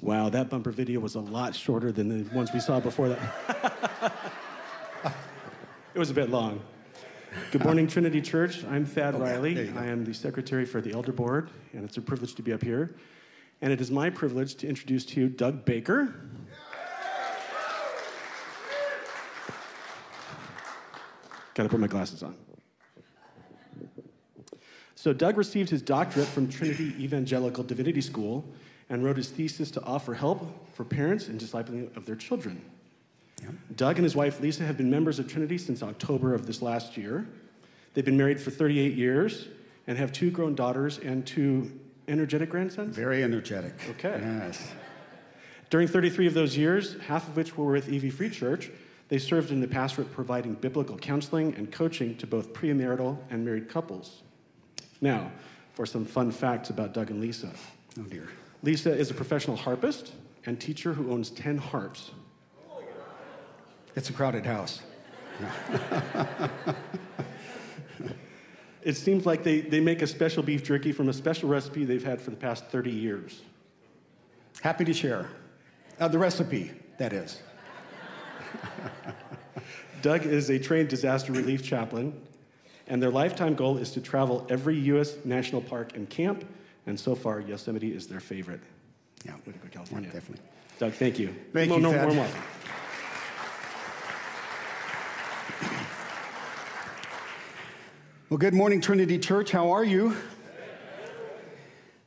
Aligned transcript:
Wow, 0.00 0.28
that 0.30 0.50
bumper 0.50 0.70
video 0.70 1.00
was 1.00 1.14
a 1.14 1.20
lot 1.20 1.54
shorter 1.54 1.92
than 1.92 2.24
the 2.24 2.34
ones 2.34 2.50
we 2.52 2.60
saw 2.60 2.80
before 2.80 3.08
that. 3.08 4.12
it 5.94 5.98
was 5.98 6.10
a 6.10 6.14
bit 6.14 6.30
long. 6.30 6.60
Good 7.50 7.64
morning, 7.64 7.86
Trinity 7.86 8.20
Church. 8.20 8.64
I'm 8.64 8.84
Thad 8.84 9.14
Okay, 9.14 9.24
Riley. 9.24 9.54
there 9.54 9.64
you 9.64 9.70
go. 9.70 9.80
I 9.80 9.86
am 9.86 10.04
the 10.04 10.12
secretary 10.12 10.64
for 10.64 10.80
the 10.80 10.92
Elder 10.92 11.12
Board, 11.12 11.50
and 11.72 11.84
it's 11.84 11.96
a 11.96 12.00
privilege 12.02 12.34
to 12.34 12.42
be 12.42 12.52
up 12.52 12.62
here. 12.62 12.94
And 13.60 13.72
it 13.72 13.80
is 13.80 13.90
my 13.90 14.10
privilege 14.10 14.56
to 14.56 14.68
introduce 14.68 15.04
to 15.06 15.20
you 15.20 15.28
Doug 15.28 15.64
Baker. 15.64 16.14
Got 21.54 21.62
to 21.64 21.68
put 21.68 21.80
my 21.80 21.86
glasses 21.86 22.22
on. 22.22 22.34
So, 24.94 25.12
Doug 25.12 25.36
received 25.36 25.70
his 25.70 25.82
doctorate 25.82 26.28
from 26.28 26.48
Trinity 26.48 26.94
Evangelical 26.98 27.64
Divinity 27.64 28.00
School 28.00 28.44
and 28.92 29.02
wrote 29.02 29.16
his 29.16 29.30
thesis 29.30 29.70
to 29.70 29.82
offer 29.84 30.12
help 30.12 30.68
for 30.74 30.84
parents 30.84 31.28
in 31.28 31.38
discipling 31.38 31.96
of 31.96 32.04
their 32.04 32.14
children. 32.14 32.60
Doug 33.74 33.96
and 33.96 34.04
his 34.04 34.14
wife 34.14 34.38
Lisa 34.38 34.64
have 34.64 34.76
been 34.76 34.90
members 34.90 35.18
of 35.18 35.26
Trinity 35.26 35.56
since 35.56 35.82
October 35.82 36.34
of 36.34 36.46
this 36.46 36.60
last 36.60 36.98
year. 36.98 37.26
They've 37.94 38.04
been 38.04 38.18
married 38.18 38.38
for 38.38 38.50
38 38.50 38.92
years 38.92 39.48
and 39.86 39.96
have 39.96 40.12
two 40.12 40.30
grown 40.30 40.54
daughters 40.54 40.98
and 40.98 41.26
two 41.26 41.72
energetic 42.06 42.50
grandsons. 42.50 42.94
Very 42.94 43.24
energetic. 43.24 43.72
Okay. 43.92 44.20
Yes. 44.20 44.70
During 45.70 45.88
33 45.88 46.26
of 46.26 46.34
those 46.34 46.54
years, 46.54 47.00
half 47.00 47.26
of 47.26 47.34
which 47.34 47.56
were 47.56 47.72
with 47.72 47.90
EV 47.90 48.12
Free 48.12 48.28
Church, 48.28 48.70
they 49.08 49.18
served 49.18 49.50
in 49.50 49.60
the 49.62 49.68
pastorate 49.68 50.12
providing 50.12 50.52
biblical 50.52 50.98
counseling 50.98 51.54
and 51.54 51.72
coaching 51.72 52.14
to 52.18 52.26
both 52.26 52.52
premarital 52.52 53.16
and 53.30 53.42
married 53.42 53.70
couples. 53.70 54.20
Now, 55.00 55.32
for 55.72 55.86
some 55.86 56.04
fun 56.04 56.30
facts 56.30 56.68
about 56.68 56.92
Doug 56.92 57.10
and 57.10 57.22
Lisa. 57.22 57.50
Oh 57.98 58.02
dear. 58.02 58.28
Lisa 58.62 58.92
is 58.92 59.10
a 59.10 59.14
professional 59.14 59.56
harpist 59.56 60.12
and 60.46 60.60
teacher 60.60 60.92
who 60.92 61.12
owns 61.12 61.30
10 61.30 61.58
harps. 61.58 62.10
It's 63.94 64.08
a 64.10 64.12
crowded 64.12 64.46
house. 64.46 64.82
It 68.82 68.96
seems 68.96 69.26
like 69.26 69.44
they, 69.44 69.60
they 69.60 69.80
make 69.80 70.02
a 70.02 70.06
special 70.06 70.42
beef 70.42 70.64
jerky 70.64 70.90
from 70.90 71.08
a 71.08 71.12
special 71.12 71.48
recipe 71.48 71.84
they've 71.84 72.04
had 72.04 72.20
for 72.20 72.30
the 72.30 72.36
past 72.36 72.66
30 72.66 72.90
years. 72.90 73.42
Happy 74.60 74.84
to 74.84 74.92
share. 74.92 75.30
Uh, 76.00 76.08
the 76.08 76.18
recipe, 76.18 76.72
that 76.98 77.12
is. 77.12 77.42
Doug 80.02 80.26
is 80.26 80.50
a 80.50 80.58
trained 80.58 80.88
disaster 80.88 81.32
relief 81.32 81.62
chaplain, 81.62 82.20
and 82.88 83.00
their 83.00 83.10
lifetime 83.10 83.54
goal 83.54 83.78
is 83.78 83.92
to 83.92 84.00
travel 84.00 84.44
every 84.50 84.76
U.S. 84.76 85.14
national 85.24 85.60
park 85.60 85.94
and 85.94 86.10
camp, 86.10 86.44
and 86.86 86.98
so 86.98 87.14
far, 87.14 87.40
Yosemite 87.40 87.92
is 87.92 88.06
their 88.06 88.20
favorite. 88.20 88.60
Yeah. 89.24 89.34
Way 89.46 89.52
to 89.52 89.58
go, 89.58 89.68
California. 89.70 90.08
Yeah, 90.08 90.20
definitely. 90.20 90.44
Doug, 90.78 90.92
thank 90.94 91.18
you. 91.18 91.34
Thank 91.52 91.70
you, 91.70 91.80
no, 91.80 91.92
Thad. 91.92 92.30
Well, 98.28 98.38
good 98.38 98.54
morning, 98.54 98.80
Trinity 98.80 99.18
Church. 99.18 99.50
How 99.50 99.72
are 99.72 99.84
you? 99.84 100.16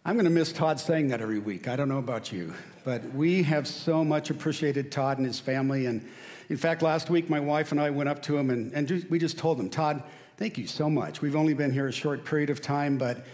I'm 0.07 0.15
going 0.15 0.25
to 0.25 0.31
miss 0.31 0.51
Todd 0.51 0.79
saying 0.79 1.07
that 1.07 1.21
every 1.21 1.39
week. 1.39 1.67
I 1.67 1.75
don't 1.75 1.89
know 1.89 1.97
about 1.97 2.31
you, 2.31 2.53
but 2.83 3.03
we 3.13 3.43
have 3.43 3.67
so 3.67 4.03
much 4.03 4.29
appreciated 4.29 4.91
Todd 4.91 5.17
and 5.17 5.25
his 5.25 5.39
family. 5.39 5.87
And 5.87 6.07
in 6.49 6.57
fact, 6.57 6.81
last 6.81 7.09
week, 7.09 7.29
my 7.29 7.39
wife 7.39 7.71
and 7.71 7.81
I 7.81 7.89
went 7.89 8.07
up 8.07 8.21
to 8.23 8.37
him 8.37 8.49
and, 8.49 8.71
and 8.73 9.05
we 9.09 9.17
just 9.17 9.37
told 9.37 9.59
him, 9.59 9.69
Todd, 9.69 10.03
thank 10.37 10.59
you 10.59 10.67
so 10.67 10.89
much. 10.89 11.21
We've 11.21 11.35
only 11.35 11.55
been 11.55 11.71
here 11.71 11.87
a 11.87 11.91
short 11.91 12.23
period 12.23 12.51
of 12.51 12.61
time, 12.61 12.99
but 12.99 13.25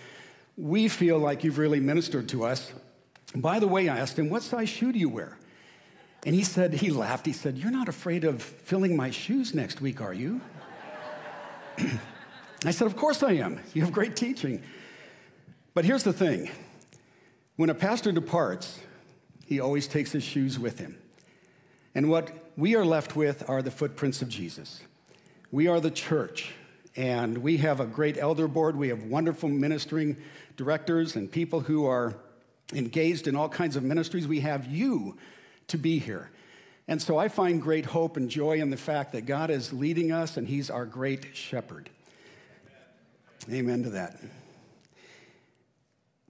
we 0.58 0.88
feel 0.88 1.18
like 1.18 1.44
you've 1.44 1.58
really 1.58 1.80
ministered 1.80 2.30
to 2.30 2.46
us. 2.46 2.72
By 3.36 3.60
the 3.60 3.68
way, 3.68 3.90
I 3.90 3.98
asked 3.98 4.20
him, 4.20 4.30
What 4.30 4.44
size 4.44 4.70
shoe 4.70 4.92
do 4.92 5.00
you 5.00 5.10
wear? 5.10 5.38
And 6.26 6.36
he 6.36 6.44
said, 6.44 6.74
He 6.74 6.92
laughed. 6.92 7.26
He 7.26 7.34
said, 7.34 7.58
You're 7.58 7.72
not 7.72 7.88
afraid 7.88 8.24
of 8.24 8.42
filling 8.42 8.96
my 8.96 9.12
shoes 9.12 9.56
next 9.56 9.82
week, 9.82 10.02
are 10.02 10.14
you? 10.14 10.42
I 12.66 12.72
said, 12.72 12.88
Of 12.88 12.96
course 12.96 13.24
I 13.24 13.34
am. 13.34 13.60
You 13.74 13.82
have 13.84 13.92
great 13.92 14.16
teaching. 14.16 14.62
But 15.74 15.86
here's 15.86 16.04
the 16.04 16.14
thing 16.14 16.52
when 17.56 17.70
a 17.70 17.76
pastor 17.76 18.12
departs, 18.12 18.80
he 19.46 19.60
always 19.60 19.88
takes 19.88 20.12
his 20.12 20.24
shoes 20.24 20.60
with 20.60 20.80
him. 20.80 20.98
And 21.94 22.10
what 22.10 22.32
we 22.58 22.76
are 22.76 22.86
left 22.86 23.16
with 23.16 23.48
are 23.50 23.62
the 23.62 23.72
footprints 23.72 24.22
of 24.22 24.30
Jesus. 24.30 24.82
We 25.52 25.68
are 25.68 25.80
the 25.80 25.92
church, 25.92 26.54
and 26.96 27.38
we 27.38 27.58
have 27.58 27.80
a 27.80 27.86
great 27.86 28.18
elder 28.18 28.48
board. 28.48 28.76
We 28.76 28.90
have 28.90 29.04
wonderful 29.04 29.50
ministering 29.50 30.18
directors 30.58 31.16
and 31.16 31.32
people 31.32 31.62
who 31.62 31.86
are 31.86 32.16
engaged 32.74 33.28
in 33.28 33.36
all 33.36 33.50
kinds 33.50 33.76
of 33.76 33.84
ministries. 33.84 34.28
We 34.28 34.42
have 34.42 34.68
you 34.68 35.18
to 35.68 35.78
be 35.78 36.00
here. 36.00 36.32
And 36.88 37.02
so 37.02 37.18
I 37.18 37.30
find 37.30 37.62
great 37.62 37.86
hope 37.86 38.18
and 38.18 38.30
joy 38.30 38.60
in 38.60 38.70
the 38.70 38.78
fact 38.78 39.14
that 39.14 39.26
God 39.26 39.50
is 39.50 39.72
leading 39.72 40.12
us 40.12 40.36
and 40.36 40.48
He's 40.48 40.70
our 40.70 40.86
great 40.86 41.36
shepherd. 41.36 41.90
Amen 43.50 43.84
to 43.84 43.92
that. 43.92 44.20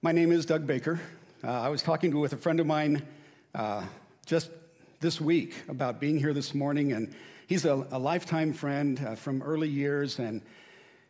My 0.02 0.12
name 0.12 0.32
is 0.32 0.46
Doug 0.46 0.68
Baker. 0.68 1.00
Uh, 1.44 1.50
I 1.50 1.70
was 1.70 1.82
talking 1.82 2.18
with 2.20 2.34
a 2.34 2.38
friend 2.38 2.60
of 2.60 2.68
mine 2.68 3.06
uh, 3.56 3.84
just 4.26 4.52
this 5.00 5.20
week 5.20 5.56
about 5.68 6.00
being 6.00 6.20
here 6.20 6.34
this 6.34 6.54
morning, 6.54 6.94
and 6.94 7.14
he's 7.52 7.66
a, 7.66 7.86
a 7.92 8.00
lifetime 8.00 8.54
friend 8.54 9.06
uh, 9.06 9.14
from 9.14 9.42
early 9.42 9.68
years. 9.68 10.20
And 10.20 10.42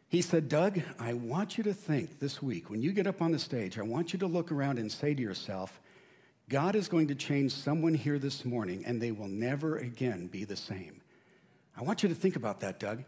he 0.09 0.23
said, 0.23 0.49
Doug, 0.49 0.81
I 0.97 1.13
want 1.13 1.55
you 1.55 1.63
to 1.65 1.73
think 1.73 2.17
this 2.17 2.41
week, 2.41 2.67
when 2.67 2.81
you 2.81 2.93
get 2.93 3.05
up 3.05 3.21
on 3.21 3.31
the 3.31 3.37
stage, 3.37 3.77
I 3.77 3.83
want 3.83 4.11
you 4.11 4.17
to 4.17 4.25
look 4.25 4.51
around 4.51 4.79
and 4.79 4.91
say 4.91 5.13
to 5.13 5.21
yourself, 5.21 5.79
God 6.49 6.75
is 6.75 6.87
going 6.87 7.09
to 7.09 7.15
change 7.15 7.51
someone 7.51 7.93
here 7.93 8.17
this 8.17 8.43
morning, 8.43 8.83
and 8.87 8.99
they 8.99 9.11
will 9.11 9.27
never 9.27 9.77
again 9.77 10.25
be 10.25 10.43
the 10.43 10.55
same. 10.55 11.01
I 11.77 11.83
want 11.83 12.01
you 12.01 12.09
to 12.09 12.15
think 12.15 12.35
about 12.35 12.61
that, 12.61 12.79
Doug. 12.79 13.03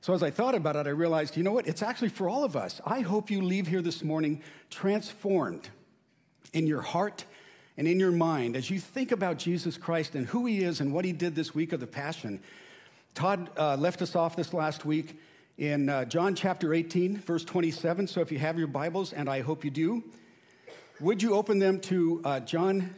So, 0.00 0.14
as 0.14 0.22
I 0.22 0.30
thought 0.30 0.54
about 0.54 0.76
it, 0.76 0.86
I 0.86 0.90
realized, 0.90 1.36
you 1.36 1.42
know 1.42 1.50
what? 1.50 1.66
It's 1.66 1.82
actually 1.82 2.10
for 2.10 2.28
all 2.28 2.44
of 2.44 2.54
us. 2.54 2.80
I 2.86 3.00
hope 3.00 3.28
you 3.28 3.42
leave 3.42 3.66
here 3.66 3.82
this 3.82 4.04
morning 4.04 4.40
transformed 4.70 5.68
in 6.52 6.68
your 6.68 6.82
heart 6.82 7.24
and 7.76 7.88
in 7.88 7.98
your 7.98 8.12
mind 8.12 8.54
as 8.54 8.70
you 8.70 8.78
think 8.78 9.10
about 9.10 9.36
Jesus 9.36 9.76
Christ 9.76 10.14
and 10.14 10.28
who 10.28 10.46
he 10.46 10.62
is 10.62 10.80
and 10.80 10.92
what 10.92 11.04
he 11.04 11.10
did 11.12 11.34
this 11.34 11.52
week 11.56 11.72
of 11.72 11.80
the 11.80 11.86
Passion. 11.88 12.40
Todd 13.18 13.50
uh, 13.58 13.74
left 13.74 14.00
us 14.00 14.14
off 14.14 14.36
this 14.36 14.54
last 14.54 14.84
week 14.84 15.18
in 15.56 15.88
uh, 15.88 16.04
John 16.04 16.36
chapter 16.36 16.72
18, 16.72 17.16
verse 17.16 17.42
27. 17.44 18.06
So, 18.06 18.20
if 18.20 18.30
you 18.30 18.38
have 18.38 18.56
your 18.56 18.68
Bibles, 18.68 19.12
and 19.12 19.28
I 19.28 19.40
hope 19.40 19.64
you 19.64 19.72
do, 19.72 20.04
would 21.00 21.20
you 21.20 21.34
open 21.34 21.58
them 21.58 21.80
to 21.80 22.22
uh, 22.24 22.38
John 22.38 22.94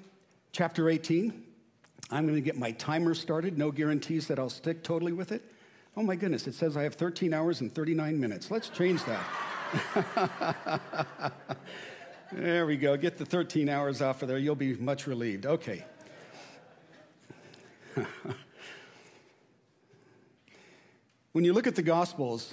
chapter 0.52 0.90
18? 0.90 1.42
I'm 2.10 2.26
going 2.26 2.34
to 2.34 2.42
get 2.42 2.58
my 2.58 2.72
timer 2.72 3.14
started. 3.14 3.56
No 3.56 3.70
guarantees 3.70 4.26
that 4.26 4.38
I'll 4.38 4.50
stick 4.50 4.84
totally 4.84 5.12
with 5.12 5.32
it. 5.32 5.42
Oh 5.96 6.02
my 6.02 6.16
goodness, 6.16 6.46
it 6.46 6.52
says 6.52 6.76
I 6.76 6.82
have 6.82 6.96
13 6.96 7.32
hours 7.32 7.62
and 7.62 7.74
39 7.74 8.20
minutes. 8.20 8.50
Let's 8.50 8.68
change 8.68 9.00
that. 9.04 9.24
there 12.32 12.66
we 12.66 12.76
go. 12.76 12.94
Get 12.98 13.16
the 13.16 13.24
13 13.24 13.70
hours 13.70 14.02
off 14.02 14.20
of 14.20 14.28
there. 14.28 14.36
You'll 14.36 14.54
be 14.54 14.74
much 14.74 15.06
relieved. 15.06 15.46
Okay. 15.46 15.82
when 21.32 21.44
you 21.44 21.52
look 21.52 21.66
at 21.66 21.76
the 21.76 21.82
Gospels, 21.82 22.52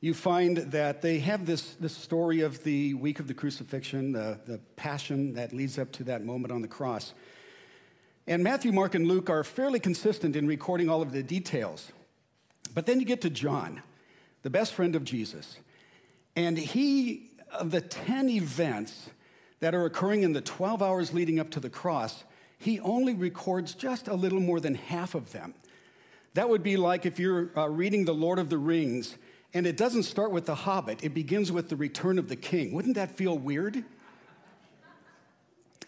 you 0.00 0.12
find 0.12 0.58
that 0.58 1.00
they 1.00 1.18
have 1.20 1.46
this, 1.46 1.74
this 1.74 1.96
story 1.96 2.42
of 2.42 2.62
the 2.62 2.94
week 2.94 3.20
of 3.20 3.26
the 3.26 3.34
crucifixion, 3.34 4.12
the, 4.12 4.38
the 4.46 4.58
passion 4.76 5.32
that 5.34 5.52
leads 5.52 5.78
up 5.78 5.90
to 5.92 6.04
that 6.04 6.24
moment 6.24 6.52
on 6.52 6.60
the 6.60 6.68
cross. 6.68 7.14
And 8.26 8.44
Matthew, 8.44 8.70
Mark, 8.70 8.94
and 8.94 9.08
Luke 9.08 9.30
are 9.30 9.42
fairly 9.42 9.80
consistent 9.80 10.36
in 10.36 10.46
recording 10.46 10.90
all 10.90 11.00
of 11.00 11.12
the 11.12 11.22
details. 11.22 11.90
But 12.74 12.84
then 12.84 13.00
you 13.00 13.06
get 13.06 13.22
to 13.22 13.30
John, 13.30 13.82
the 14.42 14.50
best 14.50 14.74
friend 14.74 14.94
of 14.94 15.02
Jesus. 15.02 15.56
And 16.36 16.58
he, 16.58 17.30
of 17.50 17.70
the 17.70 17.80
10 17.80 18.28
events 18.28 19.08
that 19.60 19.74
are 19.74 19.86
occurring 19.86 20.22
in 20.22 20.34
the 20.34 20.42
12 20.42 20.82
hours 20.82 21.14
leading 21.14 21.40
up 21.40 21.50
to 21.52 21.60
the 21.60 21.70
cross, 21.70 22.24
he 22.58 22.78
only 22.80 23.14
records 23.14 23.72
just 23.74 24.06
a 24.06 24.14
little 24.14 24.40
more 24.40 24.60
than 24.60 24.74
half 24.74 25.14
of 25.14 25.32
them. 25.32 25.54
That 26.34 26.48
would 26.48 26.62
be 26.62 26.76
like 26.76 27.06
if 27.06 27.18
you're 27.18 27.50
uh, 27.56 27.68
reading 27.68 28.04
The 28.04 28.14
Lord 28.14 28.38
of 28.38 28.48
the 28.50 28.58
Rings 28.58 29.16
and 29.54 29.66
it 29.66 29.76
doesn't 29.76 30.02
start 30.02 30.30
with 30.30 30.46
The 30.46 30.54
Hobbit, 30.54 31.02
it 31.02 31.14
begins 31.14 31.50
with 31.50 31.68
the 31.68 31.76
return 31.76 32.18
of 32.18 32.28
the 32.28 32.36
king. 32.36 32.72
Wouldn't 32.72 32.96
that 32.96 33.16
feel 33.16 33.36
weird? 33.36 33.82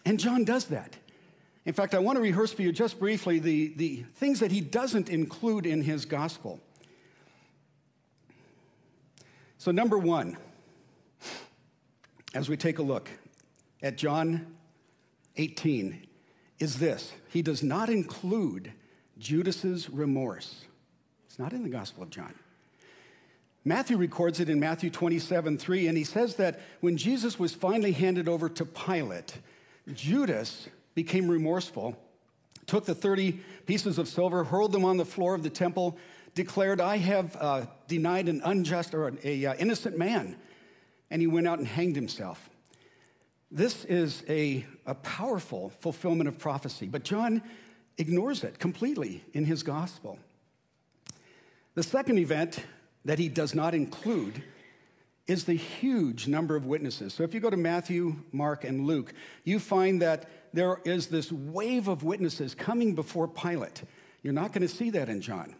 And 0.05 0.19
John 0.19 0.43
does 0.43 0.65
that. 0.65 0.95
In 1.65 1.73
fact, 1.73 1.93
I 1.93 1.99
want 1.99 2.15
to 2.15 2.21
rehearse 2.21 2.51
for 2.51 2.63
you 2.63 2.71
just 2.71 2.99
briefly 2.99 3.37
the, 3.37 3.73
the 3.75 4.03
things 4.15 4.39
that 4.39 4.51
he 4.51 4.61
doesn't 4.61 5.09
include 5.09 5.67
in 5.67 5.83
his 5.83 6.05
gospel. 6.05 6.59
So, 9.59 9.69
number 9.69 9.97
one, 9.99 10.37
as 12.33 12.49
we 12.49 12.57
take 12.57 12.79
a 12.79 12.81
look 12.81 13.09
at 13.83 13.95
John 13.95 14.55
18, 15.37 16.07
is 16.57 16.79
this 16.79 17.13
he 17.29 17.43
does 17.43 17.61
not 17.61 17.89
include 17.89 18.73
Judas's 19.21 19.89
remorse. 19.89 20.65
It's 21.27 21.37
not 21.37 21.53
in 21.53 21.63
the 21.63 21.69
Gospel 21.69 22.03
of 22.03 22.09
John. 22.09 22.33
Matthew 23.63 23.95
records 23.95 24.39
it 24.39 24.49
in 24.49 24.59
Matthew 24.59 24.89
27 24.89 25.59
3, 25.59 25.87
and 25.87 25.97
he 25.97 26.03
says 26.03 26.35
that 26.37 26.59
when 26.81 26.97
Jesus 26.97 27.37
was 27.37 27.53
finally 27.53 27.91
handed 27.91 28.27
over 28.27 28.49
to 28.49 28.65
Pilate, 28.65 29.35
Judas 29.93 30.67
became 30.95 31.29
remorseful, 31.29 31.95
took 32.65 32.85
the 32.85 32.95
30 32.95 33.39
pieces 33.67 33.99
of 33.99 34.07
silver, 34.07 34.43
hurled 34.43 34.71
them 34.71 34.83
on 34.83 34.97
the 34.97 35.05
floor 35.05 35.35
of 35.35 35.43
the 35.43 35.49
temple, 35.49 35.97
declared, 36.33 36.81
I 36.81 36.97
have 36.97 37.37
uh, 37.39 37.65
denied 37.87 38.27
an 38.27 38.41
unjust 38.43 38.95
or 38.95 39.07
an 39.07 39.19
a, 39.23 39.45
uh, 39.45 39.53
innocent 39.55 39.97
man. 39.97 40.35
And 41.11 41.21
he 41.21 41.27
went 41.27 41.47
out 41.47 41.59
and 41.59 41.67
hanged 41.67 41.95
himself. 41.95 42.49
This 43.51 43.85
is 43.85 44.23
a, 44.29 44.65
a 44.85 44.95
powerful 44.95 45.69
fulfillment 45.81 46.29
of 46.29 46.39
prophecy, 46.39 46.87
but 46.87 47.03
John 47.03 47.43
ignores 47.97 48.43
it 48.43 48.59
completely 48.59 49.23
in 49.33 49.45
his 49.45 49.63
gospel. 49.63 50.17
The 51.75 51.83
second 51.83 52.17
event 52.17 52.63
that 53.05 53.19
he 53.19 53.29
does 53.29 53.55
not 53.55 53.73
include 53.73 54.43
is 55.27 55.45
the 55.45 55.53
huge 55.53 56.27
number 56.27 56.55
of 56.55 56.65
witnesses. 56.65 57.13
So 57.13 57.23
if 57.23 57.33
you 57.33 57.39
go 57.39 57.49
to 57.49 57.57
Matthew, 57.57 58.17
Mark, 58.31 58.63
and 58.63 58.85
Luke, 58.85 59.13
you 59.43 59.59
find 59.59 60.01
that 60.01 60.29
there 60.53 60.81
is 60.83 61.07
this 61.07 61.31
wave 61.31 61.87
of 61.87 62.03
witnesses 62.03 62.53
coming 62.53 62.95
before 62.95 63.27
Pilate. 63.27 63.83
You're 64.23 64.33
not 64.33 64.51
going 64.51 64.67
to 64.67 64.73
see 64.73 64.89
that 64.91 65.07
in 65.07 65.21
John. 65.21 65.55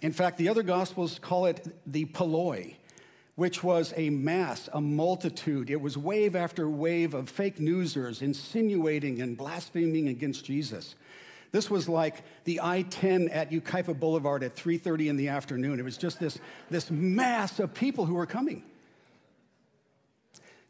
In 0.00 0.12
fact, 0.12 0.38
the 0.38 0.48
other 0.48 0.62
gospels 0.62 1.18
call 1.18 1.46
it 1.46 1.66
the 1.86 2.06
polloi, 2.06 2.76
which 3.38 3.62
was 3.62 3.94
a 3.96 4.10
mass, 4.10 4.68
a 4.72 4.80
multitude. 4.80 5.70
It 5.70 5.80
was 5.80 5.96
wave 5.96 6.34
after 6.34 6.68
wave 6.68 7.14
of 7.14 7.28
fake 7.28 7.60
newsers 7.60 8.20
insinuating 8.20 9.22
and 9.22 9.36
blaspheming 9.36 10.08
against 10.08 10.44
Jesus. 10.44 10.96
This 11.52 11.70
was 11.70 11.88
like 11.88 12.24
the 12.42 12.58
I-10 12.60 13.28
at 13.32 13.52
Yucaipa 13.52 13.96
Boulevard 13.96 14.42
at 14.42 14.56
3:30 14.56 15.08
in 15.08 15.16
the 15.16 15.28
afternoon. 15.28 15.78
It 15.78 15.84
was 15.84 15.96
just 15.96 16.18
this, 16.18 16.40
this 16.68 16.90
mass 16.90 17.60
of 17.60 17.74
people 17.74 18.06
who 18.06 18.14
were 18.14 18.26
coming. 18.26 18.64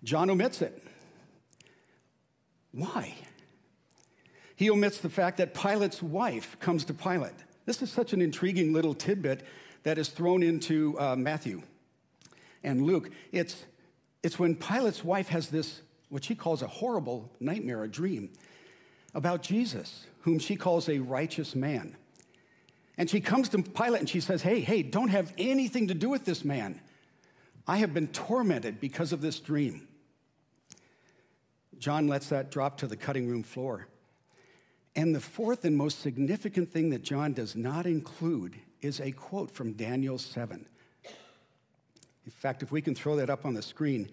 John 0.04 0.28
omits 0.28 0.60
it. 0.60 0.82
Why? 2.72 3.14
He 4.56 4.68
omits 4.68 4.98
the 4.98 5.08
fact 5.08 5.38
that 5.38 5.54
Pilate's 5.54 6.02
wife 6.02 6.60
comes 6.60 6.84
to 6.84 6.92
Pilate. 6.92 7.32
This 7.64 7.80
is 7.80 7.90
such 7.90 8.12
an 8.12 8.20
intriguing 8.20 8.74
little 8.74 8.92
tidbit 8.92 9.42
that 9.84 9.96
is 9.96 10.10
thrown 10.10 10.42
into 10.42 11.00
uh, 11.00 11.16
Matthew 11.16 11.62
and 12.62 12.82
Luke. 12.82 13.10
It's, 13.32 13.64
it's 14.22 14.38
when 14.38 14.54
Pilate's 14.54 15.04
wife 15.04 15.28
has 15.28 15.48
this, 15.48 15.82
what 16.08 16.24
she 16.24 16.34
calls 16.34 16.62
a 16.62 16.66
horrible 16.66 17.30
nightmare, 17.40 17.84
a 17.84 17.88
dream 17.88 18.30
about 19.14 19.42
Jesus, 19.42 20.06
whom 20.20 20.38
she 20.38 20.56
calls 20.56 20.88
a 20.88 20.98
righteous 20.98 21.54
man. 21.54 21.96
And 22.96 23.08
she 23.08 23.20
comes 23.20 23.48
to 23.50 23.62
Pilate 23.62 24.00
and 24.00 24.08
she 24.08 24.20
says, 24.20 24.42
Hey, 24.42 24.60
hey, 24.60 24.82
don't 24.82 25.08
have 25.08 25.32
anything 25.38 25.88
to 25.88 25.94
do 25.94 26.08
with 26.08 26.24
this 26.24 26.44
man. 26.44 26.80
I 27.66 27.78
have 27.78 27.94
been 27.94 28.08
tormented 28.08 28.80
because 28.80 29.12
of 29.12 29.20
this 29.20 29.38
dream. 29.38 29.86
John 31.78 32.08
lets 32.08 32.28
that 32.30 32.50
drop 32.50 32.78
to 32.78 32.86
the 32.86 32.96
cutting 32.96 33.28
room 33.28 33.44
floor. 33.44 33.86
And 34.96 35.14
the 35.14 35.20
fourth 35.20 35.64
and 35.64 35.76
most 35.76 36.00
significant 36.00 36.70
thing 36.70 36.90
that 36.90 37.02
John 37.02 37.32
does 37.32 37.54
not 37.54 37.86
include 37.86 38.56
is 38.80 39.00
a 39.00 39.12
quote 39.12 39.50
from 39.50 39.74
Daniel 39.74 40.18
7. 40.18 40.66
In 42.28 42.32
fact, 42.32 42.62
if 42.62 42.70
we 42.70 42.82
can 42.82 42.94
throw 42.94 43.16
that 43.16 43.30
up 43.30 43.46
on 43.46 43.54
the 43.54 43.62
screen, 43.62 44.10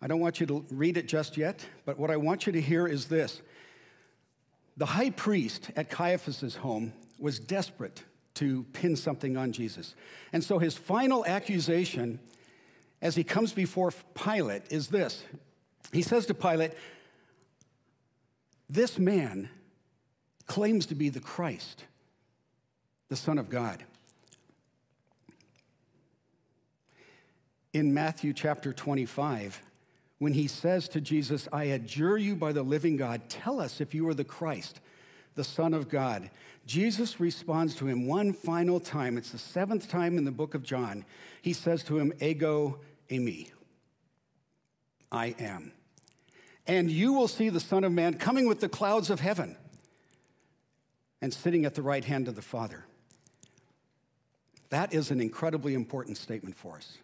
I 0.00 0.06
don't 0.06 0.20
want 0.20 0.38
you 0.38 0.46
to 0.46 0.64
read 0.70 0.96
it 0.96 1.08
just 1.08 1.36
yet, 1.36 1.66
but 1.84 1.98
what 1.98 2.12
I 2.12 2.16
want 2.16 2.46
you 2.46 2.52
to 2.52 2.60
hear 2.60 2.86
is 2.86 3.06
this. 3.06 3.42
The 4.76 4.86
high 4.86 5.10
priest 5.10 5.72
at 5.74 5.90
Caiaphas' 5.90 6.54
home 6.54 6.92
was 7.18 7.40
desperate 7.40 8.04
to 8.34 8.62
pin 8.72 8.94
something 8.94 9.36
on 9.36 9.50
Jesus. 9.50 9.96
And 10.32 10.44
so 10.44 10.60
his 10.60 10.76
final 10.76 11.26
accusation 11.26 12.20
as 13.02 13.16
he 13.16 13.24
comes 13.24 13.52
before 13.52 13.92
Pilate 14.14 14.70
is 14.70 14.86
this. 14.86 15.24
He 15.92 16.02
says 16.02 16.24
to 16.26 16.34
Pilate, 16.34 16.70
This 18.70 18.96
man 18.96 19.50
claims 20.46 20.86
to 20.86 20.94
be 20.94 21.08
the 21.08 21.18
Christ, 21.18 21.82
the 23.08 23.16
Son 23.16 23.38
of 23.38 23.50
God. 23.50 23.82
In 27.78 27.94
Matthew 27.94 28.32
chapter 28.32 28.72
25, 28.72 29.62
when 30.18 30.32
he 30.32 30.48
says 30.48 30.88
to 30.88 31.00
Jesus, 31.00 31.46
I 31.52 31.62
adjure 31.62 32.18
you 32.18 32.34
by 32.34 32.50
the 32.50 32.64
living 32.64 32.96
God, 32.96 33.28
tell 33.28 33.60
us 33.60 33.80
if 33.80 33.94
you 33.94 34.08
are 34.08 34.14
the 34.14 34.24
Christ, 34.24 34.80
the 35.36 35.44
Son 35.44 35.72
of 35.72 35.88
God. 35.88 36.28
Jesus 36.66 37.20
responds 37.20 37.76
to 37.76 37.86
him 37.86 38.08
one 38.08 38.32
final 38.32 38.80
time. 38.80 39.16
It's 39.16 39.30
the 39.30 39.38
seventh 39.38 39.88
time 39.88 40.18
in 40.18 40.24
the 40.24 40.32
book 40.32 40.54
of 40.54 40.64
John. 40.64 41.04
He 41.40 41.52
says 41.52 41.84
to 41.84 42.00
him, 42.00 42.12
Ego 42.20 42.80
eimi. 43.08 43.52
I 45.12 45.36
am. 45.38 45.70
And 46.66 46.90
you 46.90 47.12
will 47.12 47.28
see 47.28 47.48
the 47.48 47.60
Son 47.60 47.84
of 47.84 47.92
Man 47.92 48.14
coming 48.14 48.48
with 48.48 48.58
the 48.58 48.68
clouds 48.68 49.08
of 49.08 49.20
heaven 49.20 49.56
and 51.22 51.32
sitting 51.32 51.64
at 51.64 51.76
the 51.76 51.82
right 51.82 52.04
hand 52.04 52.26
of 52.26 52.34
the 52.34 52.42
Father. 52.42 52.86
That 54.70 54.92
is 54.92 55.12
an 55.12 55.20
incredibly 55.20 55.74
important 55.74 56.16
statement 56.18 56.56
for 56.56 56.74
us. 56.74 56.98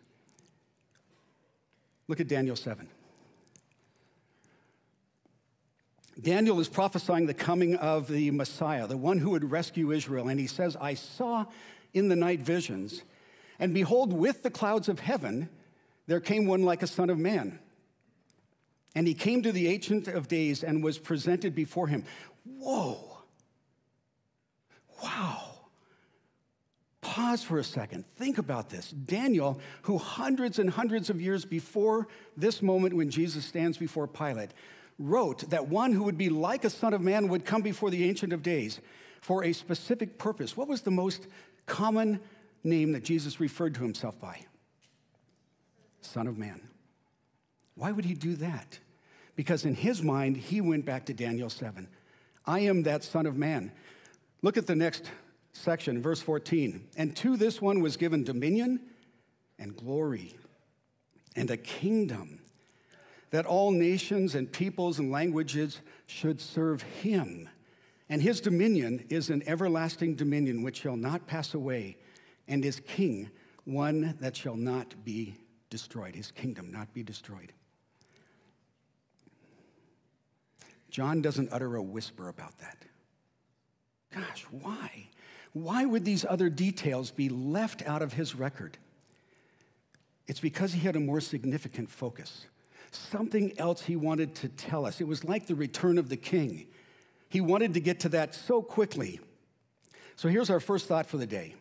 Look 2.09 2.21
at 2.21 2.29
Daniel 2.29 2.57
7. 2.57 2.89
Daniel 6.21 6.61
is 6.61 6.69
prophesying 6.69 7.27
the 7.27 7.35
coming 7.35 7.75
of 7.77 8.09
the 8.09 8.31
Messiah, 8.31 8.87
the 8.87 8.97
one 8.97 9.19
who 9.19 9.31
would 9.31 9.51
rescue 9.51 9.91
Israel. 9.91 10.29
And 10.29 10.39
he 10.39 10.47
says, 10.47 10.77
I 10.81 10.95
saw 10.95 11.47
in 11.93 12.09
the 12.09 12.17
night 12.17 12.41
visions, 12.41 13.03
and 13.59 13.75
behold, 13.75 14.13
with 14.13 14.43
the 14.43 14.51
clouds 14.51 14.89
of 14.89 15.01
heaven, 15.01 15.49
there 16.07 16.21
came 16.21 16.47
one 16.47 16.63
like 16.63 16.83
a 16.83 16.87
son 16.87 17.11
of 17.11 17.19
man. 17.19 17.59
And 18.95 19.07
he 19.07 19.15
came 19.15 19.43
to 19.43 19.53
the 19.53 19.69
Ancient 19.69 20.07
of 20.07 20.29
Days 20.29 20.63
and 20.63 20.85
was 20.85 20.99
presented 20.99 21.55
before 21.55 21.89
him. 21.89 22.05
Whoa! 22.45 23.19
Wow. 25.03 25.54
Pause 27.15 27.45
for 27.45 27.59
a 27.61 27.65
second. 27.65 28.05
Think 28.17 28.39
about 28.39 28.71
this. 28.71 28.91
Daniel, 28.91 29.61
who 29.83 29.99
hundreds 29.99 30.59
and 30.59 30.69
hundreds 30.69 31.11
of 31.11 31.21
years 31.21 31.45
before 31.45 32.09
this 32.37 32.61
moment 32.61 32.97
when 32.97 33.09
Jesus 33.09 33.45
stands 33.45 33.79
before 33.79 34.09
Pilate, 34.09 34.51
wrote 34.99 35.49
that 35.51 35.69
one 35.69 35.93
who 35.93 36.03
would 36.03 36.19
be 36.19 36.29
like 36.29 36.65
a 36.65 36.71
son 36.71 36.93
of 36.93 37.01
man 37.01 37.29
would 37.29 37.45
come 37.45 37.63
before 37.63 37.89
the 37.89 38.03
Ancient 38.03 38.33
of 38.33 38.43
Days 38.43 38.81
for 39.21 39.45
a 39.45 39.53
specific 39.53 40.19
purpose. 40.19 40.57
What 40.57 40.67
was 40.67 40.81
the 40.81 40.91
most 40.91 41.29
common 41.67 42.19
name 42.65 42.91
that 42.95 43.05
Jesus 43.05 43.39
referred 43.39 43.77
to 43.77 43.83
himself 43.83 44.21
by? 44.21 44.41
Son 46.01 46.27
of 46.27 46.37
Man. 46.37 46.61
Why 47.77 47.93
would 47.93 48.07
he 48.07 48.15
do 48.15 48.35
that? 48.35 48.81
Because 49.37 49.65
in 49.65 49.77
his 49.77 50.03
mind, 50.03 50.37
he 50.37 50.61
went 50.61 50.85
back 50.85 51.05
to 51.05 51.15
Daniel 51.15 51.49
7. 51.49 51.87
I 52.45 52.59
am 52.59 52.83
that 52.83 53.05
Son 53.05 53.25
of 53.25 53.37
Man. 53.37 53.71
Look 54.43 54.57
at 54.57 54.67
the 54.67 54.75
next 54.75 55.13
section, 55.55 56.03
verse 56.03 56.21
14. 56.21 56.89
And 56.97 57.17
to 57.17 57.37
this 57.37 57.63
one 57.63 57.81
was 57.81 57.97
given 57.97 58.25
dominion 58.25 58.81
and 59.59 59.75
glory 59.75 60.35
and 61.35 61.51
a 61.51 61.57
kingdom 61.57 62.41
that 63.31 63.47
all 63.47 63.71
nations 63.71 64.35
and 64.35 64.53
peoples 64.53 64.99
and 64.99 65.11
languages 65.11 65.81
should 66.07 66.41
serve 66.41 66.83
him. 66.83 67.49
And 68.09 68.23
his 68.23 68.41
dominion 68.41 69.07
is 69.09 69.31
an 69.31 69.43
everlasting 69.47 70.15
dominion 70.15 70.63
which 70.63 70.83
shall 70.83 70.97
not 70.97 71.27
pass 71.27 71.55
away, 71.55 71.97
and 72.47 72.63
his 72.63 72.81
king 72.81 73.31
one 73.65 74.17
that 74.21 74.37
shall 74.37 74.57
not 74.57 74.95
be 75.05 75.35
destroyed, 75.71 76.15
his 76.15 76.31
kingdom 76.31 76.71
not 76.71 76.93
be 76.93 77.03
destroyed. 77.03 77.53
John 80.91 81.23
doesn't 81.23 81.49
utter 81.51 81.75
a 81.75 81.83
whisper 81.83 82.29
about 82.29 82.57
that. 82.59 82.77
Gosh, 84.15 84.47
why? 84.51 85.09
Why 85.55 85.85
would 85.85 86.05
these 86.05 86.27
other 86.29 86.51
details 86.51 87.13
be 87.13 87.29
left 87.29 87.83
out 87.87 88.03
of 88.03 88.13
his 88.13 88.35
record? 88.35 88.77
It's 90.27 90.41
because 90.41 90.73
he 90.73 90.81
had 90.81 90.97
a 90.97 91.01
more 91.01 91.21
significant 91.21 91.91
focus, 91.91 92.47
something 92.91 93.59
else 93.59 93.83
he 93.83 93.95
wanted 93.95 94.35
to 94.37 94.49
tell 94.49 94.85
us. 94.85 95.01
It 95.01 95.07
was 95.07 95.25
like 95.25 95.47
the 95.47 95.55
return 95.55 95.97
of 95.97 96.09
the 96.09 96.17
king. 96.17 96.67
He 97.29 97.41
wanted 97.41 97.75
to 97.75 97.81
get 97.81 98.01
to 98.01 98.09
that 98.11 98.35
so 98.35 98.63
quickly. 98.63 99.21
So 100.17 100.29
here's 100.29 100.51
our 100.51 100.61
first 100.61 100.89
thought 100.89 101.07
for 101.07 101.19
the 101.19 101.27
day. 101.27 101.55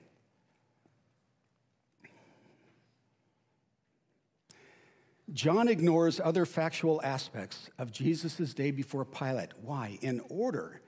John 5.31 5.67
ignores 5.67 6.19
other 6.19 6.45
factual 6.45 7.00
aspects 7.03 7.69
of 7.77 7.91
Jesus' 7.91 8.53
day 8.53 8.71
before 8.71 9.05
Pilate. 9.05 9.50
Why? 9.62 10.00
In 10.01 10.21
order 10.29 10.81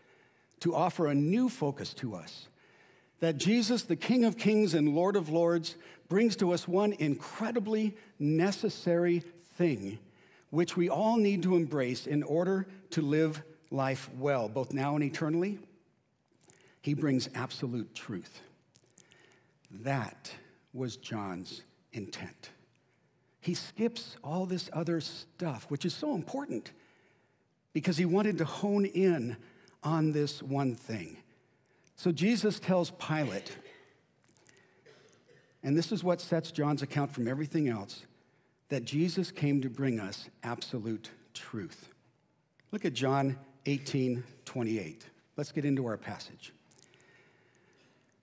to 0.62 0.75
offer 0.75 1.07
a 1.07 1.15
new 1.15 1.50
focus 1.50 1.93
to 1.95 2.15
us. 2.15 2.47
That 3.25 3.39
Jesus, 3.39 3.82
the 3.82 3.96
King 3.96 4.24
of 4.24 4.38
Kings 4.38 4.75
and 4.75 4.94
Lord 4.94 5.15
of 5.15 5.29
Lords, 5.29 5.77
brings 6.10 6.36
to 6.36 6.53
us 6.53 6.67
one 6.67 6.94
incredibly 6.94 7.98
necessary 8.20 9.24
thing, 9.55 9.98
which 10.51 10.77
we 10.77 10.89
all 10.89 11.17
need 11.17 11.41
to 11.41 11.55
embrace 11.55 12.05
in 12.05 12.22
order 12.22 12.67
to 12.91 13.01
live 13.01 13.41
life 13.72 14.12
well, 14.20 14.48
both 14.48 14.74
now 14.74 14.94
and 14.94 15.03
eternally. 15.03 15.58
He 16.84 16.94
brings 16.94 17.27
absolute 17.34 17.96
truth. 17.96 18.41
That 19.72 20.32
was 20.72 20.96
John's 20.96 21.63
intent. 21.94 22.51
He 23.41 23.55
skips 23.55 24.17
all 24.24 24.46
this 24.46 24.70
other 24.72 25.01
stuff, 25.01 25.65
which 25.70 25.84
is 25.84 25.96
so 25.96 26.13
important 26.13 26.74
because 27.74 27.98
he 27.98 28.05
wanted 28.05 28.38
to 28.38 28.46
hone 28.46 28.86
in 28.86 29.36
on 29.82 30.12
this 30.12 30.44
one 30.44 30.75
thing. 30.75 31.17
So 31.96 32.12
Jesus 32.12 32.60
tells 32.60 32.92
Pilate, 32.92 33.56
and 35.64 35.78
this 35.78 35.92
is 35.92 36.04
what 36.04 36.22
sets 36.22 36.52
John's 36.52 36.82
account 36.82 37.14
from 37.14 37.28
everything 37.28 37.68
else, 37.70 38.06
that 38.70 38.86
Jesus 38.86 39.32
came 39.32 39.62
to 39.62 39.70
bring 39.70 40.00
us 40.00 40.30
absolute 40.44 41.10
truth. 41.34 41.90
Look 42.72 42.86
at 42.86 42.94
John 42.94 43.38
18 43.66 44.24
28. 44.46 45.06
Let's 45.38 45.52
get 45.52 45.66
into 45.66 45.86
our 45.86 45.98
passage. 45.98 46.54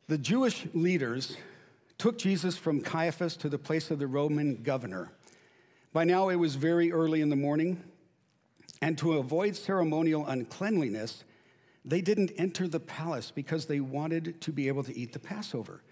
The 0.09 0.19
Jewish 0.19 0.67
leaders 0.73 1.37
took 1.99 2.19
Jesus 2.19 2.57
from 2.57 2.81
Caiaphas 2.81 3.37
to 3.39 3.49
the 3.49 3.59
place 3.59 3.91
of 3.91 3.99
the 3.99 4.07
Roman 4.07 4.63
governor. 4.63 5.11
By 5.93 6.05
now 6.05 6.29
it 6.29 6.37
was 6.37 6.57
very 6.57 6.91
early 6.91 7.21
in 7.21 7.29
the 7.29 7.37
morning, 7.37 7.83
and 8.81 8.97
to 8.99 9.15
avoid 9.15 9.57
ceremonial 9.57 10.27
uncleanliness, 10.27 11.25
they 11.85 12.01
didn't 12.01 12.33
enter 12.39 12.69
the 12.69 12.81
palace 12.81 13.33
because 13.35 13.67
they 13.67 13.81
wanted 13.81 14.41
to 14.43 14.53
be 14.53 14.69
able 14.69 14.85
to 14.85 14.97
eat 14.97 15.13
the 15.13 15.19
Passover. 15.19 15.83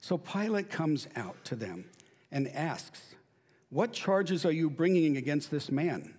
So 0.00 0.16
Pilate 0.18 0.70
comes 0.70 1.08
out 1.16 1.44
to 1.44 1.56
them 1.56 1.86
and 2.30 2.48
asks, 2.48 3.14
What 3.70 3.92
charges 3.92 4.44
are 4.44 4.52
you 4.52 4.70
bringing 4.70 5.16
against 5.16 5.50
this 5.50 5.70
man? 5.70 6.14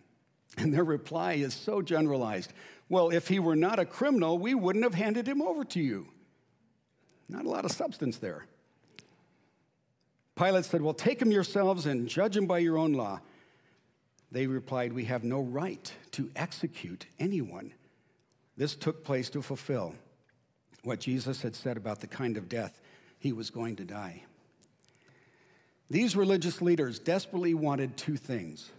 And 0.58 0.74
their 0.74 0.84
reply 0.84 1.34
is 1.34 1.54
so 1.54 1.82
generalized 1.82 2.54
Well, 2.90 3.10
if 3.10 3.28
he 3.28 3.40
were 3.40 3.56
not 3.56 3.80
a 3.80 3.86
criminal, 3.86 4.38
we 4.38 4.54
wouldn't 4.54 4.84
have 4.84 4.94
handed 4.94 5.28
him 5.28 5.42
over 5.42 5.64
to 5.66 5.82
you. 5.82 6.08
Not 7.30 7.46
a 7.46 7.50
lot 7.50 7.66
of 7.66 7.72
substance 7.72 8.18
there. 8.18 8.46
Pilate 10.36 10.66
said, 10.66 10.82
Well, 10.82 10.94
take 10.94 11.22
him 11.22 11.32
yourselves 11.32 11.86
and 11.86 12.08
judge 12.08 12.36
him 12.36 12.46
by 12.46 12.60
your 12.60 12.78
own 12.78 12.94
law. 12.94 13.22
They 14.32 14.48
replied, 14.48 14.94
We 14.94 15.06
have 15.06 15.24
no 15.24 15.40
right 15.40 15.92
to 16.12 16.30
execute 16.36 17.06
anyone. 17.20 17.74
This 18.58 18.76
took 18.76 19.04
place 19.04 19.30
to 19.32 19.42
fulfill 19.42 19.96
what 20.84 21.00
Jesus 21.00 21.42
had 21.42 21.56
said 21.56 21.78
about 21.78 22.02
the 22.02 22.08
kind 22.08 22.38
of 22.38 22.50
death 22.50 22.80
he 23.20 23.32
was 23.32 23.50
going 23.50 23.76
to 23.78 23.86
die. 23.86 24.24
These 25.90 26.16
religious 26.16 26.62
leaders 26.62 27.00
desperately 27.00 27.54
wanted 27.54 27.98
two 27.98 28.18
things. 28.18 28.72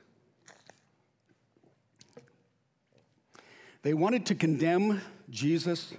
They 3.83 3.95
wanted 3.95 4.26
to 4.26 4.35
condemn 4.35 5.00
Jesus 5.31 5.93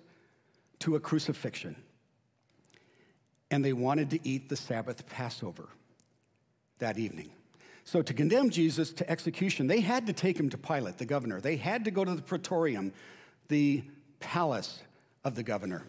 to 0.79 0.95
a 0.95 0.99
crucifixion, 0.99 1.75
and 3.51 3.63
they 3.63 3.73
wanted 3.73 4.09
to 4.09 4.19
eat 4.27 4.49
the 4.49 4.55
Sabbath 4.55 5.07
Passover 5.07 5.69
that 6.79 6.97
evening. 6.97 7.29
So, 7.83 8.01
to 8.01 8.13
condemn 8.13 8.49
Jesus 8.49 8.91
to 8.93 9.09
execution, 9.09 9.67
they 9.67 9.81
had 9.81 10.07
to 10.07 10.13
take 10.13 10.39
him 10.39 10.49
to 10.49 10.57
Pilate, 10.57 10.97
the 10.97 11.05
governor. 11.05 11.39
They 11.39 11.55
had 11.57 11.85
to 11.85 11.91
go 11.91 12.03
to 12.03 12.15
the 12.15 12.21
praetorium, 12.23 12.91
the 13.47 13.83
palace 14.19 14.81
of 15.23 15.35
the 15.35 15.43
governor. 15.43 15.85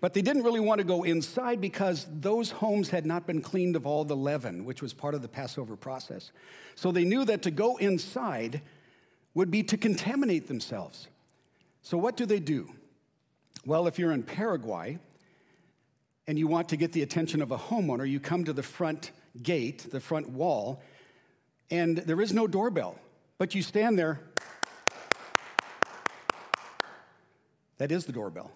But 0.00 0.12
they 0.12 0.22
didn't 0.22 0.42
really 0.42 0.60
want 0.60 0.80
to 0.80 0.84
go 0.84 1.02
inside 1.02 1.60
because 1.60 2.06
those 2.10 2.50
homes 2.50 2.90
had 2.90 3.06
not 3.06 3.26
been 3.26 3.40
cleaned 3.40 3.74
of 3.74 3.86
all 3.86 4.04
the 4.04 4.16
leaven, 4.16 4.64
which 4.64 4.82
was 4.82 4.92
part 4.92 5.14
of 5.14 5.22
the 5.22 5.28
Passover 5.28 5.76
process. 5.76 6.30
So 6.74 6.92
they 6.92 7.04
knew 7.04 7.24
that 7.24 7.42
to 7.42 7.50
go 7.50 7.76
inside 7.76 8.60
would 9.34 9.50
be 9.50 9.62
to 9.64 9.76
contaminate 9.76 10.46
themselves. 10.48 11.08
So, 11.82 11.98
what 11.98 12.16
do 12.16 12.26
they 12.26 12.40
do? 12.40 12.70
Well, 13.66 13.86
if 13.86 13.98
you're 13.98 14.12
in 14.12 14.22
Paraguay 14.22 14.98
and 16.26 16.38
you 16.38 16.46
want 16.46 16.68
to 16.70 16.76
get 16.76 16.92
the 16.92 17.02
attention 17.02 17.42
of 17.42 17.50
a 17.50 17.58
homeowner, 17.58 18.08
you 18.08 18.20
come 18.20 18.44
to 18.44 18.52
the 18.52 18.62
front 18.62 19.10
gate, 19.42 19.86
the 19.90 20.00
front 20.00 20.28
wall, 20.30 20.82
and 21.70 21.98
there 21.98 22.20
is 22.20 22.32
no 22.32 22.46
doorbell, 22.46 22.98
but 23.38 23.54
you 23.54 23.62
stand 23.62 23.98
there. 23.98 24.20
That 27.78 27.90
is 27.90 28.06
the 28.06 28.12
doorbell. 28.12 28.50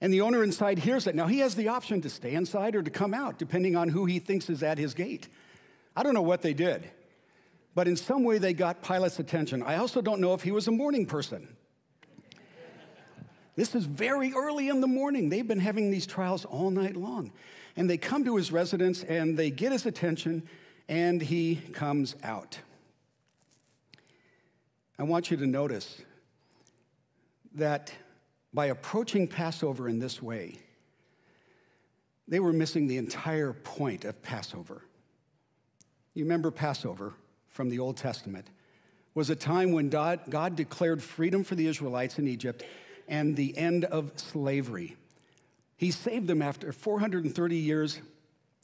And 0.00 0.12
the 0.12 0.20
owner 0.20 0.42
inside 0.42 0.80
hears 0.80 1.06
it. 1.06 1.14
Now, 1.14 1.26
he 1.26 1.38
has 1.38 1.54
the 1.54 1.68
option 1.68 2.00
to 2.00 2.10
stay 2.10 2.34
inside 2.34 2.74
or 2.74 2.82
to 2.82 2.90
come 2.90 3.14
out, 3.14 3.38
depending 3.38 3.76
on 3.76 3.88
who 3.88 4.04
he 4.04 4.18
thinks 4.18 4.50
is 4.50 4.62
at 4.62 4.78
his 4.78 4.94
gate. 4.94 5.28
I 5.94 6.02
don't 6.02 6.14
know 6.14 6.22
what 6.22 6.42
they 6.42 6.54
did, 6.54 6.90
but 7.74 7.86
in 7.86 7.96
some 7.96 8.24
way 8.24 8.38
they 8.38 8.52
got 8.52 8.82
Pilate's 8.82 9.18
attention. 9.18 9.62
I 9.62 9.76
also 9.76 10.02
don't 10.02 10.20
know 10.20 10.34
if 10.34 10.42
he 10.42 10.50
was 10.50 10.66
a 10.66 10.72
morning 10.72 11.06
person. 11.06 11.46
This 13.54 13.74
is 13.74 13.84
very 13.84 14.32
early 14.34 14.68
in 14.68 14.80
the 14.80 14.86
morning. 14.86 15.28
They've 15.28 15.46
been 15.46 15.60
having 15.60 15.90
these 15.90 16.06
trials 16.06 16.44
all 16.44 16.70
night 16.70 16.96
long. 16.96 17.32
And 17.76 17.88
they 17.88 17.98
come 17.98 18.24
to 18.24 18.36
his 18.36 18.50
residence 18.50 19.04
and 19.04 19.38
they 19.38 19.50
get 19.50 19.72
his 19.72 19.86
attention 19.86 20.48
and 20.88 21.22
he 21.22 21.56
comes 21.72 22.16
out. 22.22 22.58
I 24.98 25.04
want 25.04 25.30
you 25.30 25.36
to 25.36 25.46
notice 25.46 26.02
that 27.54 27.92
by 28.54 28.66
approaching 28.66 29.26
Passover 29.26 29.88
in 29.88 29.98
this 29.98 30.22
way, 30.22 30.58
they 32.28 32.40
were 32.40 32.52
missing 32.52 32.86
the 32.86 32.98
entire 32.98 33.52
point 33.52 34.04
of 34.04 34.22
Passover. 34.22 34.82
You 36.14 36.24
remember 36.24 36.50
Passover 36.50 37.14
from 37.48 37.68
the 37.68 37.78
Old 37.78 37.96
Testament 37.96 38.48
was 39.14 39.30
a 39.30 39.36
time 39.36 39.72
when 39.72 39.88
God, 39.88 40.20
God 40.28 40.56
declared 40.56 41.02
freedom 41.02 41.44
for 41.44 41.54
the 41.54 41.66
Israelites 41.66 42.18
in 42.18 42.26
Egypt 42.28 42.64
and 43.08 43.36
the 43.36 43.56
end 43.56 43.84
of 43.84 44.12
slavery. 44.16 44.96
He 45.76 45.90
saved 45.90 46.28
them 46.28 46.42
after 46.42 46.72
430 46.72 47.56
years 47.56 48.00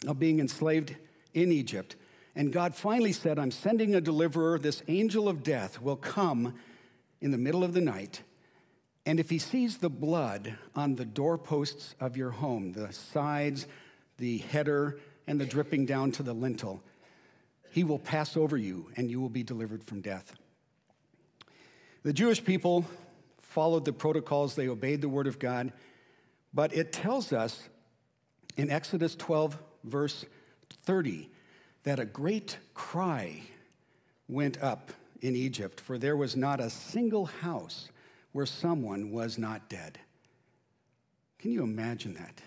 of 0.06 0.18
being 0.18 0.40
enslaved 0.40 0.94
in 1.34 1.52
Egypt. 1.52 1.96
And 2.34 2.52
God 2.52 2.74
finally 2.74 3.12
said, 3.12 3.38
I'm 3.38 3.50
sending 3.50 3.94
a 3.94 4.00
deliverer. 4.00 4.58
This 4.58 4.82
angel 4.88 5.28
of 5.28 5.42
death 5.42 5.80
will 5.82 5.96
come 5.96 6.54
in 7.20 7.30
the 7.30 7.38
middle 7.38 7.64
of 7.64 7.74
the 7.74 7.80
night. 7.80 8.22
And 9.08 9.18
if 9.18 9.30
he 9.30 9.38
sees 9.38 9.78
the 9.78 9.88
blood 9.88 10.58
on 10.76 10.96
the 10.96 11.06
doorposts 11.06 11.94
of 11.98 12.18
your 12.18 12.28
home, 12.28 12.72
the 12.72 12.92
sides, 12.92 13.66
the 14.18 14.36
header, 14.36 15.00
and 15.26 15.40
the 15.40 15.46
dripping 15.46 15.86
down 15.86 16.12
to 16.12 16.22
the 16.22 16.34
lintel, 16.34 16.82
he 17.70 17.84
will 17.84 17.98
pass 17.98 18.36
over 18.36 18.58
you 18.58 18.90
and 18.96 19.10
you 19.10 19.18
will 19.18 19.30
be 19.30 19.42
delivered 19.42 19.82
from 19.82 20.02
death. 20.02 20.34
The 22.02 22.12
Jewish 22.12 22.44
people 22.44 22.84
followed 23.40 23.86
the 23.86 23.94
protocols, 23.94 24.54
they 24.54 24.68
obeyed 24.68 25.00
the 25.00 25.08
word 25.08 25.26
of 25.26 25.38
God, 25.38 25.72
but 26.52 26.74
it 26.74 26.92
tells 26.92 27.32
us 27.32 27.66
in 28.58 28.68
Exodus 28.68 29.16
12, 29.16 29.56
verse 29.84 30.26
30, 30.82 31.30
that 31.84 31.98
a 31.98 32.04
great 32.04 32.58
cry 32.74 33.40
went 34.28 34.62
up 34.62 34.92
in 35.22 35.34
Egypt, 35.34 35.80
for 35.80 35.96
there 35.96 36.14
was 36.14 36.36
not 36.36 36.60
a 36.60 36.68
single 36.68 37.24
house 37.24 37.88
where 38.38 38.46
someone 38.46 39.10
was 39.10 39.36
not 39.36 39.68
dead. 39.68 39.98
Can 41.40 41.50
you 41.50 41.64
imagine 41.64 42.14
that? 42.14 42.40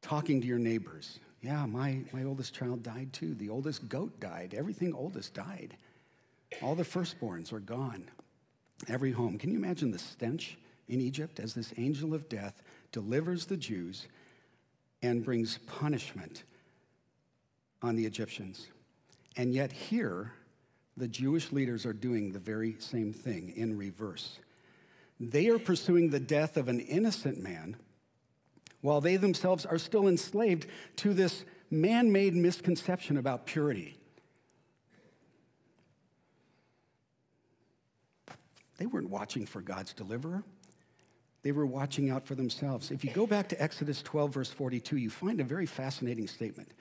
Talking 0.00 0.40
to 0.40 0.46
your 0.46 0.60
neighbors. 0.60 1.18
Yeah, 1.40 1.66
my, 1.66 1.98
my 2.12 2.22
oldest 2.22 2.54
child 2.54 2.84
died 2.84 3.12
too. 3.12 3.34
The 3.34 3.48
oldest 3.48 3.88
goat 3.88 4.20
died. 4.20 4.54
Everything 4.56 4.94
oldest 4.94 5.34
died. 5.34 5.76
All 6.62 6.76
the 6.76 6.84
firstborns 6.84 7.52
are 7.52 7.58
gone. 7.58 8.08
Every 8.86 9.10
home. 9.10 9.38
Can 9.38 9.50
you 9.50 9.58
imagine 9.58 9.90
the 9.90 9.98
stench 9.98 10.56
in 10.86 11.00
Egypt 11.00 11.40
as 11.40 11.54
this 11.54 11.74
angel 11.76 12.14
of 12.14 12.28
death 12.28 12.62
delivers 12.92 13.46
the 13.46 13.56
Jews 13.56 14.06
and 15.02 15.24
brings 15.24 15.58
punishment 15.66 16.44
on 17.82 17.96
the 17.96 18.06
Egyptians. 18.06 18.68
And 19.36 19.52
yet, 19.52 19.72
here, 19.72 20.30
the 20.96 21.08
Jewish 21.08 21.52
leaders 21.52 21.86
are 21.86 21.92
doing 21.92 22.32
the 22.32 22.38
very 22.38 22.76
same 22.78 23.12
thing 23.12 23.52
in 23.56 23.76
reverse. 23.76 24.38
They 25.18 25.48
are 25.48 25.58
pursuing 25.58 26.10
the 26.10 26.20
death 26.20 26.56
of 26.56 26.68
an 26.68 26.80
innocent 26.80 27.40
man 27.42 27.76
while 28.80 29.00
they 29.00 29.16
themselves 29.16 29.64
are 29.64 29.78
still 29.78 30.08
enslaved 30.08 30.66
to 30.96 31.14
this 31.14 31.44
man 31.70 32.12
made 32.12 32.34
misconception 32.34 33.16
about 33.16 33.46
purity. 33.46 33.96
They 38.78 38.86
weren't 38.86 39.10
watching 39.10 39.46
for 39.46 39.60
God's 39.60 39.92
deliverer. 39.92 40.42
They 41.42 41.52
were 41.52 41.66
watching 41.66 42.10
out 42.10 42.26
for 42.26 42.34
themselves. 42.34 42.90
If 42.90 43.04
you 43.04 43.12
go 43.12 43.26
back 43.26 43.48
to 43.50 43.62
Exodus 43.62 44.02
12, 44.02 44.34
verse 44.34 44.50
42, 44.50 44.96
you 44.96 45.10
find 45.10 45.40
a 45.40 45.44
very 45.44 45.66
fascinating 45.66 46.26
statement 46.26 46.72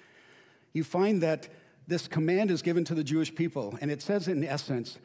you 0.73 0.83
find 0.83 1.21
that 1.21 1.49
this 1.91 2.07
command 2.07 2.49
is 2.49 2.61
given 2.61 2.85
to 2.85 2.95
the 2.95 3.03
Jewish 3.03 3.35
people, 3.35 3.77
and 3.81 3.91
it 3.91 4.01
says 4.01 4.29
in 4.29 4.45
essence, 4.45 4.97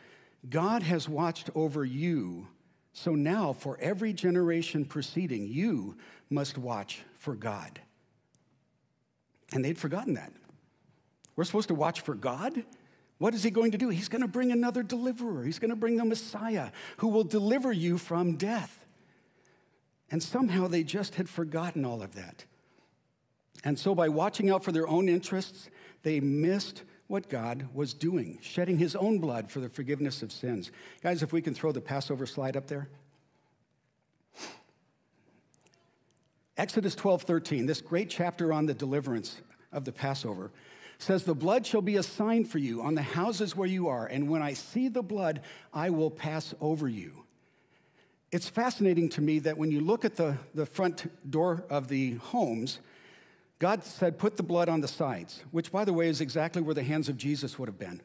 God 0.48 0.84
has 0.84 1.08
watched 1.08 1.50
over 1.56 1.84
you. 1.84 2.46
So 2.92 3.16
now, 3.16 3.52
for 3.52 3.76
every 3.80 4.12
generation 4.12 4.84
preceding, 4.84 5.48
you 5.48 5.96
must 6.30 6.56
watch 6.56 7.02
for 7.18 7.34
God. 7.34 7.80
And 9.52 9.64
they'd 9.64 9.76
forgotten 9.76 10.14
that. 10.14 10.32
We're 11.34 11.44
supposed 11.44 11.68
to 11.68 11.74
watch 11.74 12.02
for 12.02 12.14
God? 12.14 12.64
What 13.18 13.34
is 13.34 13.42
he 13.42 13.50
going 13.50 13.72
to 13.72 13.78
do? 13.78 13.88
He's 13.88 14.08
going 14.08 14.22
to 14.22 14.28
bring 14.28 14.52
another 14.52 14.84
deliverer. 14.84 15.42
He's 15.42 15.58
going 15.58 15.70
to 15.70 15.76
bring 15.76 15.96
the 15.96 16.04
Messiah 16.04 16.70
who 16.98 17.08
will 17.08 17.24
deliver 17.24 17.72
you 17.72 17.98
from 17.98 18.36
death. 18.36 18.86
And 20.10 20.22
somehow 20.22 20.68
they 20.68 20.84
just 20.84 21.16
had 21.16 21.28
forgotten 21.28 21.84
all 21.84 22.00
of 22.00 22.14
that. 22.14 22.44
And 23.64 23.76
so, 23.76 23.94
by 23.94 24.08
watching 24.08 24.50
out 24.50 24.62
for 24.62 24.70
their 24.70 24.86
own 24.86 25.08
interests, 25.08 25.68
they 26.06 26.20
missed 26.20 26.84
what 27.08 27.28
God 27.28 27.66
was 27.75 27.92
doing, 27.92 28.38
shedding 28.40 28.78
his 28.78 28.94
own 28.94 29.18
blood 29.18 29.50
for 29.50 29.58
the 29.58 29.68
forgiveness 29.68 30.22
of 30.22 30.30
sins. 30.30 30.70
Guys, 31.02 31.20
if 31.20 31.32
we 31.32 31.42
can 31.42 31.52
throw 31.52 31.72
the 31.72 31.80
Passover 31.80 32.26
slide 32.26 32.56
up 32.56 32.68
there. 32.68 32.88
Exodus 36.56 36.94
12 36.94 37.22
13, 37.22 37.66
this 37.66 37.80
great 37.80 38.08
chapter 38.08 38.52
on 38.52 38.66
the 38.66 38.72
deliverance 38.72 39.42
of 39.72 39.84
the 39.84 39.90
Passover, 39.90 40.52
says, 40.98 41.25
The 41.25 41.34
blood 41.34 41.66
shall 41.66 41.82
be 41.82 41.96
a 41.96 42.04
sign 42.04 42.44
for 42.44 42.58
you 42.58 42.82
on 42.82 42.94
the 42.94 43.02
houses 43.02 43.56
where 43.56 43.66
you 43.66 43.88
are, 43.88 44.06
and 44.06 44.30
when 44.30 44.42
I 44.42 44.52
see 44.52 44.86
the 44.86 45.02
blood, 45.02 45.40
I 45.75 45.90
will 45.90 46.12
pass 46.12 46.54
over 46.60 46.88
you. 46.88 47.25
It's 48.30 48.48
fascinating 48.48 49.08
to 49.08 49.20
me 49.20 49.40
that 49.40 49.58
when 49.58 49.72
you 49.72 49.80
look 49.80 50.04
at 50.04 50.14
the, 50.14 50.36
the 50.54 50.66
front 50.66 51.10
door 51.28 51.64
of 51.68 51.88
the 51.88 52.14
homes, 52.14 52.78
God 53.58 53.84
said, 53.84 54.18
Put 54.18 54.36
the 54.36 54.42
blood 54.42 54.68
on 54.68 54.80
the 54.80 54.88
sides, 54.88 55.42
which, 55.50 55.72
by 55.72 55.84
the 55.84 55.92
way, 55.92 56.08
is 56.08 56.20
exactly 56.20 56.62
where 56.62 56.75
the 56.75 56.82
hands 56.82 57.08
of 57.08 57.16
Jesus 57.16 57.58
would 57.58 57.68
have 57.68 57.78
been. 57.78 58.00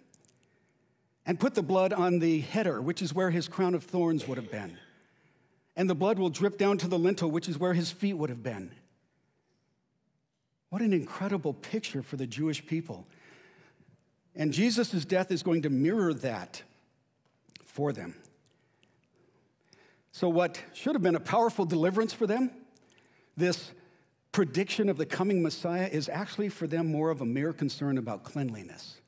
And 1.25 1.39
put 1.39 1.53
the 1.53 1.61
blood 1.61 1.93
on 1.93 2.19
the 2.19 2.39
header, 2.39 2.81
which 2.81 3.01
is 3.01 3.13
where 3.13 3.29
his 3.29 3.47
crown 3.47 3.75
of 3.75 3.83
thorns 3.83 4.27
would 4.27 4.37
have 4.37 4.51
been. 4.51 4.77
And 5.75 5.89
the 5.89 5.95
blood 5.95 6.17
will 6.17 6.29
drip 6.29 6.57
down 6.57 6.77
to 6.79 6.87
the 6.87 6.97
lintel, 6.97 7.29
which 7.29 7.47
is 7.47 7.57
where 7.57 7.73
his 7.73 7.91
feet 7.91 8.13
would 8.13 8.29
have 8.29 8.43
been. 8.43 8.71
What 10.69 10.81
an 10.81 10.93
incredible 10.93 11.53
picture 11.53 12.01
for 12.01 12.15
the 12.15 12.25
Jewish 12.25 12.65
people. 12.65 13.05
And 14.35 14.53
Jesus' 14.53 15.05
death 15.05 15.31
is 15.31 15.43
going 15.43 15.63
to 15.63 15.69
mirror 15.69 16.13
that 16.13 16.63
for 17.65 17.91
them. 17.91 18.15
So, 20.13 20.27
what 20.29 20.61
should 20.73 20.95
have 20.95 21.01
been 21.01 21.15
a 21.15 21.21
powerful 21.21 21.65
deliverance 21.65 22.13
for 22.13 22.27
them, 22.27 22.51
this 23.37 23.71
prediction 24.31 24.89
of 24.89 24.97
the 24.97 25.05
coming 25.05 25.41
Messiah, 25.41 25.89
is 25.91 26.09
actually 26.09 26.49
for 26.49 26.67
them 26.67 26.91
more 26.91 27.09
of 27.09 27.21
a 27.21 27.25
mere 27.25 27.53
concern 27.53 27.97
about 27.97 28.23
cleanliness. 28.23 29.01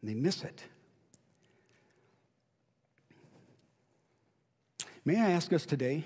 And 0.00 0.10
they 0.10 0.14
miss 0.14 0.42
it. 0.42 0.64
May 5.04 5.20
I 5.20 5.30
ask 5.30 5.52
us 5.52 5.66
today 5.66 6.04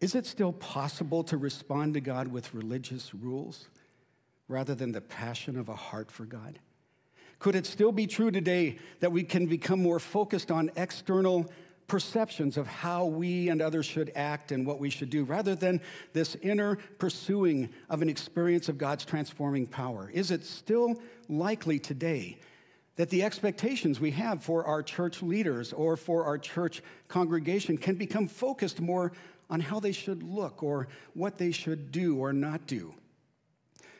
is 0.00 0.16
it 0.16 0.26
still 0.26 0.52
possible 0.52 1.22
to 1.24 1.36
respond 1.36 1.94
to 1.94 2.00
God 2.00 2.26
with 2.26 2.54
religious 2.54 3.14
rules 3.14 3.68
rather 4.48 4.74
than 4.74 4.90
the 4.90 5.00
passion 5.00 5.56
of 5.56 5.68
a 5.68 5.76
heart 5.76 6.10
for 6.10 6.24
God? 6.24 6.58
Could 7.38 7.54
it 7.54 7.66
still 7.66 7.92
be 7.92 8.08
true 8.08 8.32
today 8.32 8.78
that 8.98 9.12
we 9.12 9.22
can 9.22 9.46
become 9.46 9.80
more 9.80 10.00
focused 10.00 10.50
on 10.50 10.72
external 10.76 11.50
perceptions 11.92 12.56
of 12.56 12.66
how 12.66 13.04
we 13.04 13.50
and 13.50 13.60
others 13.60 13.84
should 13.84 14.10
act 14.14 14.50
and 14.50 14.66
what 14.66 14.80
we 14.80 14.88
should 14.88 15.10
do, 15.10 15.24
rather 15.24 15.54
than 15.54 15.78
this 16.14 16.36
inner 16.36 16.76
pursuing 16.96 17.68
of 17.90 18.00
an 18.00 18.08
experience 18.08 18.70
of 18.70 18.78
God's 18.78 19.04
transforming 19.04 19.66
power? 19.66 20.10
Is 20.10 20.30
it 20.30 20.42
still 20.46 20.98
likely 21.28 21.78
today 21.78 22.38
that 22.96 23.10
the 23.10 23.22
expectations 23.22 24.00
we 24.00 24.10
have 24.12 24.42
for 24.42 24.64
our 24.64 24.82
church 24.82 25.22
leaders 25.22 25.74
or 25.74 25.98
for 25.98 26.24
our 26.24 26.38
church 26.38 26.82
congregation 27.08 27.76
can 27.76 27.96
become 27.96 28.26
focused 28.26 28.80
more 28.80 29.12
on 29.50 29.60
how 29.60 29.78
they 29.78 29.92
should 29.92 30.22
look 30.22 30.62
or 30.62 30.88
what 31.12 31.36
they 31.36 31.52
should 31.52 31.92
do 31.92 32.16
or 32.16 32.32
not 32.32 32.66
do, 32.66 32.94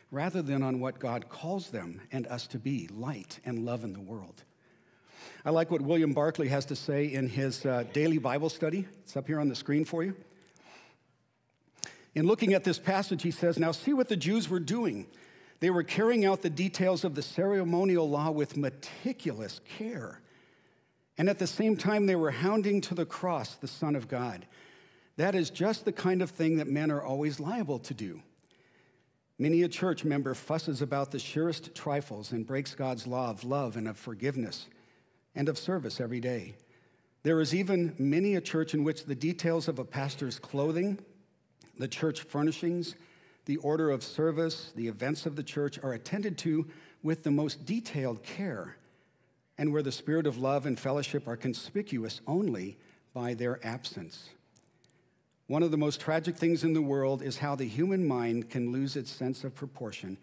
rather 0.09 0.41
than 0.41 0.63
on 0.63 0.79
what 0.79 0.97
God 0.97 1.29
calls 1.29 1.69
them 1.69 2.01
and 2.11 2.25
us 2.25 2.47
to 2.47 2.57
be 2.57 2.89
light 2.91 3.39
and 3.45 3.63
love 3.63 3.83
in 3.83 3.93
the 3.93 4.01
world? 4.01 4.43
I 5.45 5.49
like 5.49 5.71
what 5.71 5.81
William 5.81 6.13
Barclay 6.13 6.47
has 6.47 6.63
to 6.67 6.75
say 6.75 7.05
in 7.05 7.27
his 7.27 7.65
uh, 7.65 7.83
daily 7.91 8.17
Bible 8.17 8.47
study. 8.47 8.87
It's 9.03 9.17
up 9.17 9.27
here 9.27 9.41
on 9.41 9.49
the 9.49 9.55
screen 9.55 9.83
for 9.83 10.01
you. 10.01 10.15
In 12.15 12.27
looking 12.27 12.53
at 12.53 12.63
this 12.63 12.79
passage, 12.79 13.23
he 13.23 13.31
says, 13.31 13.59
Now 13.59 13.73
see 13.73 13.91
what 13.91 14.07
the 14.07 14.15
Jews 14.15 14.47
were 14.47 14.61
doing. 14.61 15.05
They 15.59 15.69
were 15.69 15.83
carrying 15.83 16.23
out 16.23 16.43
the 16.43 16.49
details 16.49 17.03
of 17.03 17.15
the 17.15 17.21
ceremonial 17.21 18.09
law 18.09 18.31
with 18.31 18.55
meticulous 18.55 19.59
care. 19.77 20.21
And 21.17 21.29
at 21.29 21.39
the 21.39 21.47
same 21.47 21.75
time, 21.75 22.05
they 22.05 22.15
were 22.15 22.31
hounding 22.31 22.79
to 22.81 22.95
the 22.95 23.05
cross 23.05 23.55
the 23.55 23.67
Son 23.67 23.97
of 23.97 24.07
God. 24.07 24.45
That 25.17 25.35
is 25.35 25.49
just 25.49 25.83
the 25.83 25.91
kind 25.91 26.21
of 26.21 26.31
thing 26.31 26.55
that 26.55 26.67
men 26.67 26.89
are 26.89 27.03
always 27.03 27.41
liable 27.41 27.79
to 27.79 27.93
do. 27.93 28.21
Many 29.37 29.61
a 29.63 29.67
church 29.67 30.05
member 30.05 30.35
fusses 30.35 30.81
about 30.81 31.11
the 31.11 31.19
surest 31.19 31.75
trifles 31.75 32.31
and 32.31 32.47
breaks 32.47 32.75
God's 32.75 33.05
law 33.05 33.29
of 33.29 33.43
love 33.43 33.75
and 33.75 33.89
of 33.89 33.97
forgiveness 33.97 34.69
and 35.35 35.49
of 35.49 35.57
service 35.57 35.99
every 35.99 36.19
day. 36.19 36.55
There 37.23 37.39
is 37.39 37.55
even 37.55 37.95
many 37.97 38.35
a 38.35 38.41
church 38.41 38.73
in 38.73 38.83
which 38.83 39.05
the 39.05 39.15
details 39.15 39.67
of 39.67 39.79
a 39.79 39.85
pastor's 39.85 40.39
clothing, 40.39 40.99
the 41.77 41.87
church 41.87 42.21
furnishings, 42.21 42.95
the 43.45 43.57
order 43.57 43.89
of 43.89 44.03
service, 44.03 44.71
the 44.75 44.87
events 44.87 45.25
of 45.25 45.35
the 45.35 45.43
church 45.43 45.79
are 45.83 45.93
attended 45.93 46.37
to 46.39 46.67
with 47.01 47.23
the 47.23 47.31
most 47.31 47.65
detailed 47.65 48.23
care, 48.23 48.77
and 49.57 49.71
where 49.71 49.83
the 49.83 49.91
spirit 49.91 50.27
of 50.27 50.37
love 50.37 50.65
and 50.65 50.79
fellowship 50.79 51.27
are 51.27 51.37
conspicuous 51.37 52.21
only 52.27 52.77
by 53.13 53.33
their 53.33 53.65
absence. 53.65 54.29
One 55.47 55.63
of 55.63 55.71
the 55.71 55.77
most 55.77 55.99
tragic 55.99 56.37
things 56.37 56.63
in 56.63 56.73
the 56.73 56.81
world 56.81 57.21
is 57.21 57.37
how 57.37 57.55
the 57.55 57.65
human 57.65 58.07
mind 58.07 58.49
can 58.49 58.71
lose 58.71 58.95
its 58.95 59.11
sense 59.11 59.43
of 59.43 59.53
proportion 59.53 60.17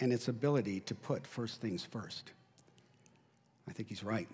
and 0.00 0.12
its 0.12 0.28
ability 0.28 0.80
to 0.80 0.94
put 0.94 1.26
first 1.26 1.60
things 1.60 1.84
first. 1.84 2.32
I 3.68 3.72
think 3.72 3.88
he's 3.88 4.02
right. 4.02 4.28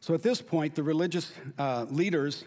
So 0.00 0.14
at 0.14 0.22
this 0.22 0.40
point, 0.40 0.74
the 0.74 0.82
religious 0.82 1.30
uh, 1.58 1.86
leaders 1.90 2.44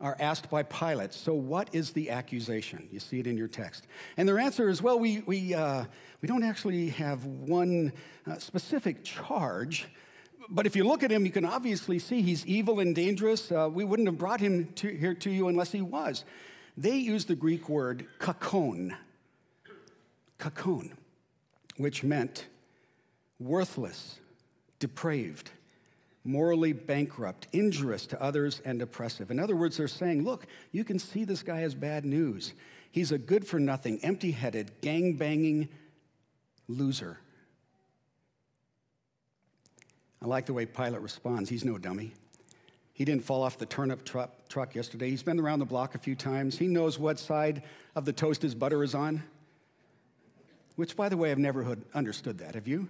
are 0.00 0.16
asked 0.18 0.50
by 0.50 0.62
Pilate, 0.62 1.12
So 1.12 1.34
what 1.34 1.68
is 1.72 1.92
the 1.92 2.10
accusation? 2.10 2.88
You 2.90 3.00
see 3.00 3.20
it 3.20 3.26
in 3.26 3.36
your 3.36 3.48
text. 3.48 3.86
And 4.16 4.28
their 4.28 4.38
answer 4.38 4.68
is, 4.68 4.82
Well, 4.82 4.98
we, 4.98 5.20
we, 5.20 5.54
uh, 5.54 5.84
we 6.20 6.26
don't 6.26 6.42
actually 6.42 6.90
have 6.90 7.24
one 7.24 7.92
uh, 8.26 8.38
specific 8.38 9.04
charge. 9.04 9.86
But 10.48 10.66
if 10.66 10.74
you 10.74 10.84
look 10.84 11.02
at 11.02 11.12
him, 11.12 11.24
you 11.24 11.30
can 11.30 11.44
obviously 11.44 11.98
see 11.98 12.22
he's 12.22 12.44
evil 12.46 12.80
and 12.80 12.94
dangerous. 12.94 13.52
Uh, 13.52 13.68
we 13.72 13.84
wouldn't 13.84 14.08
have 14.08 14.18
brought 14.18 14.40
him 14.40 14.72
to, 14.76 14.88
here 14.88 15.14
to 15.14 15.30
you 15.30 15.48
unless 15.48 15.70
he 15.70 15.82
was. 15.82 16.24
They 16.76 16.96
use 16.96 17.26
the 17.26 17.36
Greek 17.36 17.68
word 17.68 18.06
kakon, 18.18 18.96
kakon, 20.38 20.92
which 21.76 22.02
meant 22.02 22.46
worthless, 23.38 24.18
depraved, 24.78 25.50
morally 26.24 26.72
bankrupt, 26.72 27.46
injurious 27.52 28.06
to 28.06 28.22
others, 28.22 28.60
and 28.64 28.82
oppressive. 28.82 29.30
In 29.30 29.38
other 29.38 29.56
words, 29.56 29.76
they're 29.76 29.88
saying, 29.88 30.24
look, 30.24 30.46
you 30.72 30.84
can 30.84 30.98
see 30.98 31.24
this 31.24 31.42
guy 31.42 31.62
as 31.62 31.74
bad 31.74 32.04
news. 32.04 32.52
He's 32.90 33.12
a 33.12 33.18
good 33.18 33.46
for 33.46 33.58
nothing, 33.58 34.00
empty 34.02 34.32
headed, 34.32 34.72
gang 34.80 35.14
banging 35.14 35.68
loser. 36.68 37.18
I 40.22 40.26
like 40.26 40.46
the 40.46 40.52
way 40.52 40.66
Pilate 40.66 41.00
responds. 41.00 41.48
He's 41.48 41.64
no 41.64 41.78
dummy. 41.78 42.12
He 42.92 43.06
didn't 43.06 43.24
fall 43.24 43.42
off 43.42 43.56
the 43.56 43.64
turnip 43.64 44.04
truck, 44.04 44.30
truck 44.50 44.74
yesterday. 44.74 45.08
He's 45.08 45.22
been 45.22 45.40
around 45.40 45.60
the 45.60 45.64
block 45.64 45.94
a 45.94 45.98
few 45.98 46.14
times. 46.14 46.58
He 46.58 46.66
knows 46.66 46.98
what 46.98 47.18
side 47.18 47.62
of 47.96 48.04
the 48.04 48.12
toast 48.12 48.42
his 48.42 48.54
butter 48.54 48.82
is 48.82 48.94
on. 48.94 49.22
Which, 50.76 50.96
by 50.96 51.08
the 51.08 51.16
way, 51.16 51.30
I've 51.30 51.38
never 51.38 51.78
understood 51.94 52.38
that. 52.38 52.54
Have 52.54 52.68
you? 52.68 52.88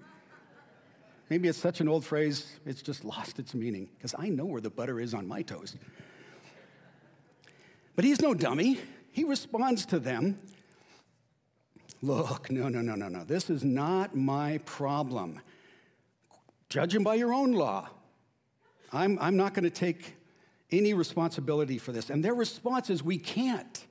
Maybe 1.30 1.46
it's 1.46 1.58
such 1.58 1.80
an 1.80 1.88
old 1.88 2.04
phrase, 2.04 2.58
it's 2.66 2.82
just 2.82 3.04
lost 3.04 3.38
its 3.38 3.54
meaning, 3.54 3.88
because 3.96 4.16
I 4.18 4.28
know 4.28 4.44
where 4.44 4.60
the 4.60 4.68
butter 4.68 4.98
is 4.98 5.14
on 5.14 5.28
my 5.28 5.42
toast. 5.42 5.76
But 7.94 8.04
he's 8.04 8.20
no 8.20 8.34
dummy. 8.34 8.80
He 9.12 9.24
responds 9.24 9.86
to 9.86 9.98
them 9.98 10.38
Look, 12.02 12.50
no, 12.50 12.68
no, 12.68 12.80
no, 12.80 12.94
no, 12.94 13.08
no. 13.08 13.24
This 13.24 13.50
is 13.50 13.62
not 13.62 14.16
my 14.16 14.58
problem. 14.64 15.40
Judge 16.70 16.94
him 16.94 17.04
by 17.04 17.16
your 17.16 17.34
own 17.34 17.52
law. 17.52 17.88
I'm, 18.92 19.18
I'm 19.20 19.36
not 19.36 19.54
going 19.54 19.64
to 19.64 19.70
take 19.70 20.16
any 20.72 20.94
responsibility 20.94 21.76
for 21.78 21.92
this. 21.92 22.10
And 22.10 22.24
their 22.24 22.34
response 22.34 22.90
is, 22.90 23.02
We 23.02 23.18
can't. 23.18 23.86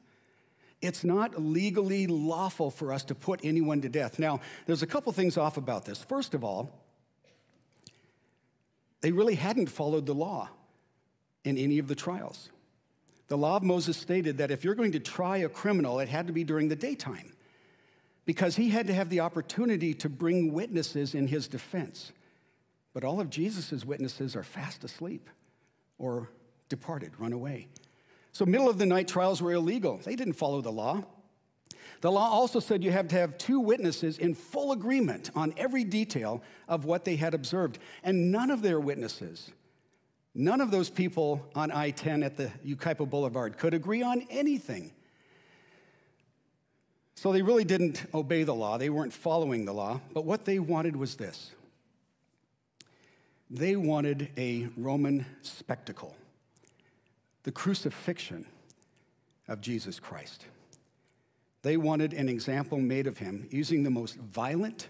It's 0.82 1.04
not 1.04 1.42
legally 1.42 2.08
lawful 2.08 2.72
for 2.72 2.94
us 2.94 3.04
to 3.06 3.16
put 3.16 3.42
anyone 3.44 3.82
to 3.82 3.90
death. 3.90 4.18
Now, 4.18 4.40
there's 4.66 4.82
a 4.82 4.88
couple 4.88 5.12
things 5.12 5.38
off 5.38 5.58
about 5.58 5.86
this. 5.86 6.02
First 6.02 6.34
of 6.34 6.44
all, 6.44 6.79
they 9.02 9.12
really 9.12 9.36
hadn't 9.36 9.68
followed 9.68 10.06
the 10.06 10.14
law 10.14 10.50
in 11.44 11.58
any 11.58 11.80
of 11.80 11.88
the 11.88 11.96
trials. 11.96 12.50
The 13.28 13.38
law 13.38 13.58
of 13.58 13.64
Moses 13.64 13.96
stated 13.96 14.40
that 14.40 14.52
if 14.52 14.64
you're 14.64 14.76
going 14.76 14.92
to 14.94 15.00
try 15.00 15.38
a 15.38 15.50
criminal, 15.50 16.00
it 16.00 16.10
had 16.10 16.28
to 16.28 16.34
be 16.34 16.44
during 16.44 16.68
the 16.68 16.76
daytime 16.76 17.32
because 18.26 18.56
he 18.56 18.70
had 18.70 18.88
to 18.88 18.94
have 18.94 19.10
the 19.10 19.22
opportunity 19.22 19.94
to 19.96 20.10
bring 20.10 20.54
witnesses 20.54 21.16
in 21.16 21.28
his 21.28 21.48
defense. 21.48 22.12
But 22.94 23.04
all 23.04 23.22
of 23.22 23.30
Jesus' 23.30 23.86
witnesses 23.86 24.36
are 24.36 24.44
fast 24.44 24.84
asleep 24.84 25.30
or 25.98 26.30
departed, 26.70 27.12
run 27.20 27.34
away. 27.34 27.68
So, 28.32 28.46
middle 28.46 28.70
of 28.70 28.78
the 28.78 28.86
night 28.86 29.08
trials 29.08 29.42
were 29.42 29.54
illegal. 29.54 29.98
They 30.04 30.16
didn't 30.16 30.34
follow 30.34 30.62
the 30.62 30.72
law. 30.72 31.04
The 32.02 32.12
law 32.12 32.30
also 32.30 32.60
said 32.60 32.84
you 32.84 32.92
have 32.92 33.10
to 33.10 33.16
have 33.18 33.38
two 33.38 33.60
witnesses 33.60 34.18
in 34.18 34.34
full 34.34 34.72
agreement 34.72 35.32
on 35.36 35.54
every 35.58 35.84
detail 35.84 36.42
of 36.68 36.86
what 36.86 37.04
they 37.04 37.18
had 37.18 37.34
observed. 37.34 37.78
And 38.04 38.32
none 38.32 38.52
of 38.52 38.62
their 38.62 38.80
witnesses, 38.80 39.52
none 40.34 40.62
of 40.62 40.72
those 40.72 40.90
people 40.90 41.46
on 41.56 41.72
I 41.72 41.92
10 41.92 42.24
at 42.24 42.38
the 42.38 42.52
Yucaipa 42.66 43.10
Boulevard 43.10 43.58
could 43.58 43.74
agree 43.74 44.02
on 44.02 44.26
anything. 44.30 44.92
So 47.16 47.34
they 47.34 47.42
really 47.42 47.66
didn't 47.66 48.06
obey 48.14 48.44
the 48.44 48.56
law. 48.56 48.78
They 48.78 48.90
weren't 48.90 49.12
following 49.12 49.66
the 49.66 49.74
law. 49.74 50.00
But 50.14 50.24
what 50.24 50.46
they 50.46 50.58
wanted 50.60 50.96
was 50.96 51.16
this 51.16 51.52
they 53.50 53.76
wanted 53.76 54.30
a 54.38 54.70
Roman 54.78 55.26
spectacle, 55.42 56.16
the 57.44 57.52
crucifixion 57.52 58.46
of 59.50 59.60
Jesus 59.60 60.00
Christ. 60.00 60.46
They 61.62 61.78
wanted 61.78 62.14
an 62.14 62.30
example 62.30 62.78
made 62.78 63.08
of 63.08 63.18
him 63.18 63.48
using 63.52 63.84
the 63.84 63.90
most 63.90 64.16
violent, 64.16 64.88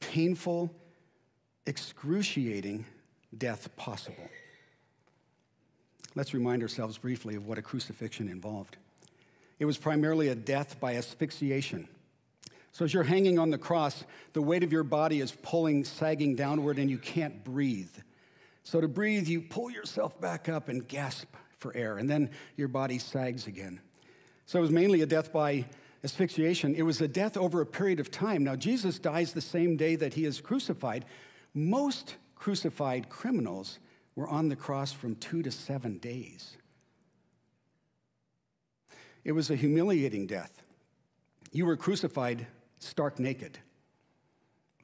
painful, 0.00 0.74
excruciating 1.66 2.86
death 3.36 3.74
possible. 3.76 4.28
Let's 6.14 6.32
remind 6.32 6.62
ourselves 6.62 6.96
briefly 6.98 7.34
of 7.34 7.46
what 7.46 7.58
a 7.58 7.62
crucifixion 7.62 8.28
involved. 8.28 8.76
It 9.58 9.66
was 9.66 9.76
primarily 9.76 10.28
a 10.28 10.34
death 10.34 10.80
by 10.80 10.94
asphyxiation. 10.96 11.88
So, 12.72 12.84
as 12.84 12.94
you're 12.94 13.02
hanging 13.02 13.38
on 13.38 13.50
the 13.50 13.58
cross, 13.58 14.04
the 14.32 14.42
weight 14.42 14.62
of 14.62 14.72
your 14.72 14.84
body 14.84 15.20
is 15.20 15.32
pulling, 15.32 15.84
sagging 15.84 16.36
downward, 16.36 16.78
and 16.78 16.88
you 16.88 16.98
can't 16.98 17.42
breathe. 17.44 17.90
So, 18.62 18.80
to 18.80 18.88
breathe, 18.88 19.26
you 19.26 19.42
pull 19.42 19.70
yourself 19.70 20.20
back 20.20 20.48
up 20.48 20.68
and 20.68 20.86
gasp 20.86 21.34
for 21.58 21.76
air, 21.76 21.98
and 21.98 22.08
then 22.08 22.30
your 22.56 22.68
body 22.68 22.98
sags 22.98 23.46
again. 23.46 23.80
So, 24.46 24.58
it 24.58 24.62
was 24.62 24.70
mainly 24.70 25.02
a 25.02 25.06
death 25.06 25.32
by 25.32 25.66
asphyxiation. 26.04 26.74
It 26.74 26.82
was 26.82 27.00
a 27.00 27.08
death 27.08 27.36
over 27.36 27.60
a 27.60 27.66
period 27.66 28.00
of 28.00 28.10
time. 28.10 28.44
Now, 28.44 28.56
Jesus 28.56 28.98
dies 28.98 29.32
the 29.32 29.40
same 29.40 29.76
day 29.76 29.96
that 29.96 30.14
he 30.14 30.24
is 30.24 30.40
crucified. 30.40 31.04
Most 31.54 32.16
crucified 32.34 33.08
criminals 33.08 33.78
were 34.14 34.28
on 34.28 34.48
the 34.48 34.56
cross 34.56 34.92
from 34.92 35.16
two 35.16 35.42
to 35.42 35.50
seven 35.50 35.98
days. 35.98 36.56
It 39.24 39.32
was 39.32 39.50
a 39.50 39.56
humiliating 39.56 40.26
death. 40.26 40.62
You 41.52 41.66
were 41.66 41.76
crucified 41.76 42.46
stark 42.78 43.18
naked 43.18 43.58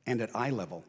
and 0.07 0.21
at 0.21 0.35
eye 0.35 0.51
level. 0.51 0.85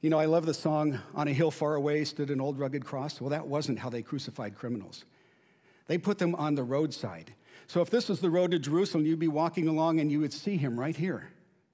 You 0.00 0.10
know, 0.10 0.18
I 0.18 0.24
love 0.24 0.46
the 0.46 0.54
song, 0.54 0.98
On 1.14 1.28
a 1.28 1.32
Hill 1.32 1.52
Far 1.52 1.76
Away 1.76 2.04
Stood 2.04 2.30
an 2.30 2.40
Old 2.40 2.58
Rugged 2.58 2.84
Cross. 2.84 3.20
Well, 3.20 3.30
that 3.30 3.46
wasn't 3.46 3.78
how 3.78 3.88
they 3.88 4.02
crucified 4.02 4.56
criminals. 4.56 5.04
They 5.86 5.98
put 5.98 6.18
them 6.18 6.34
on 6.34 6.54
the 6.54 6.64
roadside. 6.64 7.34
So 7.66 7.80
if 7.80 7.90
this 7.90 8.08
was 8.08 8.20
the 8.20 8.30
road 8.30 8.50
to 8.50 8.58
Jerusalem, 8.58 9.06
you'd 9.06 9.18
be 9.18 9.28
walking 9.28 9.68
along 9.68 10.00
and 10.00 10.10
you 10.10 10.20
would 10.20 10.32
see 10.32 10.56
him 10.56 10.78
right 10.78 10.96
here. 10.96 11.28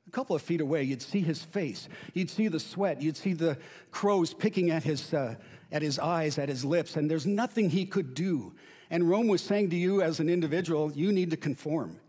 A 0.07 0.11
couple 0.11 0.35
of 0.35 0.43
feet 0.43 0.61
away, 0.61 0.83
you'd 0.85 1.03
see 1.03 1.21
his 1.21 1.43
face. 1.43 1.89
You'd 2.15 2.31
see 2.31 2.49
the 2.49 2.61
sweat. 2.61 3.03
You'd 3.03 3.17
see 3.17 3.35
the 3.35 3.59
crows 3.91 4.33
picking 4.33 4.71
at 4.71 4.83
his, 4.83 5.13
uh, 5.13 5.35
at 5.71 5.83
his 5.83 5.99
eyes, 5.99 6.39
at 6.39 6.49
his 6.49 6.65
lips, 6.65 6.97
and 6.97 7.11
there's 7.11 7.27
nothing 7.27 7.69
he 7.69 7.85
could 7.85 8.15
do. 8.15 8.55
And 8.91 9.09
Rome 9.09 9.29
was 9.29 9.43
saying 9.43 9.69
to 9.71 9.77
you 9.77 10.01
as 10.01 10.19
an 10.19 10.31
individual, 10.31 10.91
you 10.93 11.13
need 11.13 11.31
to 11.31 11.37
conform. 11.37 12.01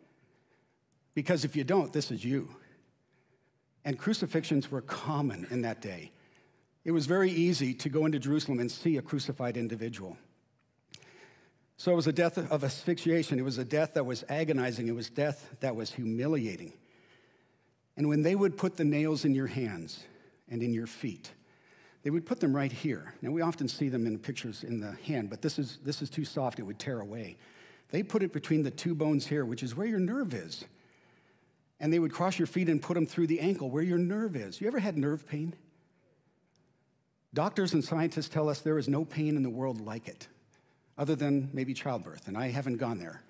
Because 1.14 1.44
if 1.44 1.56
you 1.58 1.66
don't, 1.66 1.92
this 1.92 2.12
is 2.12 2.24
you. 2.24 2.56
And 3.84 4.00
crucifixions 4.00 4.72
were 4.72 4.82
common 4.82 5.48
in 5.52 5.62
that 5.64 5.82
day. 5.82 6.12
It 6.86 6.92
was 6.92 7.06
very 7.06 7.32
easy 7.32 7.74
to 7.74 7.90
go 7.90 8.06
into 8.06 8.20
Jerusalem 8.20 8.60
and 8.60 8.72
see 8.72 8.96
a 8.96 9.02
crucified 9.02 9.58
individual. 9.58 10.18
So 11.80 11.94
it 11.94 11.96
was 11.96 12.08
a 12.08 12.12
death 12.12 12.38
of 12.38 12.66
asphyxiation. 12.66 13.40
It 13.40 13.44
was 13.44 13.58
a 13.58 13.64
death 13.64 13.94
that 13.94 14.06
was 14.06 14.26
agonizing. 14.28 14.90
It 14.90 14.96
was 14.96 15.10
death 15.10 15.50
that 15.62 15.78
was 15.78 15.94
humiliating. 15.94 16.74
And 17.96 18.10
when 18.10 18.22
they 18.22 18.36
would 18.36 18.58
put 18.58 18.76
the 18.76 18.84
nails 18.84 19.24
in 19.24 19.34
your 19.34 19.48
hands 19.48 20.04
and 20.50 20.62
in 20.62 20.74
your 20.74 20.88
feet, 20.88 21.32
they 22.04 22.10
would 22.10 22.26
put 22.26 22.42
them 22.42 22.54
right 22.54 22.72
here. 22.72 23.14
Now, 23.22 23.32
we 23.32 23.40
often 23.40 23.70
see 23.70 23.88
them 23.88 24.06
in 24.06 24.20
pictures 24.20 24.66
in 24.66 24.82
the 24.82 24.92
hand, 25.06 25.30
but 25.30 25.42
this 25.42 25.58
is, 25.58 25.80
this 25.82 26.02
is 26.02 26.10
too 26.10 26.26
soft, 26.26 26.60
it 26.60 26.64
would 26.64 26.80
tear 26.80 27.00
away. 27.00 27.38
They 27.92 28.04
put 28.04 28.24
it 28.24 28.34
between 28.34 28.64
the 28.64 28.72
two 28.72 28.94
bones 28.94 29.26
here, 29.26 29.46
which 29.46 29.64
is 29.64 29.74
where 29.74 29.88
your 29.88 30.00
nerve 30.00 30.34
is. 30.34 30.66
And 31.80 31.94
they 31.94 32.00
would 32.00 32.12
cross 32.12 32.38
your 32.38 32.48
feet 32.48 32.68
and 32.68 32.82
put 32.82 32.96
them 32.96 33.06
through 33.06 33.28
the 33.28 33.40
ankle, 33.40 33.70
where 33.70 33.84
your 33.84 33.98
nerve 33.98 34.36
is. 34.36 34.60
You 34.60 34.68
ever 34.68 34.80
had 34.80 34.98
nerve 34.98 35.26
pain? 35.30 35.54
Doctors 37.34 37.72
and 37.72 37.86
scientists 37.86 38.28
tell 38.28 38.50
us 38.50 38.60
there 38.60 38.78
is 38.78 38.90
no 38.90 39.06
pain 39.06 39.38
in 39.38 39.44
the 39.44 39.50
world 39.50 39.80
like 39.80 40.10
it, 40.10 40.28
other 41.00 41.16
than 41.16 41.50
maybe 41.54 41.74
childbirth, 41.74 42.28
and 42.28 42.38
I 42.38 42.50
haven't 42.50 42.78
gone 42.78 43.00
there. 43.00 43.24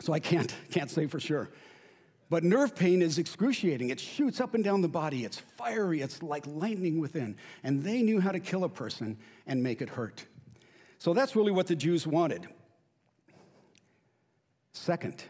So 0.00 0.12
I 0.12 0.20
can't, 0.20 0.54
can't 0.70 0.90
say 0.90 1.06
for 1.06 1.18
sure. 1.18 1.50
But 2.28 2.44
nerve 2.44 2.76
pain 2.76 3.02
is 3.02 3.18
excruciating. 3.18 3.90
It 3.90 3.98
shoots 3.98 4.40
up 4.40 4.54
and 4.54 4.62
down 4.62 4.82
the 4.82 4.88
body. 4.88 5.24
It's 5.24 5.38
fiery. 5.38 6.02
It's 6.02 6.22
like 6.22 6.44
lightning 6.46 7.00
within. 7.00 7.36
And 7.62 7.82
they 7.82 8.02
knew 8.02 8.20
how 8.20 8.32
to 8.32 8.40
kill 8.40 8.64
a 8.64 8.68
person 8.68 9.16
and 9.46 9.62
make 9.62 9.80
it 9.80 9.88
hurt. 9.88 10.26
So 10.98 11.14
that's 11.14 11.36
really 11.36 11.52
what 11.52 11.68
the 11.68 11.76
Jews 11.76 12.06
wanted. 12.06 12.48
Second, 14.72 15.24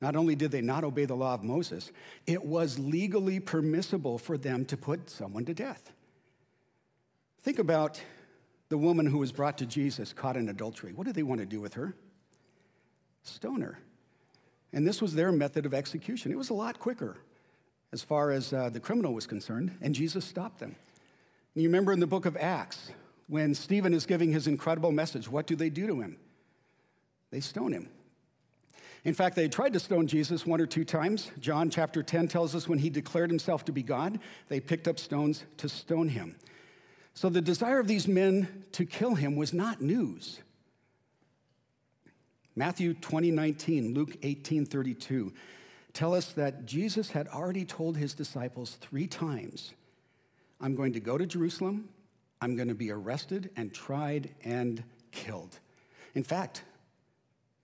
not 0.00 0.16
only 0.16 0.34
did 0.34 0.50
they 0.50 0.62
not 0.62 0.82
obey 0.82 1.04
the 1.04 1.14
law 1.14 1.34
of 1.34 1.44
Moses, 1.44 1.92
it 2.26 2.44
was 2.44 2.78
legally 2.78 3.38
permissible 3.38 4.18
for 4.18 4.36
them 4.38 4.64
to 4.66 4.76
put 4.76 5.10
someone 5.10 5.44
to 5.44 5.54
death. 5.54 5.92
Think 7.42 7.58
about 7.58 8.00
the 8.68 8.78
woman 8.78 9.06
who 9.06 9.18
was 9.18 9.32
brought 9.32 9.58
to 9.58 9.66
Jesus 9.66 10.12
caught 10.12 10.36
in 10.36 10.48
adultery. 10.48 10.92
What 10.92 11.06
did 11.06 11.14
they 11.14 11.22
want 11.22 11.40
to 11.40 11.46
do 11.46 11.60
with 11.60 11.74
her? 11.74 11.94
Stone 13.22 13.62
her. 13.62 13.78
And 14.72 14.86
this 14.86 15.00
was 15.00 15.14
their 15.14 15.32
method 15.32 15.66
of 15.66 15.74
execution. 15.74 16.32
It 16.32 16.38
was 16.38 16.50
a 16.50 16.54
lot 16.54 16.78
quicker 16.78 17.16
as 17.92 18.02
far 18.02 18.30
as 18.30 18.52
uh, 18.52 18.68
the 18.68 18.80
criminal 18.80 19.14
was 19.14 19.26
concerned, 19.26 19.76
and 19.80 19.94
Jesus 19.94 20.24
stopped 20.24 20.58
them. 20.58 20.74
And 21.54 21.62
you 21.62 21.68
remember 21.68 21.92
in 21.92 22.00
the 22.00 22.06
book 22.06 22.26
of 22.26 22.36
Acts, 22.36 22.90
when 23.28 23.54
Stephen 23.54 23.94
is 23.94 24.06
giving 24.06 24.32
his 24.32 24.46
incredible 24.46 24.92
message, 24.92 25.28
what 25.28 25.46
do 25.46 25.56
they 25.56 25.70
do 25.70 25.86
to 25.86 26.00
him? 26.00 26.18
They 27.30 27.40
stone 27.40 27.72
him. 27.72 27.88
In 29.04 29.14
fact, 29.14 29.36
they 29.36 29.48
tried 29.48 29.72
to 29.72 29.80
stone 29.80 30.08
Jesus 30.08 30.44
one 30.44 30.60
or 30.60 30.66
two 30.66 30.84
times. 30.84 31.30
John 31.38 31.70
chapter 31.70 32.02
10 32.02 32.28
tells 32.28 32.54
us 32.56 32.68
when 32.68 32.80
he 32.80 32.90
declared 32.90 33.30
himself 33.30 33.64
to 33.66 33.72
be 33.72 33.82
God, 33.82 34.18
they 34.48 34.58
picked 34.58 34.88
up 34.88 34.98
stones 34.98 35.44
to 35.58 35.68
stone 35.68 36.08
him. 36.08 36.36
So 37.16 37.30
the 37.30 37.40
desire 37.40 37.80
of 37.80 37.88
these 37.88 38.06
men 38.06 38.66
to 38.72 38.84
kill 38.84 39.14
him 39.14 39.36
was 39.36 39.54
not 39.54 39.80
news. 39.80 40.38
Matthew 42.54 42.92
20, 42.92 43.30
19, 43.30 43.94
Luke 43.94 44.18
18, 44.22 44.66
32 44.66 45.32
tell 45.94 46.14
us 46.14 46.32
that 46.32 46.66
Jesus 46.66 47.10
had 47.10 47.26
already 47.28 47.64
told 47.64 47.96
his 47.96 48.12
disciples 48.12 48.76
three 48.82 49.06
times 49.06 49.72
I'm 50.60 50.74
going 50.74 50.92
to 50.92 51.00
go 51.00 51.16
to 51.16 51.24
Jerusalem, 51.24 51.88
I'm 52.42 52.54
going 52.54 52.68
to 52.68 52.74
be 52.74 52.90
arrested 52.90 53.48
and 53.56 53.72
tried 53.72 54.34
and 54.44 54.84
killed. 55.10 55.58
In 56.14 56.22
fact, 56.22 56.64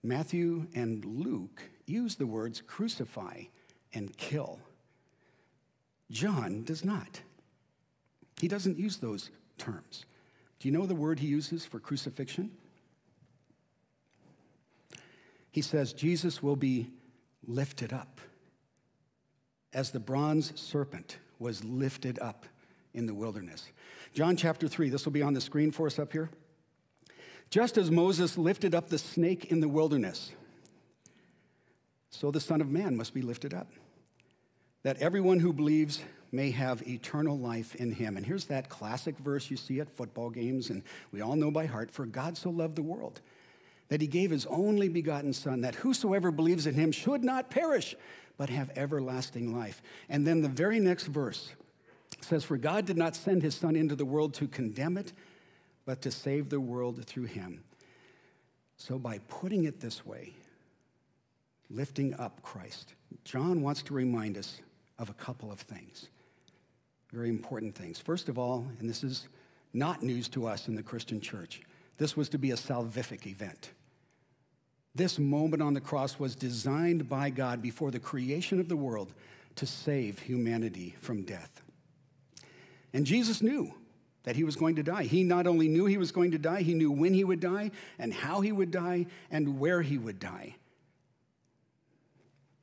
Matthew 0.01 0.65
and 0.73 1.05
Luke 1.05 1.61
use 1.85 2.15
the 2.15 2.25
words 2.25 2.59
crucify 2.65 3.43
and 3.93 4.17
kill. 4.17 4.59
John 6.09 6.63
does 6.63 6.83
not. 6.83 7.21
He 8.41 8.47
doesn't 8.47 8.79
use 8.79 8.97
those 8.97 9.29
terms. 9.63 10.05
Do 10.59 10.67
you 10.67 10.73
know 10.73 10.85
the 10.85 10.95
word 10.95 11.19
he 11.19 11.27
uses 11.27 11.65
for 11.65 11.79
crucifixion? 11.79 12.51
he 15.53 15.61
says 15.61 15.93
Jesus 15.93 16.41
will 16.41 16.55
be 16.55 16.89
lifted 17.47 17.93
up 17.93 18.19
as 19.71 19.91
the 19.91 19.99
bronze 19.99 20.51
serpent 20.59 21.19
was 21.37 21.63
lifted 21.63 22.17
up 22.19 22.47
in 22.95 23.05
the 23.05 23.13
wilderness. 23.13 23.71
John 24.15 24.35
chapter 24.35 24.67
3, 24.67 24.89
this 24.89 25.05
will 25.05 25.11
be 25.11 25.21
on 25.21 25.33
the 25.33 25.41
screen 25.41 25.71
for 25.71 25.85
us 25.85 25.99
up 25.99 26.11
here. 26.11 26.31
Just 27.51 27.77
as 27.77 27.91
Moses 27.91 28.35
lifted 28.35 28.73
up 28.73 28.89
the 28.89 28.97
snake 28.97 29.45
in 29.45 29.59
the 29.59 29.67
wilderness, 29.67 30.31
so 32.09 32.31
the 32.31 32.39
Son 32.39 32.59
of 32.59 32.71
Man 32.71 32.97
must 32.97 33.13
be 33.13 33.21
lifted 33.21 33.53
up, 33.53 33.67
that 34.81 34.97
everyone 34.97 35.39
who 35.39 35.53
believes 35.53 36.01
may 36.33 36.51
have 36.51 36.87
eternal 36.87 37.37
life 37.37 37.75
in 37.75 37.91
him. 37.91 38.17
And 38.17 38.25
here's 38.25 38.45
that 38.45 38.69
classic 38.69 39.17
verse 39.19 39.51
you 39.51 39.57
see 39.57 39.79
at 39.79 39.95
football 39.95 40.29
games, 40.29 40.69
and 40.69 40.83
we 41.11 41.21
all 41.21 41.35
know 41.35 41.51
by 41.51 41.65
heart 41.65 41.91
For 41.91 42.05
God 42.05 42.37
so 42.37 42.49
loved 42.49 42.75
the 42.75 42.81
world 42.81 43.21
that 43.89 44.01
he 44.01 44.07
gave 44.07 44.31
his 44.31 44.45
only 44.47 44.89
begotten 44.89 45.33
Son, 45.33 45.61
that 45.61 45.75
whosoever 45.75 46.31
believes 46.31 46.65
in 46.65 46.73
him 46.73 46.91
should 46.91 47.23
not 47.23 47.51
perish, 47.51 47.95
but 48.37 48.49
have 48.49 48.71
everlasting 48.75 49.55
life. 49.55 49.81
And 50.09 50.25
then 50.25 50.41
the 50.41 50.49
very 50.49 50.79
next 50.79 51.05
verse 51.05 51.51
says, 52.21 52.43
For 52.43 52.57
God 52.57 52.85
did 52.85 52.97
not 52.97 53.15
send 53.15 53.43
his 53.43 53.55
Son 53.55 53.75
into 53.75 53.95
the 53.95 54.05
world 54.05 54.33
to 54.35 54.47
condemn 54.47 54.97
it, 54.97 55.13
but 55.85 56.01
to 56.01 56.11
save 56.11 56.49
the 56.49 56.59
world 56.59 57.05
through 57.05 57.25
him. 57.25 57.63
So, 58.77 58.97
by 58.97 59.19
putting 59.27 59.65
it 59.65 59.79
this 59.79 60.05
way, 60.05 60.33
lifting 61.69 62.13
up 62.15 62.41
Christ, 62.41 62.95
John 63.23 63.61
wants 63.61 63.83
to 63.83 63.93
remind 63.93 64.37
us 64.37 64.59
of 64.97 65.09
a 65.09 65.13
couple 65.13 65.51
of 65.51 65.59
things, 65.59 66.09
very 67.13 67.29
important 67.29 67.75
things. 67.75 67.99
First 67.99 68.27
of 68.27 68.39
all, 68.39 68.65
and 68.79 68.89
this 68.89 69.03
is 69.03 69.27
not 69.71 70.01
news 70.01 70.27
to 70.29 70.47
us 70.47 70.67
in 70.67 70.75
the 70.75 70.83
Christian 70.83 71.21
church, 71.21 71.61
this 71.97 72.17
was 72.17 72.27
to 72.29 72.39
be 72.39 72.51
a 72.51 72.55
salvific 72.55 73.27
event. 73.27 73.71
This 74.95 75.19
moment 75.19 75.61
on 75.61 75.73
the 75.73 75.81
cross 75.81 76.19
was 76.19 76.35
designed 76.35 77.07
by 77.07 77.29
God 77.29 77.61
before 77.61 77.91
the 77.91 77.99
creation 77.99 78.59
of 78.59 78.67
the 78.67 78.75
world 78.75 79.13
to 79.55 79.65
save 79.65 80.19
humanity 80.19 80.95
from 80.99 81.23
death. 81.23 81.61
And 82.93 83.05
Jesus 83.05 83.41
knew 83.41 83.73
that 84.23 84.35
he 84.35 84.43
was 84.43 84.55
going 84.55 84.75
to 84.75 84.83
die. 84.83 85.03
He 85.03 85.23
not 85.23 85.45
only 85.47 85.67
knew 85.67 85.85
he 85.85 85.97
was 85.97 86.11
going 86.11 86.31
to 86.31 86.37
die, 86.37 86.61
he 86.61 86.73
knew 86.73 86.91
when 86.91 87.13
he 87.13 87.23
would 87.23 87.39
die 87.39 87.71
and 87.99 88.13
how 88.13 88.41
he 88.41 88.51
would 88.51 88.71
die 88.71 89.05
and 89.29 89.59
where 89.59 89.81
he 89.81 89.97
would 89.97 90.19
die. 90.19 90.55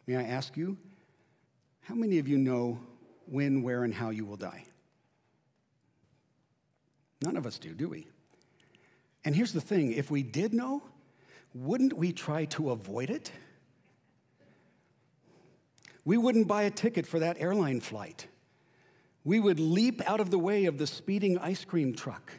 may 0.06 0.16
I 0.16 0.22
ask 0.22 0.56
you, 0.56 0.76
how 1.82 1.94
many 1.94 2.18
of 2.18 2.26
you 2.26 2.38
know 2.38 2.80
when, 3.30 3.62
where, 3.62 3.84
and 3.84 3.94
how 3.94 4.10
you 4.10 4.24
will 4.24 4.36
die? 4.36 4.64
None 7.22 7.36
of 7.36 7.46
us 7.46 7.58
do, 7.58 7.74
do 7.74 7.88
we? 7.88 8.06
And 9.24 9.36
here's 9.36 9.52
the 9.52 9.60
thing 9.60 9.92
if 9.92 10.10
we 10.10 10.22
did 10.22 10.54
know, 10.54 10.82
wouldn't 11.54 11.92
we 11.92 12.12
try 12.12 12.46
to 12.46 12.70
avoid 12.70 13.10
it? 13.10 13.30
We 16.04 16.16
wouldn't 16.16 16.48
buy 16.48 16.62
a 16.62 16.70
ticket 16.70 17.06
for 17.06 17.18
that 17.18 17.36
airline 17.40 17.80
flight. 17.80 18.26
We 19.22 19.38
would 19.38 19.60
leap 19.60 20.00
out 20.08 20.20
of 20.20 20.30
the 20.30 20.38
way 20.38 20.64
of 20.64 20.78
the 20.78 20.86
speeding 20.86 21.36
ice 21.38 21.64
cream 21.64 21.94
truck. 21.94 22.32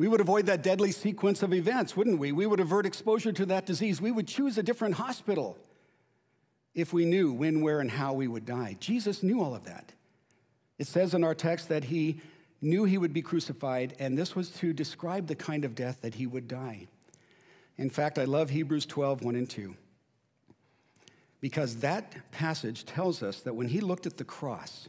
We 0.00 0.08
would 0.08 0.22
avoid 0.22 0.46
that 0.46 0.62
deadly 0.62 0.92
sequence 0.92 1.42
of 1.42 1.52
events, 1.52 1.94
wouldn't 1.94 2.18
we? 2.18 2.32
We 2.32 2.46
would 2.46 2.58
avert 2.58 2.86
exposure 2.86 3.32
to 3.32 3.44
that 3.44 3.66
disease. 3.66 4.00
We 4.00 4.10
would 4.10 4.26
choose 4.26 4.56
a 4.56 4.62
different 4.62 4.94
hospital 4.94 5.58
if 6.74 6.94
we 6.94 7.04
knew 7.04 7.34
when, 7.34 7.60
where, 7.60 7.80
and 7.80 7.90
how 7.90 8.14
we 8.14 8.26
would 8.26 8.46
die. 8.46 8.78
Jesus 8.80 9.22
knew 9.22 9.42
all 9.42 9.54
of 9.54 9.64
that. 9.64 9.92
It 10.78 10.86
says 10.86 11.12
in 11.12 11.22
our 11.22 11.34
text 11.34 11.68
that 11.68 11.84
he 11.84 12.18
knew 12.62 12.84
he 12.84 12.96
would 12.96 13.12
be 13.12 13.20
crucified, 13.20 13.94
and 13.98 14.16
this 14.16 14.34
was 14.34 14.48
to 14.52 14.72
describe 14.72 15.26
the 15.26 15.34
kind 15.34 15.66
of 15.66 15.74
death 15.74 16.00
that 16.00 16.14
he 16.14 16.26
would 16.26 16.48
die. 16.48 16.88
In 17.76 17.90
fact, 17.90 18.18
I 18.18 18.24
love 18.24 18.48
Hebrews 18.48 18.86
12, 18.86 19.20
1 19.20 19.34
and 19.34 19.50
2, 19.50 19.76
because 21.42 21.76
that 21.80 22.14
passage 22.32 22.86
tells 22.86 23.22
us 23.22 23.40
that 23.40 23.54
when 23.54 23.68
he 23.68 23.80
looked 23.80 24.06
at 24.06 24.16
the 24.16 24.24
cross, 24.24 24.88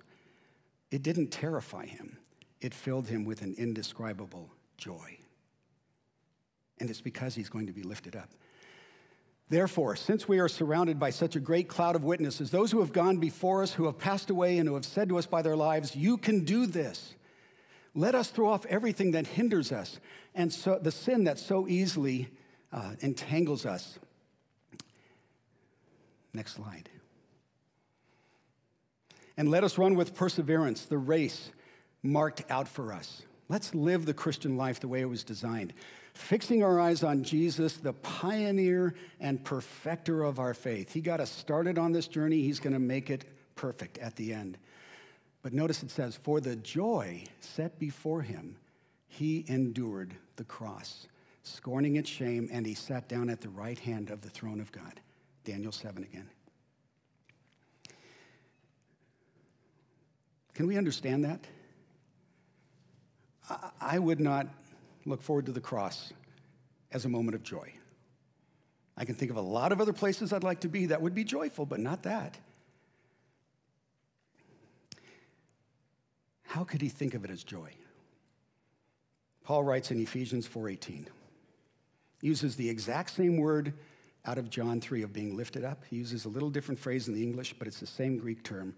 it 0.90 1.04
didn't 1.04 1.32
terrify 1.32 1.86
him, 1.86 2.16
it 2.62 2.74
filled 2.74 3.10
him 3.10 3.26
with 3.26 3.42
an 3.42 3.56
indescribable 3.58 4.50
joy. 4.82 5.18
And 6.80 6.90
it's 6.90 7.02
because 7.02 7.36
he's 7.36 7.50
going 7.50 7.68
to 7.68 7.74
be 7.74 7.84
lifted 7.84 8.16
up. 8.16 8.30
Therefore, 9.48 9.96
since 9.96 10.28
we 10.28 10.40
are 10.40 10.48
surrounded 10.48 11.00
by 11.00 11.12
such 11.12 11.36
a 11.36 11.40
great 11.40 11.68
cloud 11.68 11.96
of 11.96 12.04
witnesses, 12.04 12.52
those 12.52 12.72
who 12.72 12.80
have 12.80 12.92
gone 12.92 13.18
before 13.18 13.62
us, 13.62 13.74
who 13.74 13.86
have 13.86 14.00
passed 14.00 14.30
away, 14.30 14.58
and 14.58 14.68
who 14.68 14.76
have 14.76 14.86
said 14.86 15.10
to 15.10 15.18
us 15.18 15.26
by 15.26 15.42
their 15.42 15.56
lives, 15.56 15.96
You 15.96 16.18
can 16.18 16.44
do 16.44 16.66
this. 16.66 17.14
Let 17.94 18.16
us 18.16 18.30
throw 18.30 18.50
off 18.50 18.66
everything 18.68 19.12
that 19.12 19.28
hinders 19.28 19.72
us 19.72 20.00
and 20.34 20.52
so, 20.52 20.80
the 20.82 20.92
sin 20.92 21.26
that 21.26 21.38
so 21.38 21.68
easily 21.68 22.30
uh, 22.72 22.94
entangles 23.02 23.66
us. 23.66 24.00
Next 26.34 26.54
slide. 26.54 26.90
And 29.36 29.52
let 29.52 29.64
us 29.64 29.78
run 29.78 29.96
with 29.96 30.16
perseverance 30.16 30.86
the 30.86 30.98
race 30.98 31.52
marked 32.02 32.44
out 32.50 32.68
for 32.68 32.94
us. 32.94 33.24
Let's 33.52 33.76
live 33.76 34.06
the 34.06 34.14
Christian 34.14 34.56
life 34.56 34.80
the 34.80 34.88
way 34.88 35.02
it 35.02 35.10
was 35.10 35.26
designed 35.26 35.74
fixing 36.14 36.64
our 36.64 36.80
eyes 36.80 37.04
on 37.04 37.24
Jesus, 37.24 37.78
the 37.78 37.92
pioneer 37.94 38.94
and 39.20 39.44
perfecter 39.44 40.24
of 40.24 40.40
our 40.40 40.54
faith. 40.54 40.94
He 40.94 41.02
got 41.02 41.20
us 41.20 41.30
started 41.30 41.78
on 41.78 41.92
this 41.92 42.08
journey, 42.08 42.44
He's 42.44 42.62
going 42.62 42.74
to 42.74 42.80
make 42.80 43.10
it 43.10 43.26
perfect 43.56 43.98
at 43.98 44.16
the 44.16 44.34
end. 44.34 44.58
But 45.42 45.52
notice 45.52 45.84
it 45.84 45.92
says, 45.92 46.16
For 46.16 46.40
the 46.40 46.56
joy 46.56 47.26
set 47.42 47.78
before 47.78 48.22
him, 48.22 48.56
he 49.08 49.44
endured 49.48 50.16
the 50.38 50.46
cross, 50.46 51.08
scorning 51.44 51.98
its 51.98 52.10
shame, 52.10 52.48
and 52.54 52.66
he 52.66 52.74
sat 52.74 53.10
down 53.10 53.30
at 53.30 53.42
the 53.42 53.50
right 53.50 53.80
hand 53.80 54.12
of 54.12 54.22
the 54.22 54.30
throne 54.30 54.62
of 54.62 54.72
God. 54.72 55.02
Daniel 55.44 55.74
7 55.74 56.04
again. 56.04 56.30
Can 60.54 60.68
we 60.68 60.78
understand 60.78 61.26
that? 61.26 61.46
I 63.80 64.00
would 64.00 64.20
not 64.20 64.48
look 65.06 65.22
forward 65.22 65.46
to 65.48 65.52
the 65.52 65.62
cross 65.62 66.14
as 66.92 67.06
a 67.06 67.10
moment 67.10 67.36
of 67.36 67.44
joy. 67.44 67.74
I 68.98 69.06
can 69.06 69.16
think 69.16 69.32
of 69.32 69.38
a 69.38 69.42
lot 69.42 69.72
of 69.72 69.82
other 69.82 69.94
places 69.94 70.34
I'd 70.34 70.44
like 70.44 70.62
to 70.62 70.68
be 70.68 70.88
that 70.88 71.02
would 71.02 71.16
be 71.16 71.24
joyful, 71.24 71.66
but 71.66 71.80
not 71.80 72.04
that. 72.04 72.38
How 76.44 76.64
could 76.64 76.82
he 76.82 76.90
think 76.90 77.14
of 77.14 77.24
it 77.24 77.32
as 77.32 77.44
joy? 77.44 77.72
Paul 79.44 79.64
writes 79.64 79.90
in 79.90 80.00
Ephesians 80.02 80.46
4:18. 80.48 81.08
Uses 82.22 82.56
the 82.56 82.70
exact 82.70 83.10
same 83.12 83.38
word 83.38 83.74
out 84.26 84.38
of 84.38 84.50
John 84.50 84.80
3 84.80 85.02
of 85.02 85.14
being 85.14 85.36
lifted 85.36 85.64
up. 85.64 85.84
He 85.90 85.96
uses 85.96 86.26
a 86.26 86.30
little 86.30 86.52
different 86.52 86.80
phrase 86.80 87.08
in 87.08 87.16
the 87.16 87.24
English, 87.24 87.56
but 87.58 87.68
it's 87.68 87.80
the 87.80 87.88
same 87.88 88.18
Greek 88.18 88.44
term. 88.44 88.76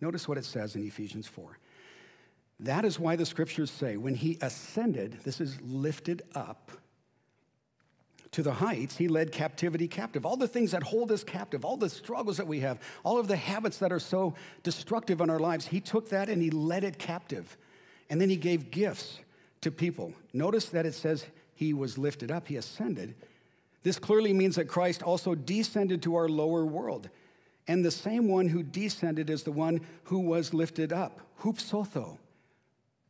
Notice 0.00 0.28
what 0.28 0.38
it 0.38 0.44
says 0.44 0.76
in 0.76 0.86
Ephesians 0.86 1.26
4. 1.26 1.58
That 2.60 2.84
is 2.84 2.98
why 2.98 3.16
the 3.16 3.26
scriptures 3.26 3.70
say, 3.70 3.96
when 3.96 4.14
he 4.14 4.38
ascended, 4.40 5.18
this 5.24 5.40
is 5.40 5.60
lifted 5.60 6.22
up 6.34 6.70
to 8.30 8.42
the 8.42 8.52
heights, 8.52 8.96
he 8.96 9.06
led 9.06 9.30
captivity 9.30 9.86
captive. 9.86 10.26
All 10.26 10.36
the 10.36 10.48
things 10.48 10.72
that 10.72 10.82
hold 10.82 11.12
us 11.12 11.22
captive, 11.22 11.64
all 11.64 11.76
the 11.76 11.88
struggles 11.88 12.36
that 12.38 12.46
we 12.46 12.60
have, 12.60 12.80
all 13.04 13.18
of 13.18 13.28
the 13.28 13.36
habits 13.36 13.78
that 13.78 13.92
are 13.92 14.00
so 14.00 14.34
destructive 14.64 15.20
in 15.20 15.30
our 15.30 15.38
lives, 15.38 15.66
he 15.66 15.80
took 15.80 16.08
that 16.10 16.28
and 16.28 16.42
he 16.42 16.50
led 16.50 16.82
it 16.82 16.98
captive. 16.98 17.56
And 18.10 18.20
then 18.20 18.28
he 18.28 18.36
gave 18.36 18.70
gifts 18.72 19.20
to 19.60 19.70
people. 19.70 20.12
Notice 20.32 20.66
that 20.70 20.84
it 20.84 20.94
says 20.94 21.26
he 21.54 21.72
was 21.72 21.96
lifted 21.96 22.30
up, 22.30 22.48
he 22.48 22.56
ascended. 22.56 23.14
This 23.84 23.98
clearly 23.98 24.32
means 24.32 24.56
that 24.56 24.64
Christ 24.64 25.02
also 25.02 25.34
descended 25.34 26.02
to 26.02 26.16
our 26.16 26.28
lower 26.28 26.64
world. 26.64 27.08
And 27.68 27.84
the 27.84 27.90
same 27.90 28.28
one 28.28 28.48
who 28.48 28.62
descended 28.62 29.30
is 29.30 29.44
the 29.44 29.52
one 29.52 29.80
who 30.04 30.18
was 30.18 30.52
lifted 30.52 30.92
up, 30.92 31.20
hupsotho. 31.42 32.18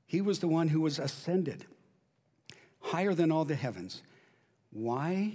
He 0.07 0.21
was 0.21 0.39
the 0.39 0.49
one 0.49 0.69
who 0.69 0.81
was 0.81 0.99
ascended 0.99 1.67
higher 2.81 3.15
than 3.15 3.33
all 3.33 3.45
the 3.45 3.55
heavens. 3.55 4.03
Why? 4.71 5.33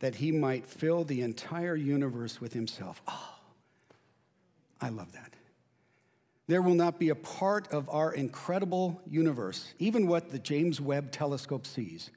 That 0.00 0.16
he 0.16 0.32
might 0.32 0.66
fill 0.66 1.04
the 1.04 1.22
entire 1.22 1.76
universe 1.76 2.40
with 2.40 2.52
himself. 2.52 3.00
Oh, 3.08 3.34
I 4.80 4.90
love 4.90 5.12
that. 5.12 5.32
There 6.48 6.62
will 6.62 6.74
not 6.74 6.98
be 6.98 7.08
a 7.08 7.14
part 7.14 7.72
of 7.72 7.88
our 7.88 8.12
incredible 8.12 9.00
universe, 9.08 9.72
even 9.78 10.06
what 10.06 10.30
the 10.30 10.38
James 10.38 10.80
Webb 10.80 11.12
telescope 11.12 11.66
sees, 11.66 12.10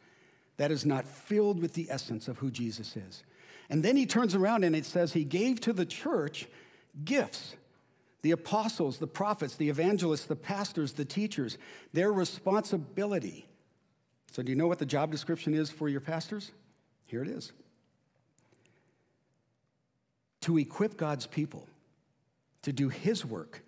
that 0.58 0.72
is 0.72 0.86
not 0.86 1.06
filled 1.06 1.62
with 1.62 1.74
the 1.74 1.88
essence 1.90 2.28
of 2.28 2.40
who 2.40 2.50
Jesus 2.50 2.98
is. 2.98 3.24
And 3.70 3.84
then 3.84 3.96
he 3.96 4.06
turns 4.06 4.36
around 4.36 4.64
and 4.64 4.76
it 4.76 4.86
says 4.86 5.14
he 5.14 5.24
gave 5.24 5.62
to 5.62 5.74
the 5.74 5.86
church 5.86 6.48
gifts 7.04 7.56
the 8.26 8.32
apostles, 8.32 8.98
the 8.98 9.06
prophets, 9.06 9.56
the 9.56 9.70
evangelists, 9.70 10.26
the 10.26 10.36
pastors, 10.36 10.94
the 10.94 11.06
teachers, 11.06 11.60
their 11.94 12.12
responsibility. 12.12 13.46
So, 14.32 14.42
do 14.42 14.52
you 14.52 14.56
know 14.56 14.66
what 14.66 14.80
the 14.80 14.86
job 14.88 15.12
description 15.12 15.54
is 15.54 15.70
for 15.70 15.88
your 15.88 16.02
pastors? 16.02 16.52
Here 17.06 17.22
it 17.22 17.28
is 17.28 17.52
to 20.42 20.58
equip 20.58 20.98
God's 20.98 21.28
people 21.28 21.68
to 22.64 22.74
do 22.74 22.90
His 22.90 23.24
work 23.24 23.62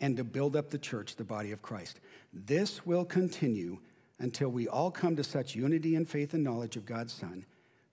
and 0.00 0.16
to 0.16 0.24
build 0.24 0.56
up 0.56 0.70
the 0.70 0.78
church, 0.78 1.16
the 1.16 1.24
body 1.24 1.52
of 1.52 1.60
Christ. 1.60 2.00
This 2.32 2.86
will 2.86 3.04
continue 3.04 3.80
until 4.18 4.48
we 4.48 4.66
all 4.66 4.90
come 4.90 5.14
to 5.16 5.24
such 5.24 5.54
unity 5.54 5.94
in 5.94 6.06
faith 6.06 6.32
and 6.32 6.42
knowledge 6.42 6.76
of 6.76 6.86
God's 6.86 7.12
Son 7.12 7.44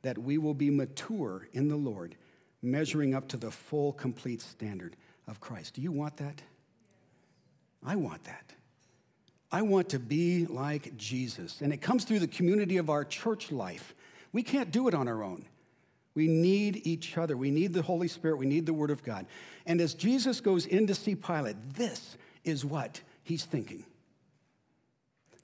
that 0.03 0.17
we 0.17 0.37
will 0.37 0.53
be 0.53 0.69
mature 0.69 1.49
in 1.51 1.67
the 1.67 1.75
Lord, 1.75 2.15
measuring 2.61 3.13
up 3.13 3.27
to 3.27 3.35
the 3.35 3.51
full, 3.51 3.91
complete 3.91 4.39
standard 4.39 4.95
of 5.27 5.39
Christ. 5.39 5.75
Do 5.75 5.81
you 5.81 5.91
want 5.91 6.17
that? 6.17 6.41
I 7.85 7.95
want 7.95 8.23
that. 8.25 8.53
I 9.51 9.61
want 9.61 9.89
to 9.89 9.99
be 9.99 10.45
like 10.45 10.97
Jesus. 10.97 11.61
And 11.61 11.71
it 11.71 11.81
comes 11.81 12.03
through 12.03 12.19
the 12.19 12.27
community 12.27 12.77
of 12.77 12.89
our 12.89 13.05
church 13.05 13.51
life. 13.51 13.95
We 14.33 14.43
can't 14.43 14.71
do 14.71 14.87
it 14.87 14.93
on 14.93 15.07
our 15.07 15.23
own. 15.23 15.45
We 16.15 16.27
need 16.27 16.81
each 16.85 17.17
other. 17.17 17.37
We 17.37 17.51
need 17.51 17.73
the 17.73 17.81
Holy 17.81 18.07
Spirit. 18.07 18.37
We 18.37 18.45
need 18.45 18.65
the 18.65 18.73
Word 18.73 18.89
of 18.89 19.03
God. 19.03 19.25
And 19.65 19.79
as 19.79 19.93
Jesus 19.93 20.41
goes 20.41 20.65
in 20.65 20.87
to 20.87 20.95
see 20.95 21.15
Pilate, 21.15 21.55
this 21.75 22.17
is 22.43 22.65
what 22.65 23.01
he's 23.23 23.45
thinking. 23.45 23.85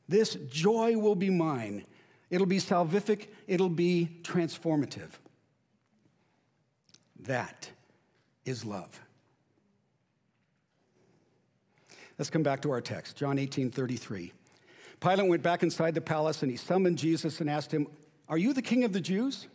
This 0.10 0.36
joy 0.50 0.98
will 0.98 1.16
be 1.16 1.30
mine. 1.30 1.86
It'll 2.30 2.48
be 2.48 2.58
salvific, 2.58 3.28
it'll 3.48 3.70
be 3.70 4.18
transformative. 4.24 5.12
That 7.22 7.70
is 8.44 8.66
love. 8.66 9.00
Let's 12.24 12.30
come 12.30 12.42
back 12.42 12.62
to 12.62 12.72
our 12.72 12.80
text, 12.80 13.18
John 13.18 13.38
18 13.38 13.70
33. 13.70 14.32
Pilate 15.02 15.28
went 15.28 15.44
back 15.44 15.62
inside 15.62 15.94
the 15.94 16.00
palace 16.00 16.42
and 16.42 16.50
he 16.50 16.56
summoned 16.56 16.98
Jesus 16.98 17.42
and 17.42 17.50
asked 17.50 17.70
him, 17.70 17.86
Are 18.30 18.38
you 18.38 18.54
the 18.54 18.62
king 18.62 18.86
of 18.86 18.94
the 18.94 19.02
Jews? 19.02 19.50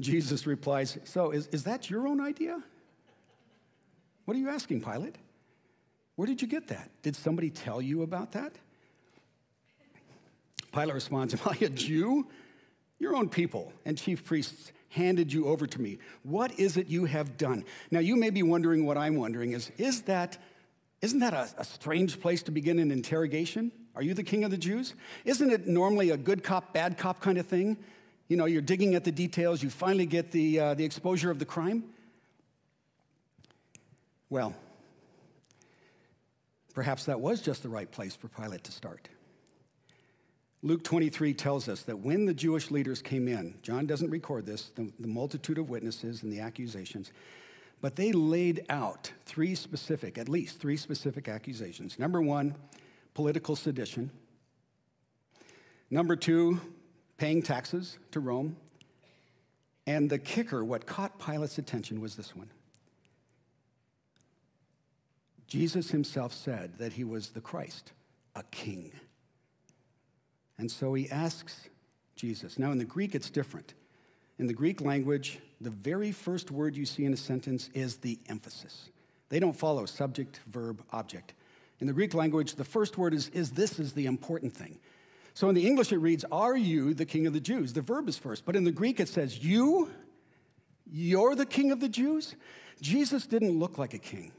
Jesus 0.00 0.46
replies, 0.46 0.96
So 1.04 1.30
is, 1.30 1.48
is 1.48 1.64
that 1.64 1.90
your 1.90 2.08
own 2.08 2.18
idea? 2.18 2.62
What 4.24 4.38
are 4.38 4.40
you 4.40 4.48
asking, 4.48 4.80
Pilate? 4.80 5.16
Where 6.16 6.24
did 6.24 6.40
you 6.40 6.48
get 6.48 6.68
that? 6.68 6.88
Did 7.02 7.14
somebody 7.14 7.50
tell 7.50 7.82
you 7.82 8.00
about 8.00 8.32
that? 8.32 8.54
Pilate 10.72 10.94
responds, 10.94 11.34
Am 11.38 11.40
I 11.44 11.58
a 11.62 11.68
Jew? 11.68 12.26
Your 12.98 13.16
own 13.16 13.28
people 13.28 13.70
and 13.84 13.98
chief 13.98 14.24
priests 14.24 14.72
handed 14.88 15.30
you 15.30 15.48
over 15.48 15.66
to 15.66 15.78
me. 15.78 15.98
What 16.22 16.58
is 16.58 16.78
it 16.78 16.86
you 16.86 17.04
have 17.04 17.36
done? 17.36 17.66
Now, 17.90 18.00
you 18.00 18.16
may 18.16 18.30
be 18.30 18.42
wondering 18.42 18.86
what 18.86 18.96
I'm 18.96 19.16
wondering 19.16 19.52
is, 19.52 19.70
is 19.76 20.02
that 20.02 20.38
isn't 21.02 21.18
that 21.18 21.34
a, 21.34 21.48
a, 21.58 21.64
strange 21.64 22.20
place 22.20 22.42
to 22.44 22.50
begin 22.50 22.78
an 22.78 22.90
interrogation? 22.90 23.72
Are 23.94 24.02
you 24.02 24.14
the 24.14 24.22
king 24.22 24.44
of 24.44 24.50
the 24.50 24.56
Jews? 24.56 24.94
Isn't 25.24 25.50
it 25.50 25.66
normally 25.66 26.10
a 26.10 26.16
good 26.16 26.42
cop, 26.42 26.72
bad 26.72 26.96
cop 26.96 27.20
kind 27.20 27.38
of 27.38 27.46
thing? 27.46 27.76
you 28.32 28.38
know, 28.38 28.46
you're 28.46 28.62
digging 28.62 28.94
at 28.94 29.04
the 29.04 29.12
details, 29.12 29.62
you 29.62 29.68
finally 29.68 30.06
get 30.06 30.30
the, 30.30 30.58
uh, 30.58 30.72
the 30.72 30.86
exposure 30.86 31.30
of 31.30 31.38
the 31.38 31.44
crime. 31.44 31.84
Well, 34.30 34.54
perhaps 36.74 37.04
that 37.04 37.20
was 37.20 37.42
just 37.42 37.62
the 37.62 37.68
right 37.68 37.92
place 37.92 38.16
for 38.16 38.28
Pilate 38.28 38.64
to 38.64 38.72
start. 38.72 39.10
Luke 40.62 40.82
23 40.82 41.34
tells 41.34 41.68
us 41.68 41.82
that 41.82 41.98
when 41.98 42.24
the 42.24 42.32
Jewish 42.32 42.70
leaders 42.70 43.02
came 43.02 43.28
in, 43.28 43.52
John 43.62 43.84
doesn't 43.86 44.08
record 44.08 44.46
this, 44.46 44.70
the, 44.76 44.90
the, 44.98 45.08
multitude 45.08 45.58
of 45.58 45.68
witnesses 45.68 46.22
and 46.22 46.32
the 46.32 46.40
accusations, 46.40 47.12
but 47.82 47.96
they 47.96 48.12
laid 48.12 48.64
out 48.70 49.12
three 49.26 49.56
specific, 49.56 50.16
at 50.16 50.28
least 50.28 50.60
three 50.60 50.76
specific 50.76 51.28
accusations. 51.28 51.98
Number 51.98 52.22
one, 52.22 52.54
political 53.12 53.56
sedition. 53.56 54.10
Number 55.90 56.16
two, 56.16 56.60
paying 57.18 57.42
taxes 57.42 57.98
to 58.12 58.20
Rome. 58.20 58.56
And 59.84 60.08
the 60.08 60.18
kicker, 60.18 60.64
what 60.64 60.86
caught 60.86 61.18
Pilate's 61.18 61.58
attention 61.58 62.00
was 62.00 62.14
this 62.14 62.34
one 62.34 62.50
Jesus 65.48 65.90
himself 65.90 66.32
said 66.32 66.78
that 66.78 66.94
he 66.94 67.04
was 67.04 67.30
the 67.30 67.40
Christ, 67.40 67.92
a 68.36 68.44
king. 68.44 68.92
And 70.56 70.70
so 70.70 70.94
he 70.94 71.10
asks 71.10 71.68
Jesus. 72.14 72.60
Now, 72.60 72.70
in 72.70 72.78
the 72.78 72.84
Greek, 72.84 73.16
it's 73.16 73.28
different. 73.28 73.74
In 74.38 74.46
the 74.46 74.54
Greek 74.54 74.80
language, 74.80 75.38
the 75.60 75.70
very 75.70 76.12
first 76.12 76.50
word 76.50 76.76
you 76.76 76.84
see 76.84 77.04
in 77.04 77.12
a 77.12 77.16
sentence 77.16 77.70
is 77.74 77.96
the 77.96 78.18
emphasis. 78.28 78.88
They 79.28 79.38
don't 79.38 79.56
follow 79.56 79.86
subject, 79.86 80.40
verb, 80.46 80.82
object. 80.90 81.34
In 81.80 81.86
the 81.86 81.92
Greek 81.92 82.14
language, 82.14 82.54
the 82.54 82.64
first 82.64 82.98
word 82.98 83.14
is, 83.14 83.28
is 83.30 83.52
this 83.52 83.78
is 83.78 83.92
the 83.92 84.06
important 84.06 84.52
thing. 84.54 84.78
So 85.34 85.48
in 85.48 85.54
the 85.54 85.66
English, 85.66 85.92
it 85.92 85.98
reads, 85.98 86.24
Are 86.30 86.56
you 86.56 86.94
the 86.94 87.06
king 87.06 87.26
of 87.26 87.32
the 87.32 87.40
Jews? 87.40 87.72
The 87.72 87.80
verb 87.80 88.08
is 88.08 88.18
first. 88.18 88.44
But 88.44 88.56
in 88.56 88.64
the 88.64 88.72
Greek, 88.72 89.00
it 89.00 89.08
says, 89.08 89.42
You? 89.42 89.90
You're 90.90 91.34
the 91.34 91.46
king 91.46 91.72
of 91.72 91.80
the 91.80 91.88
Jews? 91.88 92.36
Jesus 92.80 93.26
didn't 93.26 93.58
look 93.58 93.78
like 93.78 93.94
a 93.94 93.98
king. 93.98 94.32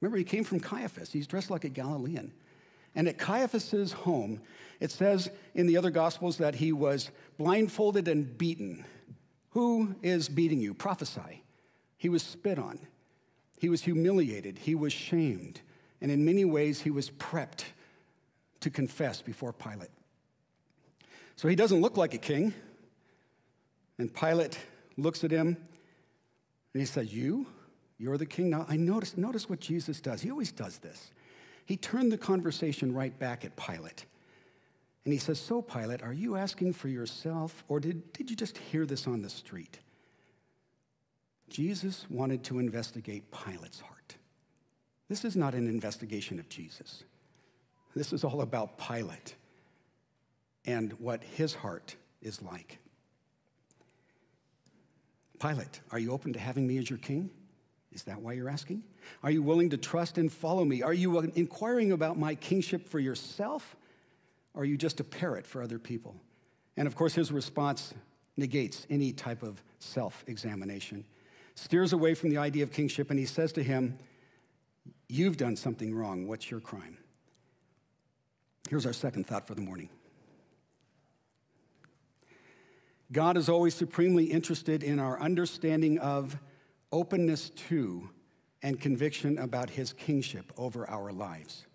Remember, 0.00 0.18
he 0.18 0.24
came 0.24 0.44
from 0.44 0.60
Caiaphas. 0.60 1.12
He's 1.12 1.26
dressed 1.26 1.50
like 1.50 1.64
a 1.64 1.68
Galilean. 1.68 2.32
And 2.94 3.08
at 3.08 3.18
Caiaphas's 3.18 3.92
home, 3.92 4.40
it 4.80 4.90
says 4.90 5.30
in 5.54 5.66
the 5.66 5.76
other 5.76 5.90
Gospels 5.90 6.38
that 6.38 6.56
he 6.56 6.72
was 6.72 7.10
blindfolded 7.38 8.08
and 8.08 8.36
beaten. 8.36 8.84
Who 9.50 9.94
is 10.02 10.28
beating 10.28 10.60
you? 10.60 10.74
Prophesy. 10.74 11.42
He 11.96 12.08
was 12.08 12.22
spit 12.22 12.58
on. 12.58 12.80
He 13.58 13.68
was 13.68 13.82
humiliated. 13.82 14.58
He 14.58 14.74
was 14.74 14.92
shamed. 14.92 15.60
And 16.00 16.10
in 16.10 16.24
many 16.24 16.44
ways, 16.44 16.80
he 16.80 16.90
was 16.90 17.10
prepped 17.10 17.64
to 18.60 18.70
confess 18.70 19.22
before 19.22 19.52
Pilate. 19.52 19.90
So 21.36 21.48
he 21.48 21.54
doesn't 21.54 21.80
look 21.80 21.96
like 21.96 22.14
a 22.14 22.18
king. 22.18 22.52
And 23.98 24.12
Pilate 24.12 24.58
looks 24.96 25.22
at 25.22 25.30
him 25.30 25.56
and 26.74 26.80
he 26.80 26.86
says, 26.86 27.12
You? 27.12 27.46
You're 27.98 28.18
the 28.18 28.26
king? 28.26 28.50
Now, 28.50 28.66
I 28.68 28.76
notice, 28.76 29.16
notice 29.16 29.48
what 29.48 29.60
Jesus 29.60 30.00
does. 30.00 30.22
He 30.22 30.30
always 30.30 30.50
does 30.50 30.78
this. 30.78 31.12
He 31.72 31.78
turned 31.78 32.12
the 32.12 32.18
conversation 32.18 32.92
right 32.92 33.18
back 33.18 33.46
at 33.46 33.56
Pilate. 33.56 34.04
And 35.06 35.12
he 35.14 35.18
says, 35.18 35.40
So, 35.40 35.62
Pilate, 35.62 36.02
are 36.02 36.12
you 36.12 36.36
asking 36.36 36.74
for 36.74 36.88
yourself, 36.88 37.64
or 37.66 37.80
did, 37.80 38.12
did 38.12 38.28
you 38.28 38.36
just 38.36 38.58
hear 38.58 38.84
this 38.84 39.06
on 39.06 39.22
the 39.22 39.30
street? 39.30 39.78
Jesus 41.48 42.04
wanted 42.10 42.44
to 42.44 42.58
investigate 42.58 43.24
Pilate's 43.30 43.80
heart. 43.80 44.16
This 45.08 45.24
is 45.24 45.34
not 45.34 45.54
an 45.54 45.66
investigation 45.66 46.38
of 46.38 46.46
Jesus. 46.50 47.04
This 47.96 48.12
is 48.12 48.22
all 48.22 48.42
about 48.42 48.76
Pilate 48.76 49.34
and 50.66 50.92
what 51.00 51.24
his 51.24 51.54
heart 51.54 51.96
is 52.20 52.42
like. 52.42 52.80
Pilate, 55.40 55.80
are 55.90 55.98
you 55.98 56.12
open 56.12 56.34
to 56.34 56.38
having 56.38 56.66
me 56.66 56.76
as 56.76 56.90
your 56.90 56.98
king? 56.98 57.30
Is 57.92 58.04
that 58.04 58.20
why 58.20 58.32
you're 58.32 58.48
asking? 58.48 58.82
Are 59.22 59.30
you 59.30 59.42
willing 59.42 59.70
to 59.70 59.76
trust 59.76 60.18
and 60.18 60.32
follow 60.32 60.64
me? 60.64 60.82
Are 60.82 60.94
you 60.94 61.18
inquiring 61.18 61.92
about 61.92 62.18
my 62.18 62.34
kingship 62.34 62.88
for 62.88 62.98
yourself? 62.98 63.76
Or 64.54 64.62
are 64.62 64.64
you 64.64 64.76
just 64.76 65.00
a 65.00 65.04
parrot 65.04 65.46
for 65.46 65.62
other 65.62 65.78
people? 65.78 66.16
And 66.76 66.86
of 66.86 66.94
course, 66.94 67.14
his 67.14 67.30
response 67.30 67.92
negates 68.36 68.86
any 68.88 69.12
type 69.12 69.42
of 69.42 69.62
self 69.78 70.24
examination, 70.26 71.04
steers 71.54 71.92
away 71.92 72.14
from 72.14 72.30
the 72.30 72.38
idea 72.38 72.62
of 72.62 72.72
kingship, 72.72 73.10
and 73.10 73.18
he 73.18 73.26
says 73.26 73.52
to 73.52 73.62
him, 73.62 73.98
You've 75.08 75.36
done 75.36 75.56
something 75.56 75.94
wrong. 75.94 76.26
What's 76.26 76.50
your 76.50 76.60
crime? 76.60 76.96
Here's 78.70 78.86
our 78.86 78.94
second 78.94 79.26
thought 79.26 79.46
for 79.46 79.54
the 79.54 79.60
morning 79.60 79.90
God 83.12 83.36
is 83.36 83.50
always 83.50 83.74
supremely 83.74 84.24
interested 84.24 84.82
in 84.82 84.98
our 84.98 85.20
understanding 85.20 85.98
of, 85.98 86.38
openness 86.92 87.50
to, 87.68 88.08
and 88.62 88.80
conviction 88.80 89.38
about 89.38 89.70
his 89.70 89.92
kingship 89.92 90.52
over 90.56 90.88
our 90.88 91.12
lives. 91.12 91.66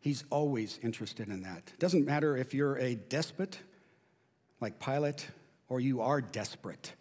He's 0.00 0.24
always 0.30 0.78
interested 0.82 1.28
in 1.28 1.42
that. 1.42 1.72
Doesn't 1.78 2.04
matter 2.04 2.36
if 2.36 2.54
you're 2.54 2.76
a 2.78 2.94
despot 2.94 3.58
like 4.60 4.80
Pilate 4.80 5.28
or 5.68 5.80
you 5.80 6.00
are 6.00 6.20
desperate 6.20 6.92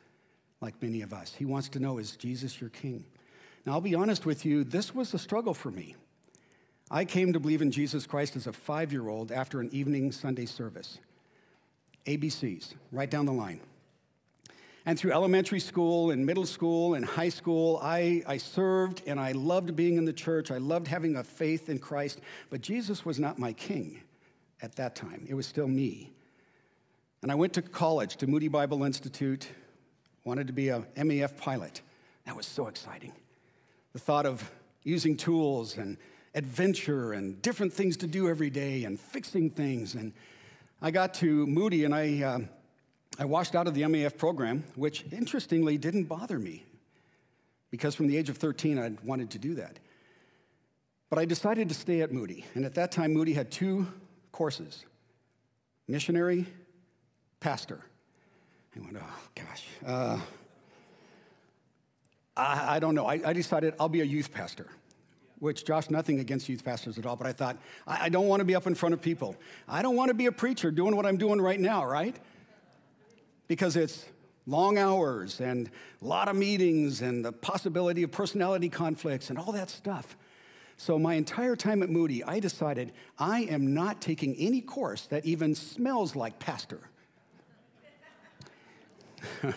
like 0.62 0.82
many 0.82 1.02
of 1.02 1.13
us. 1.13 1.34
He 1.34 1.46
wants 1.46 1.70
to 1.70 1.80
know 1.80 1.98
is 1.98 2.15
Jesus 2.15 2.60
your 2.60 2.70
king? 2.70 3.06
Now, 3.65 3.74
I'll 3.74 3.82
be 3.82 3.96
honest 3.96 4.26
with 4.26 4.46
you, 4.46 4.63
this 4.63 4.96
was 4.96 5.13
a 5.13 5.20
struggle 5.20 5.54
for 5.54 5.72
me. 5.72 5.96
I 6.89 7.06
came 7.06 7.34
to 7.34 7.39
believe 7.39 7.62
in 7.62 7.72
Jesus 7.72 8.06
Christ 8.06 8.36
as 8.36 8.48
a 8.48 8.54
five 8.54 8.91
year 8.91 9.10
old 9.10 9.32
after 9.32 9.60
an 9.60 9.70
evening 9.72 10.12
Sunday 10.12 10.46
service. 10.46 11.00
ABCs, 12.06 12.74
right 12.91 13.10
down 13.10 13.26
the 13.26 13.34
line. 13.34 13.60
And 14.88 14.97
through 14.97 15.12
elementary 15.12 15.60
school 15.60 16.12
and 16.12 16.26
middle 16.26 16.45
school 16.45 16.93
and 16.93 17.04
high 17.04 17.28
school, 17.28 17.78
I, 17.84 18.23
I 18.26 18.38
served 18.38 19.04
and 19.06 19.19
I 19.19 19.34
loved 19.34 19.76
being 19.76 19.97
in 19.97 20.06
the 20.06 20.13
church. 20.13 20.50
I 20.50 20.60
loved 20.60 20.88
having 20.88 21.17
a 21.17 21.26
faith 21.26 21.67
in 21.67 21.78
Christ. 21.78 22.21
But 22.50 22.62
Jesus 22.62 23.04
was 23.04 23.19
not 23.19 23.38
my 23.38 23.52
king 23.52 24.02
at 24.62 24.78
that 24.78 24.95
time, 24.95 25.28
it 25.30 25.34
was 25.34 25.45
still 25.45 25.67
me. 25.67 26.13
And 27.21 27.30
I 27.30 27.36
went 27.36 27.52
to 27.54 27.62
college, 27.62 28.15
to 28.17 28.28
Moody 28.28 28.47
Bible 28.47 28.86
Institute, 28.86 29.50
wanted 30.23 30.47
to 30.47 30.54
be 30.54 30.69
a 30.69 30.80
MAF 30.95 31.36
pilot. 31.36 31.82
That 32.26 32.38
was 32.38 32.45
so 32.45 32.67
exciting. 32.67 33.12
The 33.91 34.00
thought 34.00 34.26
of 34.26 34.50
using 34.84 35.17
tools 35.17 35.78
and 35.78 35.97
adventure 36.34 37.12
and 37.12 37.41
different 37.41 37.73
things 37.73 37.97
to 37.97 38.08
do 38.08 38.30
every 38.30 38.50
day 38.50 38.86
and 38.86 38.97
fixing 38.97 39.50
things. 39.50 39.95
And 39.95 40.13
I 40.82 40.91
got 40.91 41.13
to 41.15 41.45
Moody 41.45 41.84
and 41.84 41.93
I. 41.93 42.23
Uh, 42.23 42.39
I 43.20 43.26
washed 43.26 43.56
out 43.56 43.68
of 43.68 43.74
the 43.74 43.82
MAF 43.82 44.18
program, 44.18 44.64
which 44.76 45.06
interestingly 45.12 45.78
didn't 45.78 46.06
bother 46.06 46.38
me 46.38 46.64
because 47.72 47.96
from 47.96 48.08
the 48.08 48.18
age 48.18 48.30
of 48.30 48.38
13, 48.38 48.78
I'd 48.78 49.00
wanted 49.02 49.32
to 49.32 49.40
do 49.40 49.56
that. 49.56 49.80
But 51.10 51.20
I 51.20 51.26
decided 51.26 51.70
to 51.70 51.76
stay 51.76 52.02
at 52.02 52.12
Moody. 52.12 52.46
And 52.54 52.66
at 52.66 52.76
that 52.76 52.92
time, 52.92 53.14
Moody 53.14 53.34
had 53.34 53.52
two 53.52 53.88
courses 54.32 54.84
missionary, 55.88 56.46
pastor. 57.40 57.80
I 58.76 58.80
went, 58.82 58.98
oh 58.98 59.20
gosh. 59.36 59.66
Uh, 59.86 60.20
I, 62.36 62.76
I, 62.76 62.80
don't 62.80 62.94
know. 62.94 63.06
I, 63.06 63.22
I, 63.26 63.34
decided 63.34 63.74
I'll 63.80 63.90
be 63.90 64.02
a 64.02 64.06
youth 64.06 64.34
pastor, 64.34 64.68
which, 65.40 65.66
Josh, 65.66 65.90
nothing 65.90 66.20
against 66.20 66.50
youth 66.50 66.64
pastors 66.64 67.00
at 67.00 67.06
all, 67.06 67.16
but 67.16 67.26
I 67.26 67.32
thought, 67.32 67.58
I, 67.88 68.06
I 68.06 68.10
don't 68.10 68.28
want 68.28 68.42
to 68.42 68.46
be 68.46 68.54
up 68.54 68.68
in 68.68 68.76
front 68.76 68.94
of 68.94 69.02
people. 69.02 69.36
I 69.68 69.82
don't 69.82 69.96
want 69.96 70.10
to 70.10 70.14
be 70.14 70.26
a 70.26 70.32
preacher 70.32 70.70
doing 70.70 70.96
what 70.96 71.06
I'm 71.06 71.18
doing 71.18 71.42
right 71.42 71.60
now, 71.60 71.86
right? 71.86 72.16
Because 73.48 73.76
it's 73.76 74.06
long 74.46 74.78
hours 74.78 75.42
and 75.42 75.70
a 76.02 76.06
lot 76.06 76.28
of 76.28 76.36
meetings 76.36 77.02
and 77.02 77.24
the 77.24 77.32
possibility 77.32 78.04
of 78.04 78.12
personality 78.12 78.70
conflicts 78.70 79.30
and 79.30 79.38
all 79.38 79.52
that 79.52 79.70
stuff. 79.70 80.18
So, 80.78 81.00
my 81.00 81.16
entire 81.16 81.56
time 81.56 81.82
at 81.82 81.90
Moody, 81.90 82.24
I 82.24 82.40
decided 82.40 82.94
I 83.18 83.42
am 83.42 83.74
not 83.74 84.00
taking 84.00 84.36
any 84.36 84.62
course 84.62 85.08
that 85.08 85.26
even 85.26 85.56
smells 85.56 86.16
like 86.16 86.38
pastor. 86.38 86.80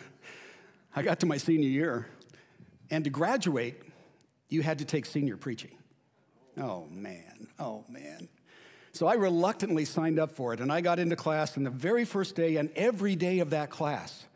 I 0.96 1.02
got 1.02 1.20
to 1.20 1.26
my 1.26 1.36
senior 1.36 1.68
year, 1.68 2.06
and 2.90 3.04
to 3.04 3.10
graduate, 3.10 3.82
you 4.48 4.62
had 4.62 4.78
to 4.78 4.86
take 4.86 5.04
senior 5.04 5.36
preaching. 5.36 5.72
Oh, 6.56 6.86
man. 6.90 7.48
Oh, 7.58 7.84
man. 7.88 8.28
So 8.92 9.06
I 9.06 9.14
reluctantly 9.14 9.84
signed 9.84 10.18
up 10.18 10.32
for 10.32 10.52
it, 10.52 10.60
and 10.60 10.72
I 10.72 10.80
got 10.80 10.98
into 10.98 11.16
class, 11.16 11.56
and 11.56 11.64
the 11.64 11.70
very 11.70 12.04
first 12.04 12.34
day 12.34 12.56
and 12.56 12.70
every 12.74 13.14
day 13.14 13.38
of 13.38 13.50
that 13.50 13.70
class, 13.70 14.26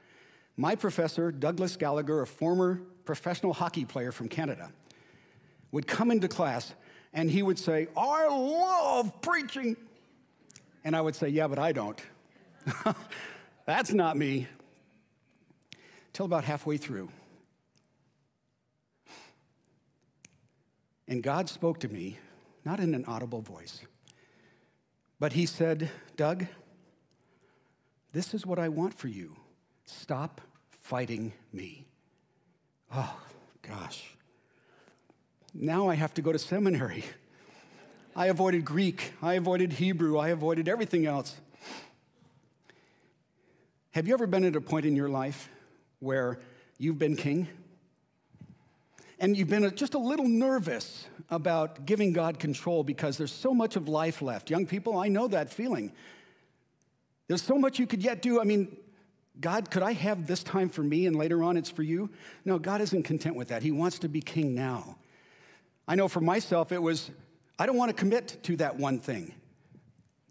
my 0.56 0.76
professor, 0.76 1.32
Douglas 1.32 1.76
Gallagher, 1.76 2.22
a 2.22 2.26
former 2.26 2.80
professional 3.04 3.52
hockey 3.52 3.84
player 3.84 4.12
from 4.12 4.28
Canada, 4.28 4.70
would 5.72 5.86
come 5.86 6.10
into 6.10 6.28
class 6.28 6.72
and 7.12 7.30
he 7.30 7.42
would 7.42 7.58
say, 7.58 7.88
I 7.96 8.26
love 8.26 9.20
preaching. 9.22 9.76
And 10.84 10.94
I 10.94 11.00
would 11.00 11.16
say, 11.16 11.28
Yeah, 11.28 11.46
but 11.46 11.58
I 11.58 11.72
don't. 11.72 12.00
That's 13.66 13.92
not 13.92 14.16
me. 14.16 14.48
Till 16.12 16.26
about 16.26 16.44
halfway 16.44 16.76
through. 16.76 17.08
And 21.08 21.22
God 21.22 21.48
spoke 21.48 21.80
to 21.80 21.88
me, 21.88 22.18
not 22.64 22.80
in 22.80 22.94
an 22.94 23.04
audible 23.06 23.40
voice 23.40 23.80
but 25.18 25.32
he 25.32 25.46
said, 25.46 25.90
Doug, 26.16 26.46
This 28.12 28.34
is 28.34 28.46
what 28.46 28.58
I 28.58 28.68
want 28.68 28.94
for 28.94 29.08
you. 29.08 29.36
Stop 29.84 30.40
fighting 30.70 31.32
me. 31.52 31.86
Oh, 32.94 33.20
gosh. 33.62 34.14
Now 35.52 35.88
I 35.88 35.94
have 35.94 36.14
to 36.14 36.22
go 36.22 36.32
to 36.32 36.38
seminary. 36.38 37.04
I 38.16 38.26
avoided 38.26 38.64
Greek, 38.64 39.12
I 39.20 39.34
avoided 39.34 39.72
Hebrew, 39.74 40.18
I 40.18 40.28
avoided 40.28 40.68
everything 40.68 41.06
else. 41.06 41.36
Have 43.90 44.06
you 44.06 44.14
ever 44.14 44.26
been 44.26 44.44
at 44.44 44.56
a 44.56 44.60
point 44.60 44.86
in 44.86 44.94
your 44.94 45.08
life 45.08 45.48
where 45.98 46.38
you've 46.78 46.98
been 46.98 47.16
king? 47.16 47.48
And 49.18 49.36
you've 49.36 49.48
been 49.48 49.74
just 49.76 49.94
a 49.94 49.98
little 49.98 50.28
nervous 50.28 51.06
about 51.30 51.86
giving 51.86 52.12
God 52.12 52.38
control 52.38 52.82
because 52.82 53.16
there's 53.16 53.32
so 53.32 53.54
much 53.54 53.76
of 53.76 53.88
life 53.88 54.22
left. 54.22 54.50
Young 54.50 54.66
people, 54.66 54.98
I 54.98 55.08
know 55.08 55.28
that 55.28 55.50
feeling. 55.50 55.92
There's 57.28 57.42
so 57.42 57.56
much 57.56 57.78
you 57.78 57.86
could 57.86 58.02
yet 58.02 58.22
do. 58.22 58.40
I 58.40 58.44
mean, 58.44 58.76
God, 59.40 59.70
could 59.70 59.82
I 59.82 59.92
have 59.92 60.26
this 60.26 60.42
time 60.42 60.68
for 60.68 60.82
me 60.82 61.06
and 61.06 61.16
later 61.16 61.42
on 61.42 61.56
it's 61.56 61.70
for 61.70 61.82
you? 61.82 62.10
No, 62.44 62.58
God 62.58 62.80
isn't 62.80 63.04
content 63.04 63.36
with 63.36 63.48
that. 63.48 63.62
He 63.62 63.72
wants 63.72 64.00
to 64.00 64.08
be 64.08 64.20
king 64.20 64.54
now. 64.54 64.96
I 65.88 65.94
know 65.94 66.08
for 66.08 66.20
myself, 66.20 66.72
it 66.72 66.82
was, 66.82 67.10
I 67.58 67.66
don't 67.66 67.76
want 67.76 67.90
to 67.90 67.96
commit 67.96 68.38
to 68.44 68.56
that 68.56 68.76
one 68.76 68.98
thing. 68.98 69.34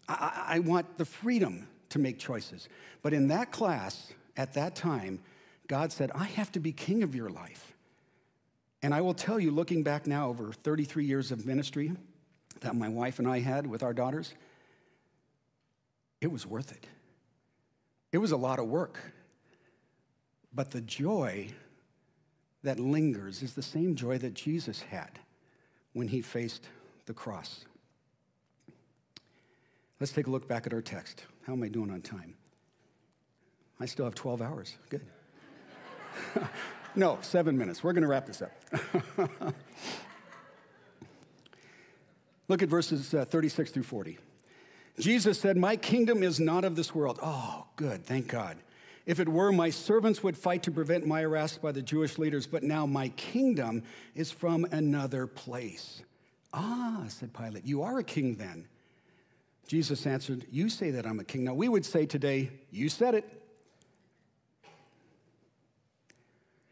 I, 0.08 0.44
I 0.46 0.58
want 0.60 0.98
the 0.98 1.04
freedom 1.04 1.68
to 1.90 1.98
make 1.98 2.18
choices. 2.18 2.68
But 3.02 3.12
in 3.12 3.28
that 3.28 3.52
class, 3.52 4.12
at 4.36 4.54
that 4.54 4.74
time, 4.74 5.20
God 5.68 5.92
said, 5.92 6.10
I 6.14 6.24
have 6.24 6.50
to 6.52 6.60
be 6.60 6.72
king 6.72 7.02
of 7.02 7.14
your 7.14 7.30
life. 7.30 7.73
And 8.84 8.92
I 8.92 9.00
will 9.00 9.14
tell 9.14 9.40
you, 9.40 9.50
looking 9.50 9.82
back 9.82 10.06
now 10.06 10.28
over 10.28 10.52
33 10.52 11.06
years 11.06 11.32
of 11.32 11.46
ministry 11.46 11.92
that 12.60 12.76
my 12.76 12.90
wife 12.90 13.18
and 13.18 13.26
I 13.26 13.40
had 13.40 13.66
with 13.66 13.82
our 13.82 13.94
daughters, 13.94 14.34
it 16.20 16.30
was 16.30 16.46
worth 16.46 16.70
it. 16.70 16.86
It 18.12 18.18
was 18.18 18.30
a 18.30 18.36
lot 18.36 18.58
of 18.58 18.66
work. 18.66 19.00
But 20.52 20.70
the 20.70 20.82
joy 20.82 21.48
that 22.62 22.78
lingers 22.78 23.42
is 23.42 23.54
the 23.54 23.62
same 23.62 23.94
joy 23.94 24.18
that 24.18 24.34
Jesus 24.34 24.82
had 24.82 25.18
when 25.94 26.08
he 26.08 26.20
faced 26.20 26.68
the 27.06 27.14
cross. 27.14 27.64
Let's 29.98 30.12
take 30.12 30.26
a 30.26 30.30
look 30.30 30.46
back 30.46 30.66
at 30.66 30.74
our 30.74 30.82
text. 30.82 31.24
How 31.46 31.54
am 31.54 31.62
I 31.62 31.68
doing 31.68 31.90
on 31.90 32.02
time? 32.02 32.34
I 33.80 33.86
still 33.86 34.04
have 34.04 34.14
12 34.14 34.42
hours. 34.42 34.76
Good. 34.90 35.06
no, 36.94 37.18
seven 37.22 37.58
minutes. 37.58 37.82
We're 37.82 37.92
going 37.92 38.02
to 38.02 38.08
wrap 38.08 38.26
this 38.26 38.42
up. 38.42 38.52
Look 42.48 42.62
at 42.62 42.68
verses 42.68 43.14
uh, 43.14 43.24
36 43.24 43.70
through 43.70 43.84
40. 43.84 44.18
Jesus 44.98 45.40
said, 45.40 45.56
My 45.56 45.76
kingdom 45.76 46.22
is 46.22 46.38
not 46.38 46.64
of 46.64 46.76
this 46.76 46.94
world. 46.94 47.18
Oh, 47.22 47.66
good, 47.76 48.04
thank 48.04 48.28
God. 48.28 48.58
If 49.06 49.20
it 49.20 49.28
were, 49.28 49.52
my 49.52 49.70
servants 49.70 50.22
would 50.22 50.36
fight 50.36 50.62
to 50.62 50.70
prevent 50.70 51.06
my 51.06 51.22
arrest 51.22 51.60
by 51.60 51.72
the 51.72 51.82
Jewish 51.82 52.18
leaders, 52.18 52.46
but 52.46 52.62
now 52.62 52.86
my 52.86 53.08
kingdom 53.10 53.82
is 54.14 54.30
from 54.30 54.64
another 54.70 55.26
place. 55.26 56.02
Ah, 56.52 57.04
said 57.08 57.34
Pilate, 57.34 57.66
you 57.66 57.82
are 57.82 57.98
a 57.98 58.04
king 58.04 58.36
then. 58.36 58.66
Jesus 59.66 60.06
answered, 60.06 60.46
You 60.50 60.68
say 60.68 60.90
that 60.90 61.06
I'm 61.06 61.20
a 61.20 61.24
king. 61.24 61.44
Now, 61.44 61.54
we 61.54 61.68
would 61.68 61.84
say 61.84 62.06
today, 62.06 62.50
You 62.70 62.88
said 62.88 63.14
it. 63.14 63.43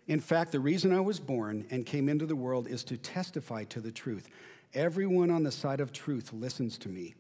In 0.09 0.21
fact, 0.21 0.53
the 0.53 0.61
reason 0.61 0.93
I 0.93 1.01
was 1.01 1.21
born 1.21 1.67
and 1.71 1.87
came 1.87 2.09
into 2.09 2.27
the 2.27 2.37
world 2.37 2.67
is 2.67 2.85
to 2.85 2.97
testify 2.97 3.65
to 3.65 3.81
the 3.81 3.93
truth. 3.93 4.29
Everyone 4.75 5.31
on 5.31 5.43
the 5.43 5.53
side 5.53 5.81
of 5.81 5.93
truth 5.93 6.33
listens 6.33 6.79
to 6.79 6.89
me. 6.89 7.15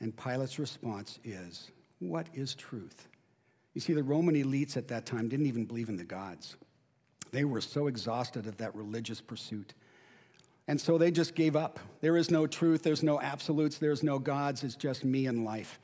And 0.00 0.16
Pilate's 0.16 0.58
response 0.58 1.18
is, 1.24 1.70
What 2.00 2.26
is 2.34 2.54
truth? 2.54 3.08
You 3.74 3.80
see, 3.80 3.92
the 3.92 4.02
Roman 4.02 4.34
elites 4.34 4.76
at 4.76 4.88
that 4.88 5.06
time 5.06 5.28
didn't 5.28 5.46
even 5.46 5.66
believe 5.66 5.88
in 5.88 5.96
the 5.96 6.04
gods. 6.04 6.56
They 7.30 7.44
were 7.44 7.60
so 7.60 7.86
exhausted 7.86 8.46
of 8.46 8.56
that 8.56 8.74
religious 8.74 9.20
pursuit. 9.20 9.74
And 10.68 10.80
so 10.80 10.98
they 10.98 11.10
just 11.10 11.34
gave 11.34 11.54
up. 11.54 11.78
There 12.00 12.16
is 12.16 12.30
no 12.30 12.46
truth, 12.46 12.82
there's 12.82 13.02
no 13.02 13.20
absolutes, 13.20 13.78
there's 13.78 14.02
no 14.02 14.18
gods, 14.18 14.64
it's 14.64 14.74
just 14.74 15.04
me 15.04 15.26
and 15.26 15.44
life. 15.44 15.78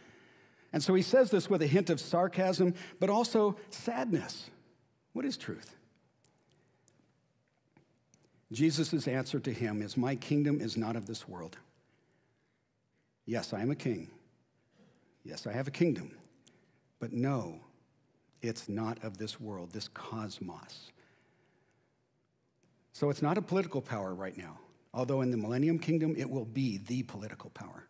And 0.73 0.83
so 0.83 0.95
he 0.95 1.03
says 1.03 1.31
this 1.31 1.51
with 1.51 1.63
a 1.63 1.67
hint 1.67 1.91
of 1.91 2.01
sarcasm, 2.01 2.75
but 2.99 3.11
also 3.11 3.57
sadness. 3.71 4.51
What 5.13 5.25
is 5.25 5.37
truth? 5.37 5.77
Jesus' 8.53 9.09
answer 9.09 9.41
to 9.41 9.53
him 9.53 9.83
is 9.83 9.97
My 9.97 10.15
kingdom 10.15 10.61
is 10.61 10.77
not 10.77 10.97
of 10.97 11.07
this 11.07 11.29
world. 11.29 11.59
Yes, 13.25 13.53
I 13.53 13.63
am 13.63 13.71
a 13.71 13.77
king. 13.77 14.11
Yes, 15.25 15.47
I 15.47 15.53
have 15.53 15.69
a 15.69 15.73
kingdom. 15.73 16.13
But 16.99 17.13
no, 17.13 17.61
it's 18.41 18.69
not 18.69 19.03
of 19.05 19.19
this 19.19 19.41
world, 19.41 19.73
this 19.73 19.89
cosmos. 19.89 20.91
So 22.93 23.11
it's 23.11 23.23
not 23.23 23.39
a 23.39 23.43
political 23.43 23.81
power 23.81 24.15
right 24.15 24.37
now 24.37 24.59
although 24.95 25.23
in 25.23 25.31
the 25.31 25.37
millennium 25.37 25.79
kingdom 25.79 26.15
it 26.17 26.29
will 26.29 26.45
be 26.45 26.79
the 26.79 27.03
political 27.05 27.51
power. 27.51 27.87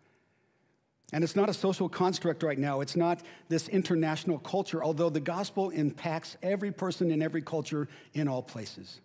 And 1.13 1.23
it's 1.23 1.37
not 1.37 1.51
a 1.51 1.55
social 1.55 1.89
construct 1.89 2.43
right 2.43 2.59
now. 2.59 2.81
It's 2.81 2.97
not 2.97 3.21
this 3.49 3.69
international 3.69 4.39
culture, 4.39 4.83
although 4.83 5.11
the 5.11 5.21
gospel 5.21 5.69
impacts 5.71 6.39
every 6.43 6.73
person 6.73 7.11
in 7.11 7.21
every 7.21 7.43
culture 7.43 7.89
in 8.15 8.29
all 8.29 8.43
places. 8.43 9.01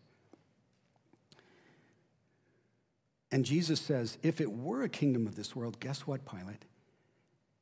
And 3.31 3.43
Jesus 3.43 3.81
says, 3.81 4.17
if 4.23 4.39
it 4.39 4.51
were 4.51 4.83
a 4.83 4.89
kingdom 4.89 5.27
of 5.27 5.35
this 5.35 5.55
world, 5.55 5.79
guess 5.79 6.01
what, 6.01 6.25
Pilate? 6.25 6.63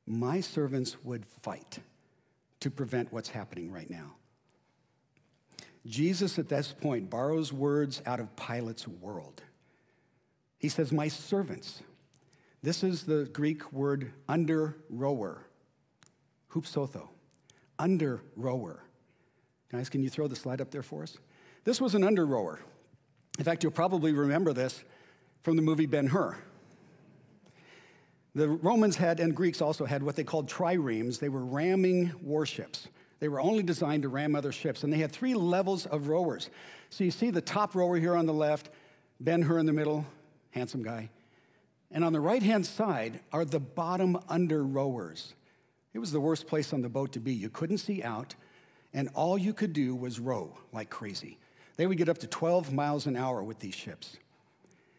My 0.06 0.40
servants 0.40 0.96
would 1.02 1.26
fight 1.26 1.80
to 2.60 2.70
prevent 2.70 3.12
what's 3.12 3.28
happening 3.28 3.72
right 3.72 3.90
now. 3.90 4.14
Jesus, 5.84 6.38
at 6.38 6.48
this 6.48 6.72
point, 6.72 7.10
borrows 7.10 7.52
words 7.52 8.02
out 8.06 8.20
of 8.20 8.34
Pilate's 8.36 8.86
world. 8.86 9.42
He 10.58 10.68
says, 10.68 10.92
My 10.92 11.08
servants. 11.08 11.82
This 12.62 12.82
is 12.82 13.04
the 13.04 13.28
Greek 13.32 13.72
word 13.72 14.12
under 14.28 14.76
rower, 14.90 15.46
hupsotho, 16.52 17.08
under 17.78 18.22
rower. 18.34 18.82
Guys, 19.70 19.88
can 19.88 20.02
you 20.02 20.10
throw 20.10 20.26
the 20.26 20.34
slide 20.34 20.60
up 20.60 20.70
there 20.70 20.82
for 20.82 21.02
us? 21.02 21.18
This 21.64 21.80
was 21.80 21.94
an 21.94 22.02
under 22.02 22.26
rower. 22.26 22.60
In 23.38 23.44
fact, 23.44 23.62
you'll 23.62 23.72
probably 23.72 24.12
remember 24.12 24.52
this 24.52 24.82
from 25.46 25.54
the 25.54 25.62
movie 25.62 25.86
Ben 25.86 26.08
Hur. 26.08 26.36
The 28.34 28.48
Romans 28.48 28.96
had, 28.96 29.20
and 29.20 29.32
Greeks 29.32 29.62
also 29.62 29.84
had, 29.84 30.02
what 30.02 30.16
they 30.16 30.24
called 30.24 30.48
triremes. 30.48 31.20
They 31.20 31.28
were 31.28 31.44
ramming 31.44 32.12
warships. 32.20 32.88
They 33.20 33.28
were 33.28 33.38
only 33.38 33.62
designed 33.62 34.02
to 34.02 34.08
ram 34.08 34.34
other 34.34 34.50
ships, 34.50 34.82
and 34.82 34.92
they 34.92 34.96
had 34.96 35.12
three 35.12 35.34
levels 35.34 35.86
of 35.86 36.08
rowers. 36.08 36.50
So 36.90 37.04
you 37.04 37.12
see 37.12 37.30
the 37.30 37.40
top 37.40 37.76
rower 37.76 37.96
here 37.96 38.16
on 38.16 38.26
the 38.26 38.32
left, 38.32 38.70
Ben 39.20 39.40
Hur 39.42 39.60
in 39.60 39.66
the 39.66 39.72
middle, 39.72 40.04
handsome 40.50 40.82
guy. 40.82 41.10
And 41.92 42.04
on 42.04 42.12
the 42.12 42.18
right 42.18 42.42
hand 42.42 42.66
side 42.66 43.20
are 43.32 43.44
the 43.44 43.60
bottom 43.60 44.18
under 44.28 44.64
rowers. 44.64 45.34
It 45.94 46.00
was 46.00 46.10
the 46.10 46.18
worst 46.18 46.48
place 46.48 46.72
on 46.72 46.82
the 46.82 46.88
boat 46.88 47.12
to 47.12 47.20
be. 47.20 47.32
You 47.32 47.50
couldn't 47.50 47.78
see 47.78 48.02
out, 48.02 48.34
and 48.92 49.10
all 49.14 49.38
you 49.38 49.54
could 49.54 49.72
do 49.72 49.94
was 49.94 50.18
row 50.18 50.58
like 50.72 50.90
crazy. 50.90 51.38
They 51.76 51.86
would 51.86 51.98
get 51.98 52.08
up 52.08 52.18
to 52.18 52.26
12 52.26 52.72
miles 52.72 53.06
an 53.06 53.14
hour 53.14 53.44
with 53.44 53.60
these 53.60 53.76
ships. 53.76 54.16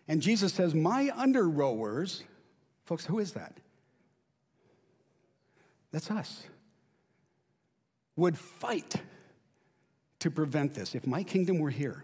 And 0.07 0.21
Jesus 0.21 0.53
says, 0.53 0.73
My 0.73 1.11
under 1.15 1.47
rowers, 1.47 2.23
folks, 2.85 3.05
who 3.05 3.19
is 3.19 3.33
that? 3.33 3.57
That's 5.91 6.09
us. 6.11 6.43
Would 8.15 8.37
fight 8.37 8.95
to 10.19 10.31
prevent 10.31 10.73
this. 10.73 10.95
If 10.95 11.05
my 11.05 11.23
kingdom 11.23 11.59
were 11.59 11.69
here, 11.69 12.03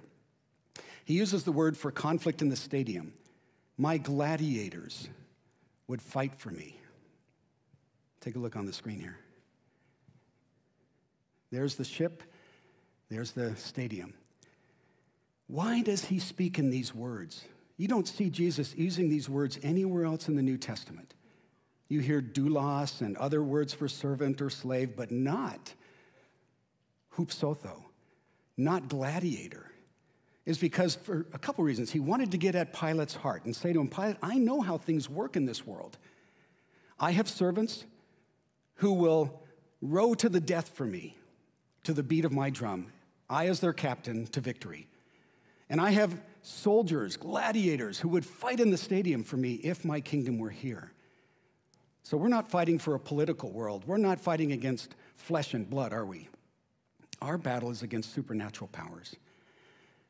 he 1.06 1.16
uses 1.16 1.44
the 1.44 1.52
word 1.52 1.78
for 1.78 1.92
conflict 1.92 2.42
in 2.42 2.50
the 2.50 2.56
stadium 2.56 3.14
my 3.78 3.98
gladiators 3.98 5.10
would 5.88 6.02
fight 6.02 6.36
for 6.36 6.52
me. 6.52 6.78
Take 8.22 8.36
a 8.36 8.40
look 8.40 8.56
on 8.56 8.66
the 8.66 8.74
screen 8.74 9.00
here. 9.00 9.18
There's 11.52 11.76
the 11.76 11.84
ship, 11.84 12.24
there's 13.10 13.32
the 13.32 13.56
stadium. 13.56 14.14
Why 15.48 15.82
does 15.82 16.06
he 16.06 16.20
speak 16.20 16.58
in 16.58 16.70
these 16.70 16.96
words? 16.96 17.44
You 17.78 17.88
don't 17.88 18.08
see 18.08 18.30
Jesus 18.30 18.76
using 18.76 19.10
these 19.10 19.30
words 19.30 19.60
anywhere 19.64 20.06
else 20.06 20.28
in 20.28 20.36
the 20.36 20.42
New 20.42 20.58
Testament. 20.58 21.14
You 21.90 22.00
hear 22.00 22.22
doulos 22.22 23.02
and 23.02 23.18
other 23.18 23.44
words 23.44 23.74
for 23.74 23.88
servant 23.88 24.42
or 24.42 24.50
slave, 24.50 24.96
but 24.96 25.12
not 25.12 25.74
hupsotho, 27.18 27.84
not 28.58 28.88
gladiator 28.88 29.70
is 30.46 30.58
because, 30.58 30.96
for 30.96 31.26
a 31.34 31.40
couple 31.40 31.64
reasons, 31.64 31.92
he 31.92 32.00
wanted 32.00 32.32
to 32.32 32.38
get 32.38 32.56
at 32.56 32.74
Pilate's 32.74 33.16
heart 33.16 33.46
and 33.46 33.56
say 33.56 33.72
to 33.72 33.80
him, 33.80 33.88
Pilate, 33.88 34.18
I 34.22 34.38
know 34.38 34.62
how 34.62 34.78
things 34.78 35.10
work 35.10 35.36
in 35.36 35.46
this 35.46 35.66
world. 35.66 35.98
I 37.00 37.12
have 37.12 37.30
servants 37.30 37.86
who 38.76 38.94
will 38.94 39.42
row 39.82 40.14
to 40.16 40.30
the 40.30 40.42
death 40.42 40.70
for 40.70 40.86
me, 40.86 41.16
to 41.84 41.94
the 41.94 42.04
beat 42.04 42.26
of 42.26 42.34
my 42.34 42.50
drum, 42.50 42.92
I 43.30 43.48
as 43.48 43.62
their 43.62 43.74
captain 43.74 44.26
to 44.28 44.42
victory. 44.42 44.88
And 45.70 45.80
I 45.80 45.92
have 45.92 46.18
soldiers, 46.44 47.18
gladiators, 47.18 48.00
who 48.00 48.10
would 48.10 48.26
fight 48.26 48.60
in 48.60 48.70
the 48.70 48.78
stadium 48.78 49.24
for 49.24 49.38
me 49.38 49.54
if 49.56 49.84
my 49.84 50.00
kingdom 50.00 50.38
were 50.38 50.50
here. 50.50 50.92
So 52.04 52.18
we're 52.18 52.28
not 52.28 52.52
fighting 52.52 52.78
for 52.78 52.96
a 52.96 53.00
political 53.00 53.52
world. 53.52 53.84
We're 53.88 53.98
not 53.98 54.20
fighting 54.20 54.52
against 54.52 54.94
flesh 55.16 55.54
and 55.54 55.68
blood, 55.68 55.94
are 55.94 56.06
we? 56.06 56.28
Our 57.22 57.38
battle 57.38 57.72
is 57.72 57.82
against 57.82 58.14
supernatural 58.14 58.68
powers. 58.68 59.16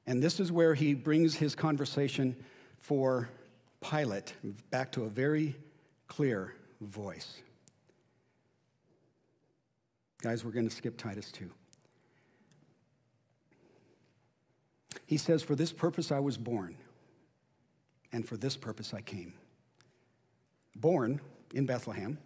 And 0.08 0.22
this 0.22 0.40
is 0.40 0.52
where 0.52 0.74
he 0.74 0.96
brings 0.96 1.36
his 1.36 1.56
conversation 1.56 2.36
for 2.80 3.30
Pilate 3.80 4.34
back 4.72 4.92
to 4.94 5.04
a 5.04 5.10
very 5.10 5.56
clear 6.08 6.56
voice. 6.82 7.42
Guys, 10.22 10.44
we're 10.44 10.52
going 10.52 10.68
to 10.68 10.76
skip 10.76 10.98
Titus 10.98 11.32
2. 11.32 11.50
He 15.06 15.18
says, 15.18 15.44
For 15.44 15.56
this 15.56 15.72
purpose 15.72 16.12
I 16.12 16.20
was 16.20 16.38
born, 16.38 16.76
and 18.12 18.28
for 18.28 18.38
this 18.38 18.58
purpose 18.58 18.94
I 18.94 19.02
came. 19.02 19.34
Born 20.76 21.22
in 21.54 21.66
Bethlehem 21.66 22.18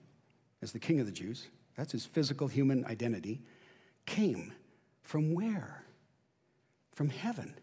as 0.62 0.72
the 0.72 0.80
king 0.80 1.00
of 1.00 1.06
the 1.06 1.12
Jews, 1.12 1.48
that's 1.76 1.92
his 1.92 2.06
physical 2.06 2.48
human 2.48 2.86
identity, 2.86 3.42
came 4.06 4.54
from 5.02 5.34
where? 5.34 5.84
From 6.92 7.10
heaven. 7.10 7.54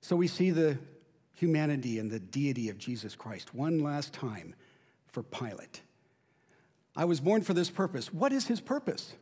So 0.00 0.16
we 0.16 0.28
see 0.28 0.50
the 0.50 0.78
humanity 1.34 1.98
and 1.98 2.10
the 2.10 2.20
deity 2.20 2.68
of 2.70 2.78
Jesus 2.78 3.14
Christ 3.14 3.54
one 3.54 3.78
last 3.78 4.12
time 4.12 4.54
for 5.08 5.22
Pilate. 5.22 5.82
I 6.96 7.04
was 7.04 7.20
born 7.20 7.42
for 7.42 7.52
this 7.52 7.70
purpose. 7.70 8.12
What 8.12 8.32
is 8.32 8.46
his 8.46 8.60
purpose? 8.60 9.14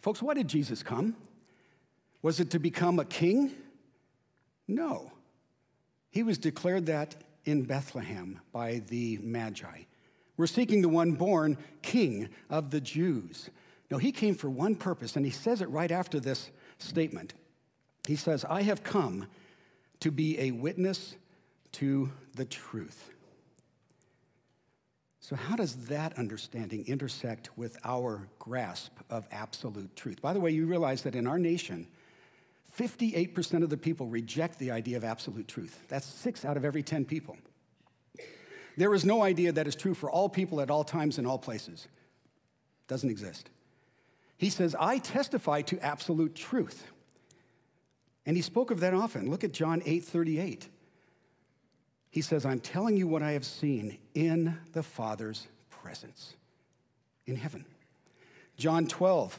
Folks, 0.00 0.20
why 0.20 0.34
did 0.34 0.48
Jesus 0.48 0.82
come? 0.82 1.16
Was 2.22 2.40
it 2.40 2.50
to 2.50 2.58
become 2.58 2.98
a 2.98 3.04
king? 3.04 3.52
No. 4.68 5.10
He 6.10 6.22
was 6.22 6.38
declared 6.38 6.86
that 6.86 7.16
in 7.44 7.62
Bethlehem 7.62 8.40
by 8.52 8.82
the 8.88 9.18
Magi. 9.22 9.84
We're 10.36 10.46
seeking 10.46 10.82
the 10.82 10.88
one 10.88 11.12
born 11.12 11.58
king 11.82 12.28
of 12.48 12.70
the 12.70 12.80
Jews. 12.80 13.50
No, 13.90 13.98
he 13.98 14.12
came 14.12 14.34
for 14.34 14.48
one 14.48 14.74
purpose, 14.74 15.16
and 15.16 15.24
he 15.24 15.30
says 15.30 15.60
it 15.60 15.68
right 15.68 15.90
after 15.90 16.20
this 16.20 16.50
statement. 16.78 17.34
He 18.06 18.16
says, 18.16 18.44
I 18.44 18.62
have 18.62 18.82
come 18.82 19.26
to 20.00 20.10
be 20.10 20.38
a 20.40 20.50
witness 20.52 21.16
to 21.72 22.10
the 22.34 22.44
truth. 22.44 23.10
So, 25.20 25.36
how 25.36 25.56
does 25.56 25.86
that 25.86 26.18
understanding 26.18 26.84
intersect 26.86 27.56
with 27.56 27.76
our 27.84 28.26
grasp 28.38 28.92
of 29.10 29.28
absolute 29.30 29.94
truth? 29.94 30.22
By 30.22 30.32
the 30.32 30.40
way, 30.40 30.50
you 30.50 30.66
realize 30.66 31.02
that 31.02 31.14
in 31.14 31.26
our 31.26 31.38
nation, 31.38 31.86
58% 32.78 33.62
of 33.62 33.70
the 33.70 33.76
people 33.76 34.06
reject 34.06 34.58
the 34.58 34.70
idea 34.70 34.96
of 34.96 35.04
absolute 35.04 35.48
truth. 35.48 35.84
That's 35.88 36.06
six 36.06 36.44
out 36.44 36.56
of 36.56 36.64
every 36.64 36.82
10 36.82 37.04
people. 37.04 37.36
There 38.76 38.94
is 38.94 39.04
no 39.04 39.22
idea 39.22 39.52
that 39.52 39.66
is 39.66 39.76
true 39.76 39.94
for 39.94 40.10
all 40.10 40.28
people 40.28 40.60
at 40.60 40.70
all 40.70 40.84
times 40.84 41.18
in 41.18 41.26
all 41.26 41.38
places. 41.38 41.88
Doesn't 42.88 43.10
exist. 43.10 43.50
He 44.36 44.48
says, 44.50 44.74
I 44.78 44.98
testify 44.98 45.62
to 45.62 45.78
absolute 45.80 46.34
truth. 46.34 46.86
And 48.24 48.36
he 48.36 48.42
spoke 48.42 48.70
of 48.70 48.80
that 48.80 48.94
often. 48.94 49.30
Look 49.30 49.44
at 49.44 49.52
John 49.52 49.82
8 49.84 50.04
38. 50.04 50.68
He 52.10 52.22
says, 52.22 52.44
I'm 52.44 52.60
telling 52.60 52.96
you 52.96 53.06
what 53.06 53.22
I 53.22 53.32
have 53.32 53.44
seen 53.44 53.98
in 54.14 54.58
the 54.72 54.82
Father's 54.82 55.46
presence 55.68 56.34
in 57.26 57.36
heaven. 57.36 57.64
John 58.56 58.86
12, 58.86 59.38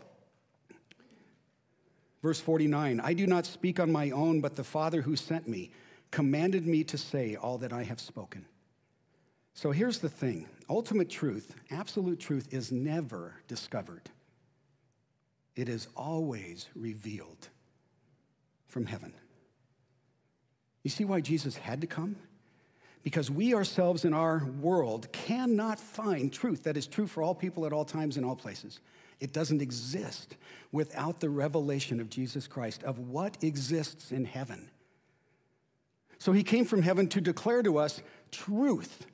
verse 2.22 2.40
49 2.40 3.00
I 3.00 3.14
do 3.14 3.28
not 3.28 3.46
speak 3.46 3.80
on 3.80 3.92
my 3.92 4.12
own, 4.12 4.42
but 4.42 4.56
the 4.56 4.64
Father 4.64 5.02
who 5.02 5.16
sent 5.16 5.48
me 5.48 5.72
commanded 6.12 6.66
me 6.66 6.84
to 6.84 6.98
say 6.98 7.36
all 7.36 7.58
that 7.60 7.74
I 7.74 7.84
have 7.84 8.00
spoken. 8.00 8.46
So 9.54 9.72
here's 9.72 10.00
the 10.00 10.10
thing 10.10 10.48
ultimate 10.70 11.10
truth, 11.10 11.56
absolute 11.70 12.20
truth, 12.20 12.48
is 12.52 12.72
never 12.72 13.36
discovered, 13.48 14.10
it 15.56 15.70
is 15.70 15.88
always 15.96 16.68
revealed 16.76 17.50
from 18.68 18.86
heaven. 18.86 19.14
You 20.84 20.90
see 20.90 21.06
why 21.06 21.22
Jesus 21.22 21.58
had 21.58 21.82
to 21.82 21.88
come? 21.88 22.16
Because 23.04 23.30
we 23.32 23.54
ourselves 23.54 24.06
in 24.06 24.14
our 24.14 24.46
world 24.62 25.12
cannot 25.12 25.80
find 25.80 26.32
truth 26.32 26.64
that 26.64 26.78
is 26.78 26.88
true 26.88 27.08
for 27.08 27.24
all 27.24 27.36
people 27.36 27.66
at 27.66 27.74
all 27.74 27.86
times 27.86 28.18
in 28.18 28.24
all 28.24 28.36
places. 28.36 28.80
It 29.22 29.32
doesn't 29.32 29.62
exist 29.62 30.36
without 30.72 31.20
the 31.22 31.30
revelation 31.30 32.02
of 32.02 32.10
Jesus 32.10 32.48
Christ, 32.48 32.84
of 32.84 33.00
what 33.00 33.42
exists 33.44 34.12
in 34.12 34.26
heaven. 34.26 34.70
So 36.18 36.32
he 36.34 36.44
came 36.44 36.66
from 36.66 36.82
heaven 36.82 37.08
to 37.10 37.22
declare 37.22 37.64
to 37.64 37.78
us 37.78 38.02
truth 38.32 39.06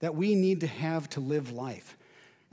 that 0.00 0.14
we 0.14 0.34
need 0.34 0.60
to 0.60 0.66
have 0.66 1.08
to 1.10 1.20
live 1.20 1.52
life. 1.52 1.96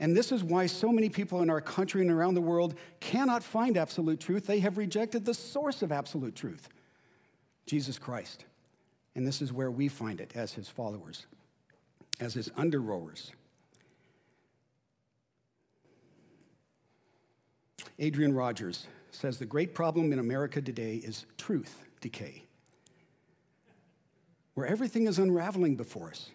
And 0.00 0.16
this 0.16 0.32
is 0.32 0.42
why 0.42 0.66
so 0.66 0.90
many 0.90 1.08
people 1.08 1.42
in 1.42 1.50
our 1.50 1.60
country 1.60 2.00
and 2.00 2.10
around 2.10 2.34
the 2.34 2.40
world 2.40 2.74
cannot 2.98 3.44
find 3.44 3.76
absolute 3.76 4.18
truth. 4.18 4.46
They 4.46 4.60
have 4.60 4.78
rejected 4.78 5.24
the 5.24 5.34
source 5.34 5.82
of 5.82 5.92
absolute 5.92 6.34
truth, 6.34 6.68
Jesus 7.66 7.98
Christ. 7.98 8.46
And 9.14 9.26
this 9.26 9.40
is 9.40 9.52
where 9.52 9.70
we 9.70 9.88
find 9.88 10.20
it 10.20 10.32
as 10.34 10.52
his 10.52 10.68
followers, 10.68 11.26
as 12.20 12.34
his 12.34 12.48
underrowers. 12.56 13.32
Adrian 17.98 18.34
Rogers 18.34 18.86
says 19.10 19.38
the 19.38 19.46
great 19.46 19.74
problem 19.74 20.12
in 20.12 20.18
America 20.18 20.60
today 20.60 20.96
is 20.96 21.26
truth 21.38 21.80
decay, 22.00 22.44
where 24.54 24.66
everything 24.66 25.06
is 25.06 25.18
unraveling 25.18 25.76
before 25.76 26.10
us. 26.10 26.30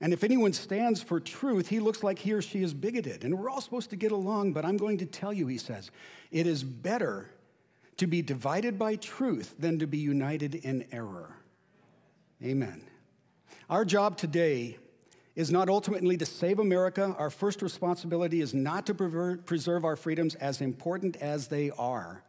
And 0.00 0.12
if 0.12 0.24
anyone 0.24 0.52
stands 0.52 1.00
for 1.00 1.20
truth, 1.20 1.68
he 1.68 1.78
looks 1.78 2.02
like 2.02 2.18
he 2.18 2.32
or 2.32 2.42
she 2.42 2.62
is 2.62 2.74
bigoted. 2.74 3.22
And 3.24 3.38
we're 3.38 3.48
all 3.48 3.60
supposed 3.60 3.90
to 3.90 3.96
get 3.96 4.10
along, 4.10 4.52
but 4.52 4.64
I'm 4.64 4.76
going 4.76 4.98
to 4.98 5.06
tell 5.06 5.32
you, 5.32 5.46
he 5.46 5.58
says, 5.58 5.90
it 6.32 6.46
is 6.46 6.64
better 6.64 7.30
to 7.98 8.08
be 8.08 8.20
divided 8.20 8.78
by 8.80 8.96
truth 8.96 9.54
than 9.60 9.78
to 9.78 9.86
be 9.86 9.98
united 9.98 10.56
in 10.56 10.84
error. 10.90 11.36
Amen. 12.42 12.82
Our 13.70 13.84
job 13.84 14.16
today 14.16 14.78
is 15.34 15.50
not 15.50 15.68
ultimately 15.68 16.16
to 16.16 16.26
save 16.26 16.58
America. 16.58 17.14
Our 17.18 17.30
first 17.30 17.62
responsibility 17.62 18.40
is 18.40 18.52
not 18.52 18.86
to 18.86 18.94
preserve 18.94 19.84
our 19.84 19.96
freedoms 19.96 20.34
as 20.34 20.60
important 20.60 21.16
as 21.16 21.48
they 21.48 21.70
are. 21.70 22.22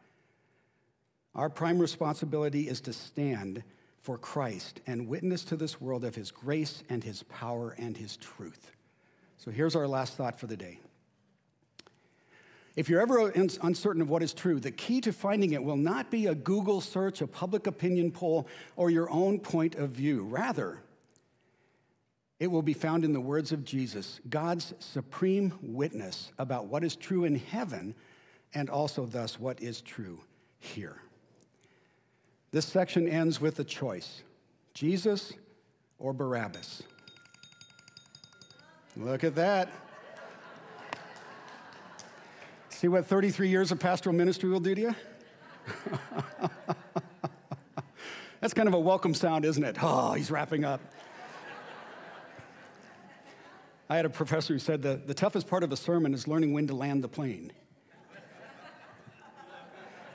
Our 1.35 1.49
prime 1.49 1.79
responsibility 1.79 2.69
is 2.69 2.79
to 2.81 2.93
stand 2.93 3.63
for 4.01 4.17
Christ 4.17 4.81
and 4.85 5.07
witness 5.07 5.43
to 5.45 5.55
this 5.55 5.81
world 5.81 6.03
of 6.03 6.15
his 6.15 6.31
grace 6.31 6.83
and 6.89 7.03
his 7.03 7.23
power 7.23 7.75
and 7.77 7.97
his 7.97 8.17
truth. 8.17 8.71
So 9.37 9.51
here's 9.51 9.75
our 9.75 9.87
last 9.87 10.15
thought 10.15 10.39
for 10.39 10.47
the 10.47 10.57
day. 10.57 10.79
If 12.75 12.89
you're 12.89 13.01
ever 13.01 13.29
uncertain 13.29 14.01
of 14.01 14.09
what 14.09 14.23
is 14.23 14.33
true, 14.33 14.59
the 14.59 14.71
key 14.71 14.99
to 15.01 15.13
finding 15.13 15.53
it 15.53 15.63
will 15.63 15.77
not 15.77 16.09
be 16.09 16.27
a 16.27 16.35
Google 16.35 16.81
search, 16.81 17.21
a 17.21 17.27
public 17.27 17.67
opinion 17.67 18.11
poll, 18.11 18.47
or 18.75 18.89
your 18.89 19.09
own 19.11 19.39
point 19.39 19.75
of 19.75 19.91
view. 19.91 20.23
Rather, 20.23 20.81
it 22.43 22.51
will 22.51 22.61
be 22.61 22.73
found 22.73 23.05
in 23.05 23.13
the 23.13 23.21
words 23.21 23.53
of 23.53 23.63
Jesus, 23.63 24.19
God's 24.29 24.73
supreme 24.79 25.53
witness 25.61 26.33
about 26.37 26.65
what 26.65 26.83
is 26.83 26.93
true 26.93 27.23
in 27.23 27.35
heaven 27.35 27.95
and 28.53 28.69
also, 28.69 29.05
thus, 29.05 29.39
what 29.39 29.61
is 29.61 29.79
true 29.79 30.19
here. 30.59 30.97
This 32.51 32.65
section 32.65 33.07
ends 33.07 33.39
with 33.39 33.59
a 33.59 33.63
choice 33.63 34.23
Jesus 34.73 35.31
or 35.99 36.11
Barabbas. 36.11 36.83
Look 38.97 39.23
at 39.23 39.35
that. 39.35 39.69
See 42.67 42.89
what 42.89 43.05
33 43.05 43.47
years 43.47 43.71
of 43.71 43.79
pastoral 43.79 44.13
ministry 44.13 44.49
will 44.49 44.59
do 44.59 44.75
to 44.75 44.81
you? 44.81 44.93
That's 48.41 48.53
kind 48.53 48.67
of 48.67 48.73
a 48.73 48.79
welcome 48.79 49.13
sound, 49.13 49.45
isn't 49.45 49.63
it? 49.63 49.77
Oh, 49.81 50.11
he's 50.11 50.29
wrapping 50.29 50.65
up. 50.65 50.81
I 53.89 53.95
had 53.95 54.05
a 54.05 54.09
professor 54.09 54.53
who 54.53 54.59
said 54.59 54.81
the, 54.81 55.01
the 55.05 55.13
toughest 55.13 55.47
part 55.47 55.63
of 55.63 55.71
a 55.71 55.77
sermon 55.77 56.13
is 56.13 56.27
learning 56.27 56.53
when 56.53 56.67
to 56.67 56.73
land 56.73 57.03
the 57.03 57.07
plane. 57.07 57.51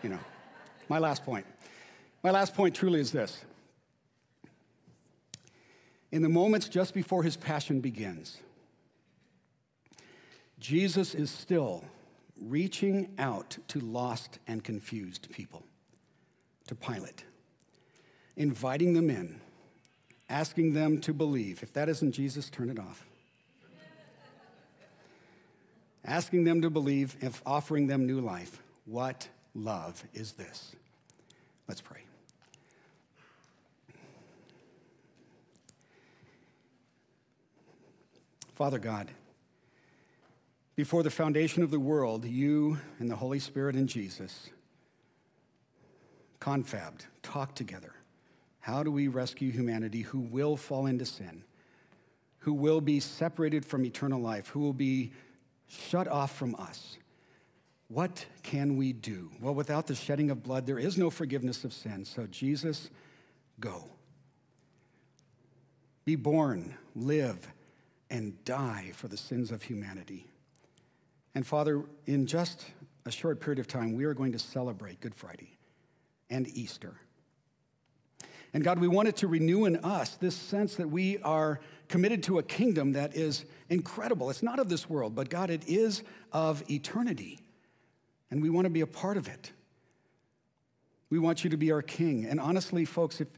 You 0.03 0.11
know, 0.11 0.21
my 0.89 0.99
last 0.99 1.25
point. 1.25 1.45
My 2.23 2.31
last 2.31 2.55
point 2.55 2.75
truly 2.75 3.01
is 3.01 3.13
this. 3.13 3.45
In 6.11 6.23
the 6.23 6.29
moments 6.29 6.69
just 6.69 6.95
before 6.95 7.23
his 7.23 7.37
passion 7.37 7.81
begins, 7.81 8.39
Jesus 10.59 11.15
is 11.15 11.31
still 11.31 11.85
reaching 12.41 13.09
out 13.19 13.59
to 13.69 13.81
lost 13.81 14.39
and 14.47 14.63
confused 14.63 15.29
people, 15.31 15.65
to 16.67 16.75
Pilate, 16.75 17.25
inviting 18.37 18.95
them 18.95 19.11
in, 19.11 19.41
asking 20.29 20.75
them 20.75 21.01
to 21.01 21.13
believe. 21.13 21.63
If 21.63 21.73
that 21.75 21.89
isn't 21.89 22.13
Jesus, 22.13 22.49
turn 22.49 22.71
it 22.71 22.79
off. 22.79 23.08
Asking 26.09 26.45
them 26.45 26.63
to 26.63 26.71
believe, 26.71 27.17
if 27.21 27.43
offering 27.45 27.87
them 27.87 28.07
new 28.07 28.21
life. 28.21 28.63
What 28.87 29.29
love 29.55 30.03
is 30.15 30.33
this? 30.33 30.75
Let's 31.69 31.83
pray. 31.83 32.01
Father 38.55 38.79
God, 38.79 39.09
Before 40.79 41.03
the 41.03 41.11
foundation 41.11 41.65
of 41.65 41.73
the 41.73 41.81
world, 41.81 42.25
you 42.25 42.79
and 43.01 43.11
the 43.11 43.17
Holy 43.17 43.41
Spirit 43.41 43.75
and 43.75 43.89
Jesus 43.89 44.51
confabbed, 46.39 47.05
talked 47.21 47.57
together. 47.57 47.95
How 48.61 48.85
do 48.85 48.93
we 48.93 49.09
rescue 49.09 49.51
humanity 49.51 50.03
who 50.03 50.21
will 50.21 50.57
fall 50.57 50.87
into 50.87 51.05
sin, 51.05 51.43
who 52.39 52.53
will 52.53 52.81
be 52.81 53.01
separated 53.01 53.67
from 53.67 53.85
eternal 53.85 54.21
life, 54.21 54.47
who 54.47 54.61
will 54.61 54.73
be 54.73 55.11
shut 55.69 56.09
off 56.09 56.37
from 56.37 56.55
us? 56.57 56.99
What 57.89 58.27
can 58.43 58.77
we 58.77 58.93
do? 58.93 59.31
Well, 59.41 59.55
without 59.55 59.87
the 59.87 59.95
shedding 59.95 60.31
of 60.31 60.43
blood, 60.43 60.67
there 60.67 60.79
is 60.79 60.99
no 60.99 61.09
forgiveness 61.09 61.65
of 61.65 61.73
sin. 61.73 62.05
So, 62.05 62.27
Jesus, 62.27 62.91
go. 63.61 63.85
Be 66.05 66.17
born, 66.17 66.75
live, 66.95 67.49
and 68.11 68.43
die 68.45 68.93
for 68.95 69.09
the 69.09 69.17
sins 69.17 69.51
of 69.51 69.63
humanity. 69.63 70.27
And 71.35 71.47
Father, 71.47 71.85
in 72.07 72.27
just 72.27 72.67
a 73.07 73.11
short 73.11 73.41
period 73.41 73.59
of 73.59 73.67
time, 73.67 73.95
we 73.95 74.05
are 74.05 74.15
going 74.15 74.33
to 74.33 74.39
celebrate 74.39 75.01
Good 75.01 75.15
Friday 75.15 75.57
and 76.29 76.49
Easter. 76.49 76.95
And 78.53 78.65
God, 78.65 78.79
we 78.79 78.89
wanted 78.89 79.17
to 79.17 79.29
renew 79.29 79.65
in 79.67 79.77
us 79.77 80.17
this 80.17 80.35
sense 80.35 80.77
that 80.77 80.89
we 80.89 81.19
are 81.19 81.61
committed 81.89 82.23
to 82.25 82.39
a 82.39 82.43
kingdom 82.43 82.93
that 82.93 83.17
is 83.17 83.45
incredible. 83.69 84.31
It's 84.31 84.43
not 84.43 84.59
of 84.59 84.69
this 84.69 84.89
world, 84.89 85.15
but 85.15 85.31
God, 85.31 85.51
it 85.51 85.67
is 85.67 86.03
of 86.33 86.69
eternity 86.71 87.41
and 88.31 88.43
we 88.43 88.51
want 88.51 88.67
to 88.67 88.71
be 88.71 88.81
a 88.81 88.87
part 88.87 89.17
of 89.17 89.29
it. 89.29 89.53
We 91.11 91.19
want 91.19 91.45
you 91.45 91.51
to 91.51 91.57
be 91.57 91.73
our 91.73 91.83
king. 91.83 92.27
And 92.27 92.39
honestly, 92.39 92.85
folks, 92.85 93.21
if, 93.21 93.29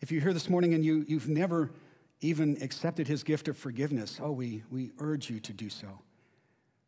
if 0.00 0.10
you're 0.10 0.22
here 0.22 0.32
this 0.32 0.48
morning 0.48 0.74
and 0.74 0.84
you, 0.84 1.04
you've 1.06 1.28
never 1.28 1.70
even 2.20 2.56
accepted 2.62 3.06
his 3.06 3.22
gift 3.22 3.48
of 3.48 3.58
forgiveness, 3.58 4.18
oh, 4.22 4.32
we, 4.32 4.62
we 4.70 4.92
urge 4.98 5.28
you 5.28 5.38
to 5.40 5.52
do 5.52 5.68
so. 5.68 5.88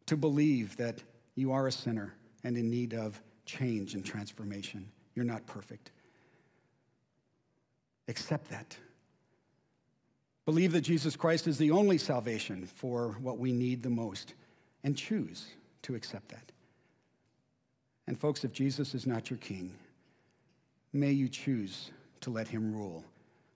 To 0.07 0.17
believe 0.17 0.77
that 0.79 1.03
you 1.35 1.53
are 1.53 1.67
a 1.67 1.73
sinner 1.73 2.15
and 2.43 2.57
in 2.57 2.71
need 2.71 2.95
of 2.95 3.21
change 3.45 3.95
and 3.95 4.05
transformation. 4.05 4.91
You're 5.15 5.27
not 5.27 5.47
perfect. 5.47 5.91
Accept 8.09 8.49
that. 8.49 8.79
Believe 10.49 10.73
that 10.73 10.81
Jesus 10.81 11.15
Christ 11.15 11.47
is 11.47 11.59
the 11.59 11.73
only 11.73 11.99
salvation 11.99 12.65
for 12.65 13.19
what 13.21 13.39
we 13.39 13.53
need 13.53 13.83
the 13.83 13.91
most, 13.91 14.33
and 14.83 14.97
choose 14.97 15.49
to 15.83 15.95
accept 15.95 16.31
that. 16.31 16.53
And 18.07 18.19
folks, 18.19 18.45
if 18.45 18.53
Jesus 18.55 18.95
is 18.95 19.07
not 19.07 19.29
your 19.29 19.37
king, 19.41 19.75
may 20.91 21.13
you 21.13 21.29
choose 21.29 21.91
to 22.23 22.31
let 22.31 22.49
him 22.49 22.75
rule 22.75 23.05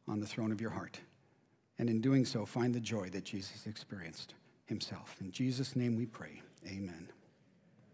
on 0.06 0.20
the 0.20 0.26
throne 0.26 0.52
of 0.52 0.60
your 0.60 0.68
heart. 0.68 1.00
And 1.78 1.88
in 1.88 2.02
doing 2.02 2.26
so, 2.26 2.44
find 2.44 2.74
the 2.74 2.78
joy 2.78 3.08
that 3.08 3.24
Jesus 3.24 3.66
experienced 3.66 4.34
himself. 4.66 5.16
In 5.22 5.32
Jesus' 5.32 5.74
name 5.74 5.96
we 5.96 6.04
pray. 6.04 6.42
Amen. 6.66 7.08